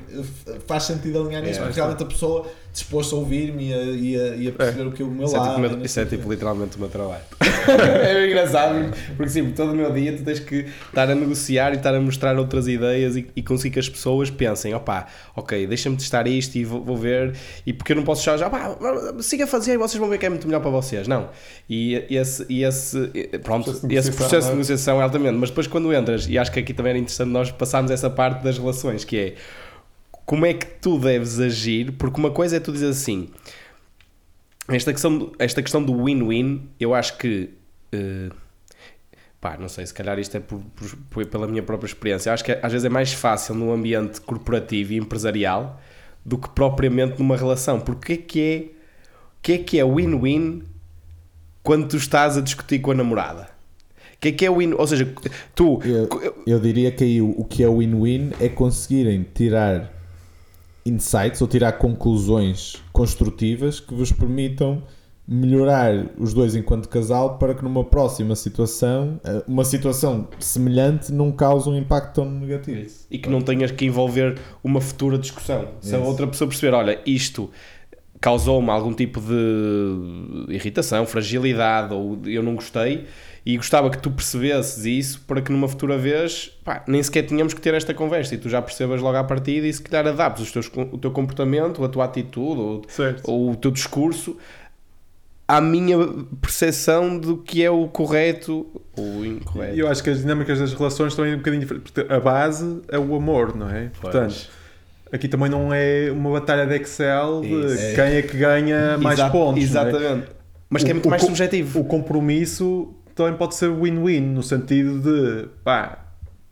faz 0.67 0.85
sentido 0.85 1.21
alinhar 1.21 1.43
nisso, 1.43 1.61
é, 1.61 1.65
porque 1.65 1.77
realmente 1.79 2.03
a 2.03 2.07
pessoa 2.07 2.47
disposto 2.79 3.17
a 3.17 3.19
ouvir-me 3.19 3.71
e, 3.71 3.75
a, 3.75 3.83
e, 3.83 4.45
e 4.45 4.49
a 4.49 4.53
perceber 4.53 4.83
é. 4.83 4.87
o 4.87 4.93
que 4.93 5.03
é 5.03 5.05
o 5.05 5.11
meu 5.11 5.27
isso 5.27 5.37
lado. 5.37 5.65
É 5.65 5.69
tipo, 5.69 5.85
isso 5.85 6.01
é 6.01 6.05
tipo 6.07 6.31
literalmente 6.31 6.77
o 6.77 6.81
meu 6.81 6.89
trabalho. 6.89 7.23
é 7.69 8.27
engraçado, 8.27 8.95
porque 9.17 9.31
sim, 9.31 9.51
todo 9.51 9.73
o 9.73 9.75
meu 9.75 9.93
dia 9.93 10.17
tu 10.17 10.25
tens 10.25 10.41
que 10.41 10.67
estar 10.89 11.11
a 11.11 11.15
negociar 11.15 11.73
e 11.73 11.77
estar 11.77 11.95
a 11.95 12.01
mostrar 12.01 12.39
outras 12.39 12.69
ideias 12.69 13.17
e, 13.17 13.27
e 13.35 13.43
conseguir 13.43 13.75
que 13.75 13.79
as 13.79 13.89
pessoas 13.89 14.31
pensem, 14.31 14.75
opá, 14.75 15.07
ok, 15.35 15.67
deixa-me 15.67 15.97
testar 15.97 16.27
isto 16.27 16.57
e 16.57 16.65
vou, 16.65 16.83
vou, 16.83 16.97
ver, 16.97 17.35
e 17.67 17.73
porque 17.73 17.93
eu 17.93 17.97
não 17.97 18.05
posso 18.05 18.23
já, 18.23 18.47
opá, 18.47 18.77
siga 19.21 19.45
a 19.45 19.47
fazer 19.47 19.75
e 19.75 19.77
vocês 19.77 19.99
vão 19.99 20.09
ver 20.09 20.19
que 20.19 20.27
é 20.27 20.29
muito 20.29 20.47
melhor 20.47 20.61
para 20.61 20.71
vocês. 20.71 21.09
Não. 21.09 21.29
E 21.69 21.95
esse, 22.11 22.47
e 22.49 22.65
esse 22.65 23.11
pronto, 23.43 23.65
processo 23.65 23.93
esse 23.93 24.13
processo 24.13 24.47
de 24.47 24.53
é? 24.53 24.53
negociação 24.53 25.01
é 25.01 25.03
altamente, 25.03 25.37
mas 25.37 25.51
depois 25.51 25.67
quando 25.67 25.93
entras, 25.93 26.27
e 26.29 26.39
acho 26.39 26.53
que 26.53 26.61
aqui 26.61 26.73
também 26.73 26.91
era 26.91 26.99
interessante 26.99 27.31
nós 27.31 27.51
passarmos 27.51 27.91
essa 27.91 28.09
parte 28.09 28.43
das 28.43 28.59
relações, 28.59 29.05
que 29.05 29.19
é 29.19 29.35
como 30.29 30.45
é 30.45 30.53
que 30.53 30.67
tu 30.67 30.99
deves 30.99 31.41
agir, 31.41 31.93
porque 31.93 32.21
uma 32.21 32.31
coisa 32.31 32.59
é 32.59 32.61
tu 32.61 32.71
dizer 32.71 32.91
assim, 32.91 33.31
esta 34.69 34.93
questão, 34.93 35.33
esta 35.39 35.63
questão 35.63 35.83
do 35.83 36.05
win-win, 36.05 36.69
eu 36.79 36.95
acho 36.95 37.17
que 37.17 37.49
uh, 37.95 38.35
pá, 39.41 39.57
não 39.57 39.71
sei, 39.71 39.87
se 39.87 39.95
calhar 39.95 40.19
isto 40.19 40.37
é 40.37 40.41
por, 40.41 40.61
por, 41.09 41.25
pela 41.25 41.47
minha 41.47 41.63
própria 41.63 41.87
experiência, 41.87 42.29
eu 42.29 42.35
acho 42.35 42.45
que 42.45 42.53
às 42.53 42.71
vezes 42.71 42.85
é 42.85 42.91
mais 42.91 43.15
fácil 43.15 43.55
no 43.55 43.73
ambiente 43.73 44.21
corporativo 44.21 44.93
e 44.93 44.99
empresarial 44.99 45.81
do 46.23 46.37
que 46.37 46.51
propriamente 46.51 47.19
numa 47.19 47.35
relação, 47.35 47.81
porque 47.81 48.19
que 48.19 48.23
é 48.23 48.27
que 48.27 48.43
é 48.43 48.79
o 49.39 49.41
que 49.41 49.53
é 49.53 49.59
que 49.59 49.81
é 49.81 49.85
win-win 49.85 50.63
quando 51.63 51.89
tu 51.89 51.97
estás 51.97 52.37
a 52.37 52.43
discutir 52.43 52.81
com 52.81 52.91
a 52.91 52.95
namorada? 52.95 53.49
O 54.17 54.21
que 54.21 54.29
é 54.29 54.33
que 54.33 54.45
é 54.45 54.51
win? 54.51 54.75
Ou 54.75 54.87
seja, 54.87 55.11
tu. 55.55 55.81
Eu, 55.83 56.43
eu 56.47 56.61
diria 56.61 56.93
que 56.93 57.03
aí 57.05 57.23
o 57.23 57.45
que 57.45 57.63
é 57.63 57.69
win-win 57.69 58.33
é 58.39 58.51
conseguirem 58.51 59.25
tirar 59.33 59.97
insights 60.89 61.41
ou 61.41 61.49
tirar 61.49 61.73
conclusões 61.73 62.77
construtivas 62.93 63.81
que 63.81 63.95
vos 63.95 64.13
permitam 64.13 64.83
melhorar 65.31 66.07
os 66.17 66.33
dois 66.33 66.57
enquanto 66.57 66.89
casal 66.89 67.37
para 67.37 67.55
que 67.55 67.63
numa 67.63 67.85
próxima 67.85 68.35
situação, 68.35 69.21
eh, 69.23 69.43
uma 69.47 69.63
situação 69.63 70.27
semelhante 70.39 71.13
não 71.13 71.31
cause 71.31 71.69
um 71.69 71.77
impacto 71.77 72.15
tão 72.15 72.31
negativo. 72.31 72.81
Isso. 72.81 73.07
E 73.11 73.19
que 73.19 73.29
não 73.29 73.43
tenhas 73.43 73.71
que 73.71 73.85
envolver 73.85 74.39
uma 74.65 74.81
futura 74.81 75.19
discussão. 75.19 75.69
Se 75.81 75.95
a 75.95 75.99
outra 75.99 76.27
pessoa 76.27 76.49
perceber, 76.49 76.75
olha, 76.75 76.99
isto 77.05 77.51
causou-me 78.21 78.71
algum 78.71 78.93
tipo 78.93 79.21
de 79.21 80.53
irritação, 80.53 81.07
fragilidade 81.07 81.95
ou 81.95 82.19
eu 82.27 82.43
não 82.43 82.55
gostei, 82.55 83.07
e 83.47 83.57
gostava 83.57 83.89
que 83.89 83.99
tu 83.99 84.11
percebesses 84.11 84.85
isso 84.85 85.21
para 85.27 85.41
que 85.41 85.51
numa 85.51 85.69
futura 85.69 85.97
vez 85.97 86.53
pá, 86.65 86.85
nem 86.87 87.03
sequer 87.03 87.23
tínhamos 87.23 87.55
que 87.55 87.61
ter 87.61 87.73
esta 87.73 87.95
conversa 87.95 88.35
e 88.35 88.39
tu 88.39 88.49
já 88.49 88.61
percebas 88.61 89.01
logo 89.01 89.17
à 89.17 89.25
partida 89.25 89.67
e 89.67 89.73
se 89.73 89.81
calhar 89.81 90.07
adaptes 90.07 90.45
os 90.47 90.53
teus, 90.53 90.71
o 90.93 90.99
teu 90.99 91.11
comportamento, 91.11 91.83
a 91.83 91.89
tua 91.89 92.05
atitude 92.05 92.61
ou, 92.61 92.83
ou 93.25 93.53
o 93.53 93.57
teu 93.57 93.71
discurso 93.71 94.37
à 95.49 95.63
minha 95.63 95.97
percepção 96.43 97.19
do 97.19 97.39
que 97.39 97.65
é 97.65 97.71
o 97.71 97.89
correto 97.89 98.67
ou 98.95 99.21
o 99.21 99.27
incorreto. 99.27 99.77
Eu 99.77 99.89
acho 99.89 100.03
que 100.03 100.11
as 100.11 100.19
dinâmicas 100.19 100.59
das 100.59 100.75
relações 100.75 101.15
também 101.15 101.33
é 101.33 101.35
um 101.35 101.39
bocadinho 101.39 101.63
diferente. 101.63 101.93
A 102.13 102.21
base 102.21 102.83
é 102.89 102.99
o 102.99 103.17
amor, 103.17 103.57
não 103.57 103.71
é? 103.71 103.91
Pois. 103.99 104.13
Portanto, 104.13 104.51
aqui 105.13 105.29
também 105.29 105.49
não 105.49 105.73
é 105.73 106.11
uma 106.11 106.31
batalha 106.33 106.67
de 106.67 106.83
Excel 106.83 107.43
de 107.43 107.95
quem 107.95 108.17
é 108.17 108.23
que 108.23 108.37
ganha 108.37 108.99
mais 108.99 109.19
Exa 109.19 109.31
pontos. 109.31 109.61
É? 109.61 109.65
Exatamente. 109.65 110.27
É? 110.31 110.39
Mas 110.71 110.85
que 110.85 110.91
é 110.91 110.95
muito 110.95 111.07
o, 111.07 111.11
mais 111.11 111.23
subjetivo. 111.23 111.81
O 111.81 111.85
compromisso 111.85 112.95
também 113.15 113.35
pode 113.35 113.55
ser 113.55 113.71
win-win, 113.71 114.21
no 114.21 114.43
sentido 114.43 115.01
de 115.01 115.49
pá, 115.65 116.08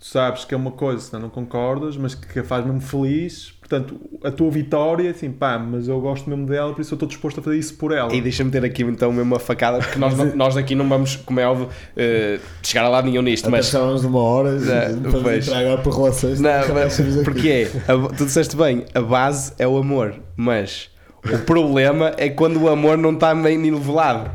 tu 0.06 0.12
sabes 0.12 0.44
que 0.44 0.54
é 0.54 0.56
uma 0.56 0.70
coisa, 0.70 1.00
senão 1.00 1.22
não 1.22 1.28
concordas, 1.28 1.96
mas 1.96 2.14
que 2.14 2.42
faz 2.42 2.64
mesmo 2.64 2.80
feliz. 2.80 3.52
Portanto, 3.58 3.98
a 4.22 4.30
tua 4.30 4.48
vitória, 4.50 5.10
assim, 5.10 5.30
pá, 5.32 5.58
mas 5.58 5.88
eu 5.88 6.00
gosto 6.00 6.30
mesmo 6.30 6.46
dela, 6.46 6.72
por 6.72 6.80
isso 6.80 6.94
eu 6.94 6.96
estou 6.96 7.08
disposto 7.08 7.40
a 7.40 7.42
fazer 7.42 7.58
isso 7.58 7.74
por 7.74 7.92
ela. 7.92 8.14
E 8.14 8.20
deixa-me 8.20 8.50
ter 8.50 8.64
aqui 8.64 8.84
então 8.84 9.10
mesmo 9.10 9.34
uma 9.34 9.40
facada, 9.40 9.78
porque 9.78 9.98
nós, 9.98 10.34
nós 10.34 10.56
aqui 10.56 10.76
não 10.76 10.88
vamos, 10.88 11.16
como 11.16 11.40
é 11.40 11.46
óbvio, 11.46 11.66
uh, 11.66 12.40
chegar 12.62 12.84
a 12.84 12.88
lado 12.88 13.08
nenhum 13.08 13.22
nisto. 13.22 13.50
Mas 13.50 13.66
estávamos 13.66 14.04
numa 14.04 14.20
hora 14.20 14.52
não, 14.52 15.22
para 15.22 15.36
entrar 15.36 15.58
agora 15.58 15.82
por 15.82 15.96
relações. 15.96 16.40
Não, 16.40 16.50
mas, 16.72 17.00
porque 17.24 17.48
é, 17.48 17.92
a, 17.92 18.14
tu 18.14 18.24
disseste 18.24 18.56
bem, 18.56 18.84
a 18.94 19.00
base 19.00 19.52
é 19.58 19.66
o 19.66 19.76
amor, 19.76 20.14
mas 20.36 20.88
o 21.24 21.38
problema 21.38 22.14
é 22.16 22.28
quando 22.28 22.62
o 22.62 22.68
amor 22.68 22.96
não 22.96 23.14
está 23.14 23.34
bem 23.34 23.58
nivelado. 23.58 24.30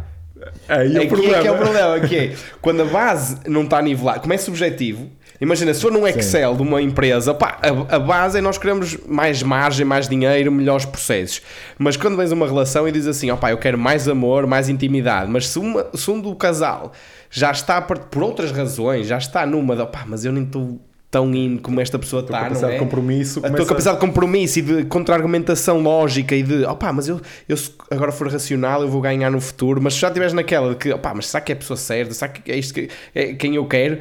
Aí 0.68 0.98
é, 0.98 1.02
o 1.02 1.08
problema. 1.08 1.38
é 1.38 1.42
que 1.42 1.48
é 1.48 1.52
o 1.52 1.58
problema, 1.58 2.00
que 2.02 2.18
é, 2.18 2.36
quando 2.62 2.82
a 2.82 2.86
base 2.86 3.38
não 3.48 3.64
está 3.64 3.82
nivelada, 3.82 4.20
como 4.20 4.34
é 4.34 4.38
subjetivo, 4.38 5.10
Imagina, 5.42 5.74
se 5.74 5.82
for 5.82 5.92
num 5.92 6.08
Excel 6.08 6.56
de 6.56 6.62
uma 6.62 6.80
empresa, 6.82 7.34
pá, 7.34 7.58
a, 7.62 7.96
a 7.96 8.00
base 8.00 8.38
é 8.38 8.42
nós 8.42 8.60
queremos 8.60 8.96
mais 9.08 9.42
margem, 9.42 9.84
mais 9.84 10.08
dinheiro, 10.08 10.52
melhores 10.52 10.86
processos. 10.86 11.42
Mas 11.80 11.98
quando 11.98 12.16
vens 12.16 12.32
uma 12.32 12.46
relação 12.46 12.88
e 12.88 12.92
dizes 12.92 13.08
assim, 13.08 13.32
ó 13.32 13.36
pá, 13.36 13.50
eu 13.52 13.58
quero 13.58 13.78
mais 13.78 14.08
amor, 14.08 14.46
mais 14.46 14.70
intimidade, 14.70 15.32
mas 15.32 15.48
se, 15.48 15.58
uma, 15.58 15.88
se 15.96 16.12
um 16.12 16.22
do 16.22 16.36
casal 16.36 16.92
já 17.32 17.50
está 17.52 17.82
por, 17.82 17.98
por 17.98 18.22
outras 18.22 18.52
razões, 18.52 19.08
já 19.08 19.18
está 19.18 19.46
numa 19.46 19.76
de, 19.76 19.84
pá, 19.88 20.04
mas 20.08 20.24
eu 20.24 20.32
nem 20.32 20.44
estou 20.44 20.80
tão 21.10 21.34
in 21.36 21.58
como 21.58 21.82
esta 21.82 22.00
pessoa 22.00 22.22
está, 22.22 22.34
não 22.38 22.44
capacidade 22.44 22.74
é? 22.74 22.78
de 22.78 22.84
compromisso 22.84 23.40
A 23.40 23.42
tua 23.42 23.50
começa- 23.52 23.68
capacidade 23.68 24.00
de 24.00 24.06
compromisso 24.06 24.60
e 24.60 24.62
de 24.62 24.84
contra-argumentação 24.86 25.82
lógica 25.82 26.34
e 26.36 26.44
de, 26.44 26.64
opá, 26.66 26.94
mas 26.94 27.08
eu, 27.10 27.20
eu 27.50 27.58
se 27.58 27.72
agora 27.90 28.12
for 28.14 28.30
racional, 28.32 28.82
eu 28.84 28.88
vou 28.88 29.02
ganhar 29.02 29.30
no 29.32 29.42
futuro, 29.42 29.82
mas 29.82 29.96
se 29.96 30.00
já 30.00 30.08
estiveres 30.08 30.34
naquela 30.34 30.70
de 30.70 30.76
que, 30.76 30.94
opá, 30.94 31.14
mas 31.14 31.28
será 31.28 31.42
que 31.42 31.52
é 31.52 31.56
a 31.56 31.58
pessoa 31.58 31.76
certa, 31.76 32.14
será 32.14 32.32
que 32.32 32.50
é 32.50 32.56
isto 32.58 32.74
que 32.74 32.88
é 33.16 33.34
quem 33.34 33.56
eu 33.56 33.66
quero, 33.66 33.98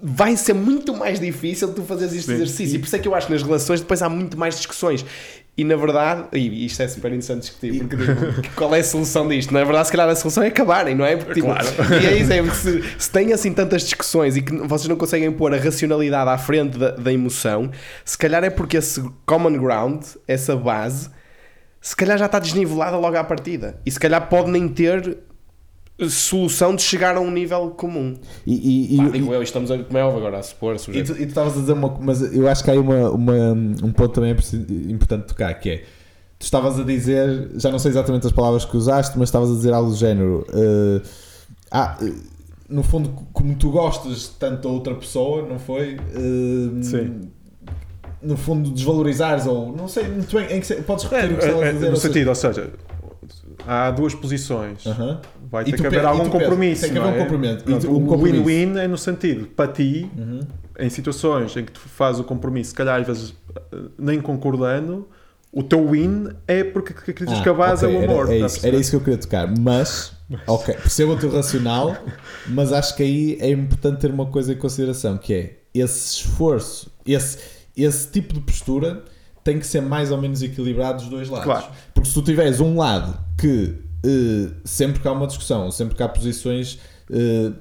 vai 0.00 0.36
ser 0.36 0.52
muito 0.52 0.94
mais 0.94 1.18
difícil 1.18 1.72
tu 1.74 1.82
fazeres 1.82 2.14
este 2.14 2.26
Sim. 2.26 2.34
exercício. 2.34 2.76
E 2.76 2.78
por 2.78 2.86
isso 2.86 2.96
é 2.96 2.98
que 2.98 3.08
eu 3.08 3.14
acho 3.14 3.26
que 3.26 3.32
nas 3.32 3.42
relações 3.42 3.80
depois 3.80 4.00
há 4.02 4.08
muito 4.08 4.38
mais 4.38 4.56
discussões. 4.56 5.04
E 5.56 5.64
na 5.64 5.74
verdade, 5.74 6.28
e 6.32 6.66
isto 6.66 6.80
é 6.80 6.86
super 6.86 7.08
interessante 7.08 7.40
discutir, 7.40 7.80
porque 7.80 7.96
tipo, 7.96 8.54
qual 8.54 8.72
é 8.76 8.78
a 8.78 8.84
solução 8.84 9.26
disto? 9.26 9.52
Na 9.52 9.64
verdade, 9.64 9.86
se 9.88 9.92
calhar 9.92 10.08
a 10.08 10.14
solução 10.14 10.44
é 10.44 10.46
acabarem, 10.46 10.94
não 10.94 11.04
é? 11.04 11.16
Porque, 11.16 11.34
tipo, 11.34 11.46
Claro. 11.46 11.66
E 12.00 12.06
é 12.06 12.16
isso, 12.16 12.32
é 12.32 12.40
porque 12.40 12.56
se, 12.56 12.84
se 12.96 13.10
tem 13.10 13.32
assim 13.32 13.52
tantas 13.52 13.82
discussões 13.82 14.36
e 14.36 14.42
que 14.42 14.56
vocês 14.56 14.86
não 14.88 14.94
conseguem 14.94 15.32
pôr 15.32 15.52
a 15.52 15.56
racionalidade 15.56 16.30
à 16.30 16.38
frente 16.38 16.78
da, 16.78 16.92
da 16.92 17.12
emoção, 17.12 17.72
se 18.04 18.16
calhar 18.16 18.44
é 18.44 18.50
porque 18.50 18.76
esse 18.76 19.02
common 19.26 19.58
ground, 19.58 20.04
essa 20.28 20.54
base, 20.54 21.10
se 21.80 21.96
calhar 21.96 22.16
já 22.16 22.26
está 22.26 22.38
desnivelada 22.38 22.96
logo 22.96 23.16
à 23.16 23.24
partida. 23.24 23.80
E 23.84 23.90
se 23.90 23.98
calhar 23.98 24.28
pode 24.28 24.52
nem 24.52 24.68
ter 24.68 25.18
solução 26.08 26.76
de 26.76 26.82
chegar 26.82 27.16
a 27.16 27.20
um 27.20 27.30
nível 27.30 27.70
comum. 27.70 28.14
E, 28.46 28.54
e, 28.54 28.94
e- 28.94 28.96
Pá, 28.98 29.08
digo 29.08 29.34
eu, 29.34 29.42
estamos 29.42 29.70
a, 29.70 29.78
como 29.78 29.98
é 29.98 30.04
óbvio 30.04 30.18
agora 30.20 30.38
a 30.38 30.42
supor, 30.42 30.72
a 30.72 30.76
E 30.76 30.78
sujeito. 30.78 31.14
tu 31.14 31.20
e 31.20 31.24
tu 31.26 31.28
estavas 31.30 31.56
a 31.56 31.60
dizer 31.60 31.72
uma 31.72 31.96
mas 32.00 32.20
eu 32.34 32.46
acho 32.48 32.62
que 32.62 32.70
há 32.70 32.72
aí 32.74 32.78
uma, 32.78 33.10
uma- 33.10 33.52
um 33.82 33.92
ponto 33.92 34.10
também 34.14 34.30
importante 34.90 35.22
de 35.22 35.28
tocar, 35.28 35.54
que 35.54 35.70
é 35.70 35.76
tu 36.38 36.42
estavas 36.44 36.78
a 36.78 36.84
dizer, 36.84 37.50
já 37.56 37.70
não 37.70 37.78
sei 37.80 37.90
exatamente 37.90 38.26
as 38.26 38.32
palavras 38.32 38.64
que 38.64 38.76
usaste, 38.76 39.18
mas 39.18 39.28
estavas 39.28 39.50
a 39.50 39.54
dizer 39.54 39.72
algo 39.72 39.90
do 39.90 39.96
género. 39.96 40.46
eh, 40.52 41.02
ah, 41.72 41.96
eh, 42.00 42.12
no 42.68 42.82
fundo, 42.84 43.08
como 43.32 43.54
tu 43.56 43.70
gostas 43.70 44.28
tanto 44.38 44.62
da 44.62 44.68
outra 44.68 44.94
pessoa, 44.94 45.42
não 45.48 45.58
foi? 45.58 45.94
Eh, 46.14 46.82
Sim. 46.82 47.22
No 48.22 48.36
fundo, 48.36 48.70
desvalorizares, 48.70 49.46
ou 49.46 49.74
não 49.76 49.86
sei 49.88 50.08
muito 50.08 50.34
bem, 50.36 50.56
em 50.56 50.60
que, 50.60 50.74
podes 50.82 51.04
É, 51.04 51.08
repetir 51.08 51.34
o 51.34 51.38
que 51.38 51.44
estavas 51.44 51.62
a 51.62 51.66
é, 51.68 51.72
dizer? 51.72 51.84
no 51.86 51.90
ou 51.92 51.96
seja- 51.96 52.12
sentido, 52.14 52.28
ou 52.28 52.34
seja, 52.34 52.70
há 53.66 53.90
duas 53.92 54.14
posições. 54.14 54.84
Aham. 54.86 55.20
Vai 55.50 55.64
ter 55.64 55.76
que 55.80 55.86
haver 55.86 56.04
algum 56.04 56.28
compromisso. 56.28 56.82
tem 56.82 56.92
que 56.92 56.98
haver 56.98 57.12
um 57.12 57.16
é? 57.16 57.18
compromisso. 57.24 57.90
O 57.90 58.16
win-win 58.22 58.78
é 58.78 58.86
no 58.88 58.98
sentido, 58.98 59.46
para 59.48 59.70
ti, 59.72 60.10
Uhum. 60.16 60.40
em 60.78 60.90
situações 60.90 61.56
em 61.56 61.64
que 61.64 61.72
tu 61.72 61.80
fazes 61.80 62.20
o 62.20 62.24
compromisso, 62.24 62.70
se 62.70 62.74
calhar 62.76 63.00
às 63.00 63.06
vezes 63.06 63.34
eh, 63.72 63.76
nem 63.98 64.20
concordando, 64.20 65.08
o 65.52 65.62
teu 65.62 65.88
win 65.90 66.28
é 66.46 66.62
porque 66.62 66.92
acreditas 66.92 67.38
Ah, 67.38 67.42
que 67.42 67.48
a 67.48 67.54
base 67.54 67.84
ok, 67.86 67.96
é 67.96 67.98
o 67.98 68.02
era- 68.02 68.12
amor. 68.12 68.30
é 68.30 68.34
está 68.34 68.44
a 68.44 68.46
isso, 68.48 68.66
era 68.66 68.76
isso 68.76 68.90
que 68.90 68.96
eu 68.96 69.00
queria 69.00 69.18
tocar. 69.18 69.52
Mas, 69.58 70.12
ok, 70.46 70.74
percebo 70.74 71.12
o 71.12 71.16
teu 71.16 71.30
racional, 71.32 71.96
mas 72.46 72.72
acho 72.72 72.94
que 72.96 73.02
aí 73.02 73.38
é 73.40 73.50
importante 73.50 74.00
ter 74.00 74.10
uma 74.10 74.26
coisa 74.26 74.52
em 74.52 74.56
consideração, 74.56 75.16
que 75.16 75.32
é 75.34 75.58
esse 75.74 76.16
esforço, 76.16 76.90
esse, 77.06 77.38
esse 77.76 78.08
tipo 78.10 78.34
de 78.34 78.40
postura 78.40 79.02
tem 79.42 79.58
que 79.58 79.66
ser 79.66 79.80
mais 79.80 80.10
ou 80.10 80.18
menos 80.20 80.42
equilibrado 80.42 80.98
dos 80.98 81.08
dois 81.08 81.28
lados. 81.30 81.44
Claro. 81.44 81.66
Porque 81.94 82.08
se 82.08 82.14
tu 82.14 82.20
tiveres 82.22 82.60
um 82.60 82.76
lado 82.76 83.18
que 83.38 83.74
eh, 84.04 84.48
sempre 84.64 85.00
que 85.00 85.08
há 85.08 85.12
uma 85.12 85.26
discussão, 85.26 85.70
sempre 85.70 85.94
que 85.96 86.02
há 86.02 86.08
posições 86.08 86.78
eh, 87.10 87.52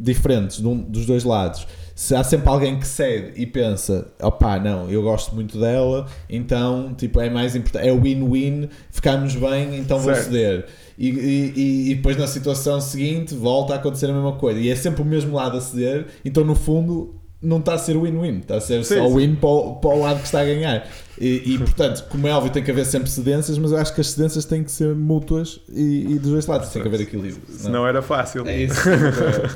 diferentes 0.00 0.60
um- 0.64 0.78
dos 0.82 1.04
dois 1.06 1.24
lados, 1.24 1.66
se 1.94 2.14
há 2.14 2.24
sempre 2.24 2.48
alguém 2.48 2.78
que 2.78 2.86
cede 2.86 3.32
e 3.40 3.46
pensa, 3.46 4.06
opá, 4.20 4.58
não, 4.58 4.90
eu 4.90 5.02
gosto 5.02 5.34
muito 5.34 5.58
dela, 5.58 6.06
então 6.28 6.94
tipo, 6.94 7.20
é 7.20 7.28
mais 7.28 7.54
importante, 7.54 7.86
é 7.88 7.92
win-win, 7.92 8.68
ficamos 8.90 9.34
bem, 9.34 9.76
então 9.78 9.98
vou 9.98 10.12
Certo. 10.14 10.26
ceder. 10.26 10.66
E, 10.98 11.08
e- 11.08 11.52
e- 11.56 11.90
e 11.90 11.94
depois 11.96 12.16
na 12.16 12.26
situação 12.26 12.80
seguinte 12.80 13.34
volta 13.34 13.74
a 13.74 13.76
acontecer 13.76 14.06
a 14.10 14.12
mesma 14.12 14.32
coisa. 14.34 14.60
E 14.60 14.68
é 14.68 14.76
sempre 14.76 15.02
o 15.02 15.04
mesmo 15.04 15.34
lado 15.36 15.56
a 15.56 15.60
ceder, 15.60 16.06
então 16.24 16.44
no 16.44 16.54
fundo 16.54 17.14
não 17.40 17.58
está 17.58 17.74
a 17.74 17.78
ser 17.78 17.96
win-win, 17.96 18.38
está 18.38 18.56
a 18.56 18.60
ser 18.60 18.84
Sim, 18.84 18.96
só 18.98 19.08
sim. 19.08 19.16
win 19.16 19.34
para 19.34 19.48
o, 19.48 19.74
para 19.76 19.90
o 19.90 20.00
lado 20.00 20.18
que 20.20 20.26
está 20.26 20.40
a 20.40 20.44
ganhar. 20.44 20.86
E, 21.20 21.54
e, 21.54 21.58
portanto, 21.58 22.04
como 22.08 22.26
é 22.26 22.32
óbvio, 22.32 22.50
tem 22.50 22.62
que 22.64 22.70
haver 22.70 22.86
sempre 22.86 23.10
cedências, 23.10 23.58
mas 23.58 23.70
eu 23.70 23.76
acho 23.78 23.94
que 23.94 24.00
as 24.00 24.08
cedências 24.10 24.44
têm 24.46 24.64
que 24.64 24.72
ser 24.72 24.94
mútuas 24.94 25.60
e, 25.68 26.06
e 26.12 26.18
dos 26.18 26.30
dois 26.32 26.46
lados 26.46 26.70
tem 26.70 26.80
que 26.80 26.88
haver 26.88 27.02
equilíbrio. 27.02 27.42
Senão 27.50 27.86
era 27.86 28.00
fácil. 28.00 28.46
É 28.48 28.62
isso. 28.62 28.80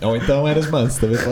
Ou 0.02 0.16
então 0.16 0.46
eras 0.46 0.68
manso, 0.70 1.00
também 1.00 1.16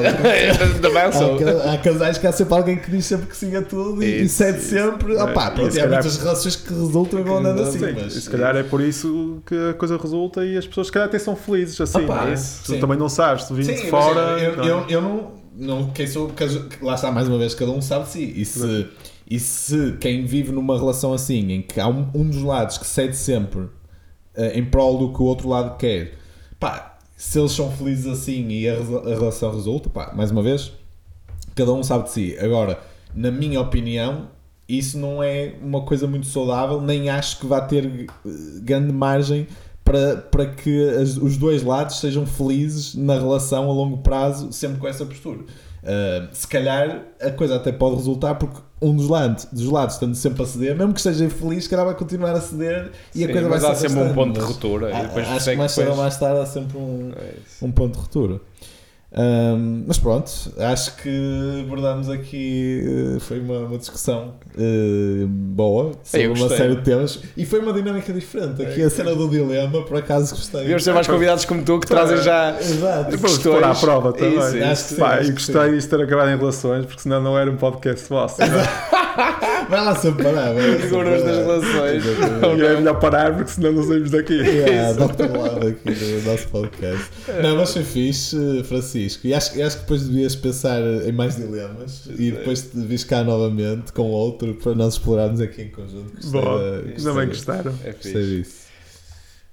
Há, 1.64 1.72
há 1.75 1.79
casais 1.79 2.18
que 2.18 2.27
há 2.27 2.33
sempre 2.33 2.55
alguém 2.55 2.77
que 2.77 2.91
diz 2.91 3.05
sempre 3.05 3.27
que 3.27 3.37
siga 3.37 3.62
tudo 3.62 4.03
e, 4.03 4.07
e 4.07 4.22
Isso, 4.25 4.37
cede 4.37 4.59
isso. 4.59 4.70
sempre. 4.70 5.14
Opá, 5.16 5.47
É, 5.47 5.51
pronto, 5.51 5.75
e 5.75 5.79
e 5.79 5.81
há 5.81 5.89
muitas 5.89 6.16
relações 6.16 6.57
que 6.57 6.72
resultam 6.72 7.20
e 7.20 7.22
vão 7.22 7.39
andando 7.39 7.62
assim. 7.62 7.79
Sim, 7.79 7.93
mas, 7.95 8.16
e 8.16 8.20
se 8.22 8.31
calhar 8.31 8.57
é 8.57 8.62
por 8.62 8.81
isso 8.81 9.43
que 9.47 9.55
a 9.70 9.75
coisa 9.75 9.97
resulta 9.97 10.45
e 10.45 10.57
as 10.57 10.66
pessoas 10.66 10.87
se 10.89 10.93
calhar 10.93 11.09
até 11.09 11.18
são 11.18 11.37
felizes 11.37 11.81
assim. 11.81 12.05
Opa, 12.05 12.22
não 12.25 12.29
é? 12.31 12.35
isso, 12.35 12.62
Tu 12.64 12.72
sim. 12.72 12.81
também 12.81 12.97
não 12.99 13.09
sabes, 13.09 13.45
tu 13.45 13.55
vindo 13.55 13.66
Sim, 13.66 13.75
de 13.85 13.91
fora. 13.91 14.20
eu, 14.41 14.57
não 14.57 14.64
é? 14.64 14.68
eu, 14.70 14.85
eu 14.89 15.03
não, 15.03 15.31
não 15.57 15.91
quem 15.91 16.07
sou, 16.07 16.29
caso- 16.31 16.66
lá 16.83 16.95
está 16.95 17.11
mais 17.12 17.29
uma 17.29 17.39
vez, 17.39 17.55
cada 17.55 17.70
um 17.70 17.81
sabe 17.83 18.05
de 18.07 18.11
si. 18.11 18.33
E 18.37 18.45
se, 18.45 18.87
e 19.31 19.39
se 19.41 19.93
quem 20.01 20.25
vive 20.27 20.53
numa 20.53 20.77
relação 20.79 21.12
assim, 21.12 21.51
em 21.53 21.62
que 21.62 21.81
há 21.81 21.89
um, 21.89 22.09
um 22.14 22.29
dos 22.29 22.43
lados 22.43 22.79
que 22.79 22.87
cede 22.87 23.16
sempre 23.16 23.68
eh, 24.35 24.59
em 24.59 24.64
prol 24.64 24.99
do 24.99 25.12
que 25.12 25.20
o 25.22 25.25
outro 25.25 25.49
lado 25.49 25.77
quer, 25.79 26.14
pá, 26.61 26.99
se 27.16 27.39
eles 27.39 27.53
são 27.53 27.70
felizes 27.70 28.07
assim 28.07 28.49
e 28.49 28.68
a, 28.68 28.75
a 28.75 29.09
relação 29.18 29.53
resulta, 29.55 29.89
pá, 29.89 30.12
mais 30.14 30.31
uma 30.31 30.43
vez, 30.43 30.72
cada 31.55 31.72
um 31.72 31.83
sabe 31.83 32.05
de 32.05 32.11
si. 32.11 32.37
Agora, 32.39 32.79
na 33.14 33.31
minha 33.31 33.61
opinião, 33.61 34.29
isso 34.68 34.99
não 34.99 35.22
é 35.22 35.55
uma 35.62 35.83
coisa 35.83 36.07
muito 36.07 36.27
saudável, 36.27 36.81
nem 36.81 37.09
acho 37.09 37.39
que 37.39 37.47
vá 37.47 37.61
ter 37.61 37.85
eh, 37.87 38.09
grande 38.62 38.93
margem 38.93 39.47
para, 39.85 40.16
para 40.16 40.47
que 40.47 40.89
as- 40.89 41.16
os 41.18 41.37
dois 41.37 41.62
lados 41.62 42.01
sejam 42.01 42.25
felizes 42.27 42.95
na 42.95 43.14
relação 43.14 43.70
a 43.70 43.72
longo 43.72 43.99
prazo, 43.99 44.53
sempre 44.53 44.79
com 44.79 44.89
essa 44.89 45.05
postura. 45.05 45.41
Uh, 45.85 46.28
se 46.32 46.47
calhar 46.49 47.03
a 47.20 47.30
coisa 47.30 47.57
até 47.57 47.70
pode 47.70 47.97
resultar 47.97 48.37
porque 48.37 48.59
um 48.80 48.97
dos 48.97 49.07
lados, 49.09 49.47
dos 49.53 49.66
lados 49.70 49.97
estando 49.97 50.14
sempre 50.14 50.43
a 50.43 50.47
ceder, 50.47 50.74
mesmo 50.74 50.95
que 50.95 50.99
esteja 51.01 51.26
infeliz, 51.26 51.64
se 51.64 51.70
calhar 51.70 51.85
vai 51.85 51.95
continuar 51.95 52.32
a 52.32 52.41
ceder 52.41 52.91
e 53.14 53.22
a 53.22 53.26
Sim, 53.26 53.32
coisa 53.35 53.49
vai 53.51 53.61
mas 53.61 53.78
ser 53.78 53.87
há 53.87 53.89
sempre 53.91 54.03
um 54.03 54.14
ponto 54.14 54.32
de 54.32 54.41
mas 54.41 54.49
ruptura. 54.49 54.97
a- 54.97 55.03
depois 55.03 55.28
Acho 55.28 55.51
que 55.51 55.57
mais 55.57 55.72
cedo 55.72 55.91
ou 55.91 55.97
mais 55.97 56.16
tarde 56.18 56.41
há 56.41 56.47
sempre 56.47 56.78
um, 56.78 57.12
É 57.14 57.64
um 57.64 57.70
ponto 57.70 57.93
de 57.93 57.99
ruptura. 58.01 58.41
Ahm, 59.17 59.85
mas 59.87 59.97
pronto, 59.99 60.31
acho 60.59 60.97
que 60.97 61.61
abordamos 61.65 62.09
aqui. 62.11 62.83
eh, 63.17 63.21
foi 63.21 63.39
uma, 63.39 63.59
uma 63.61 63.79
discussão 63.79 64.33
eh, 64.59 65.25
boa 65.29 65.93
sobre 66.03 66.27
uma 66.29 66.49
série 66.49 66.75
de 66.77 66.83
temas 66.83 67.21
e 67.37 67.47
foi 67.47 67.61
uma 67.61 67.73
dinâmica 67.73 68.12
diferente. 68.12 68.61
Aqui 68.62 68.83
a 68.83 68.91
cena 68.91 69.15
do 69.15 69.29
dilema, 69.29 69.83
por 69.83 69.97
acaso 69.99 70.35
gostei. 70.35 70.61
Devíamos 70.62 70.83
ter 70.85 70.93
mais 70.93 71.07
convidados 71.07 71.45
como 71.45 71.62
tu 71.62 71.79
que 71.79 71.87
trazem 71.87 72.17
já. 72.23 72.57
Exato. 72.61 73.17
Pôr 73.19 73.62
à 73.65 73.75
prova 73.75 74.12
também. 74.12 74.37
Isso, 74.37 74.57
isso. 74.57 74.65
Acho 74.65 74.83
que 74.85 74.89
sim, 74.95 74.97
Pá, 74.97 75.15
acho 75.15 75.29
e 75.31 75.33
gostei 75.33 75.71
disto 75.71 75.91
ter 75.97 76.03
acabado 76.05 76.31
em 76.31 76.37
relações, 76.37 76.87
porque 76.87 77.03
senão 77.03 77.23
não 77.23 77.39
era 77.39 77.49
um 77.51 77.57
podcast 77.57 78.09
vosso. 78.09 78.39
Vai 79.69 79.85
lá 79.85 79.95
sempre 79.97 80.25
parar. 80.25 80.53
vai 80.53 80.71
lá 80.71 81.11
das 81.11 81.37
relações. 81.39 82.05
E 82.59 82.62
é 82.65 82.75
melhor 82.77 82.99
parar, 82.99 83.33
porque 83.35 83.51
senão 83.53 83.73
não 83.73 83.83
saímos 83.85 84.11
daqui. 84.11 84.35
Yeah, 84.35 84.93
Dr. 84.93 85.37
Love 85.37 85.69
aqui 85.69 86.05
no 86.05 86.33
nosso 86.33 86.49
podcast. 86.49 87.05
Não, 87.43 87.57
mas 87.57 87.73
foi 87.73 87.85
fixe, 87.85 88.37
Francisco. 88.65 89.03
E 89.24 89.34
acho, 89.34 89.62
acho 89.62 89.76
que 89.76 89.82
depois 89.82 90.02
devias 90.09 90.34
pensar 90.36 90.80
em 91.07 91.12
mais 91.12 91.36
dilemas 91.36 92.07
e 92.18 92.30
depois 92.30 92.62
te 92.62 92.78
vis 92.80 93.05
cá 93.05 93.22
novamente 93.24 93.92
com 93.92 94.02
outro 94.11 94.55
para 94.55 94.74
nós 94.74 94.94
explorarmos 94.94 95.40
aqui 95.40 95.62
em 95.62 95.70
conjunto. 95.70 96.12
Gostei 96.14 96.40
ainda 96.40 97.12
bem 97.12 97.14
da- 97.14 97.24
gostaram. 97.26 97.74
É 97.84 97.92
Gostei 97.92 98.26
disso. 98.42 98.64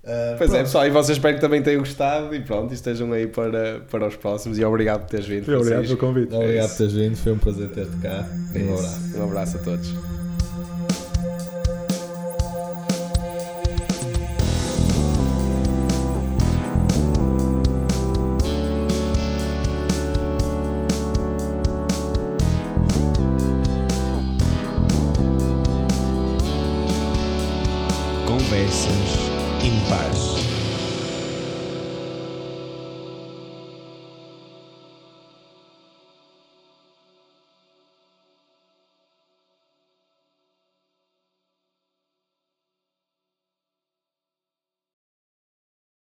Ah, 0.03 0.33
Pois 0.35 0.49
é, 0.49 0.53
pronto. 0.53 0.65
pessoal, 0.65 0.87
e 0.87 0.89
vocês 0.89 1.17
espero 1.17 1.35
que 1.35 1.41
também 1.41 1.61
tenham 1.61 1.79
gostado 1.79 2.33
e 2.33 2.41
pronto, 2.41 2.71
e 2.71 2.73
estejam 2.73 3.11
aí 3.13 3.27
para, 3.27 3.81
para 3.81 4.07
os 4.07 4.15
próximos. 4.15 4.57
E 4.57 4.63
obrigado 4.65 5.01
por 5.01 5.09
teres 5.09 5.27
vindo. 5.27 5.43
Obrigado 5.55 5.83
pelo 5.83 5.97
convite. 5.97 6.33
Obrigado 6.33 6.65
É 6.65 6.67
por 6.69 6.77
teres 6.77 6.93
vindo, 6.93 7.15
foi 7.17 7.31
um 7.33 7.37
prazer 7.37 7.69
ter-te 7.69 7.97
cá. 7.97 8.27
É 8.55 8.59
Um 8.59 8.73
abraço. 8.73 9.17
Um 9.17 9.23
abraço 9.23 9.57
a 9.57 9.59
todos. 9.59 10.20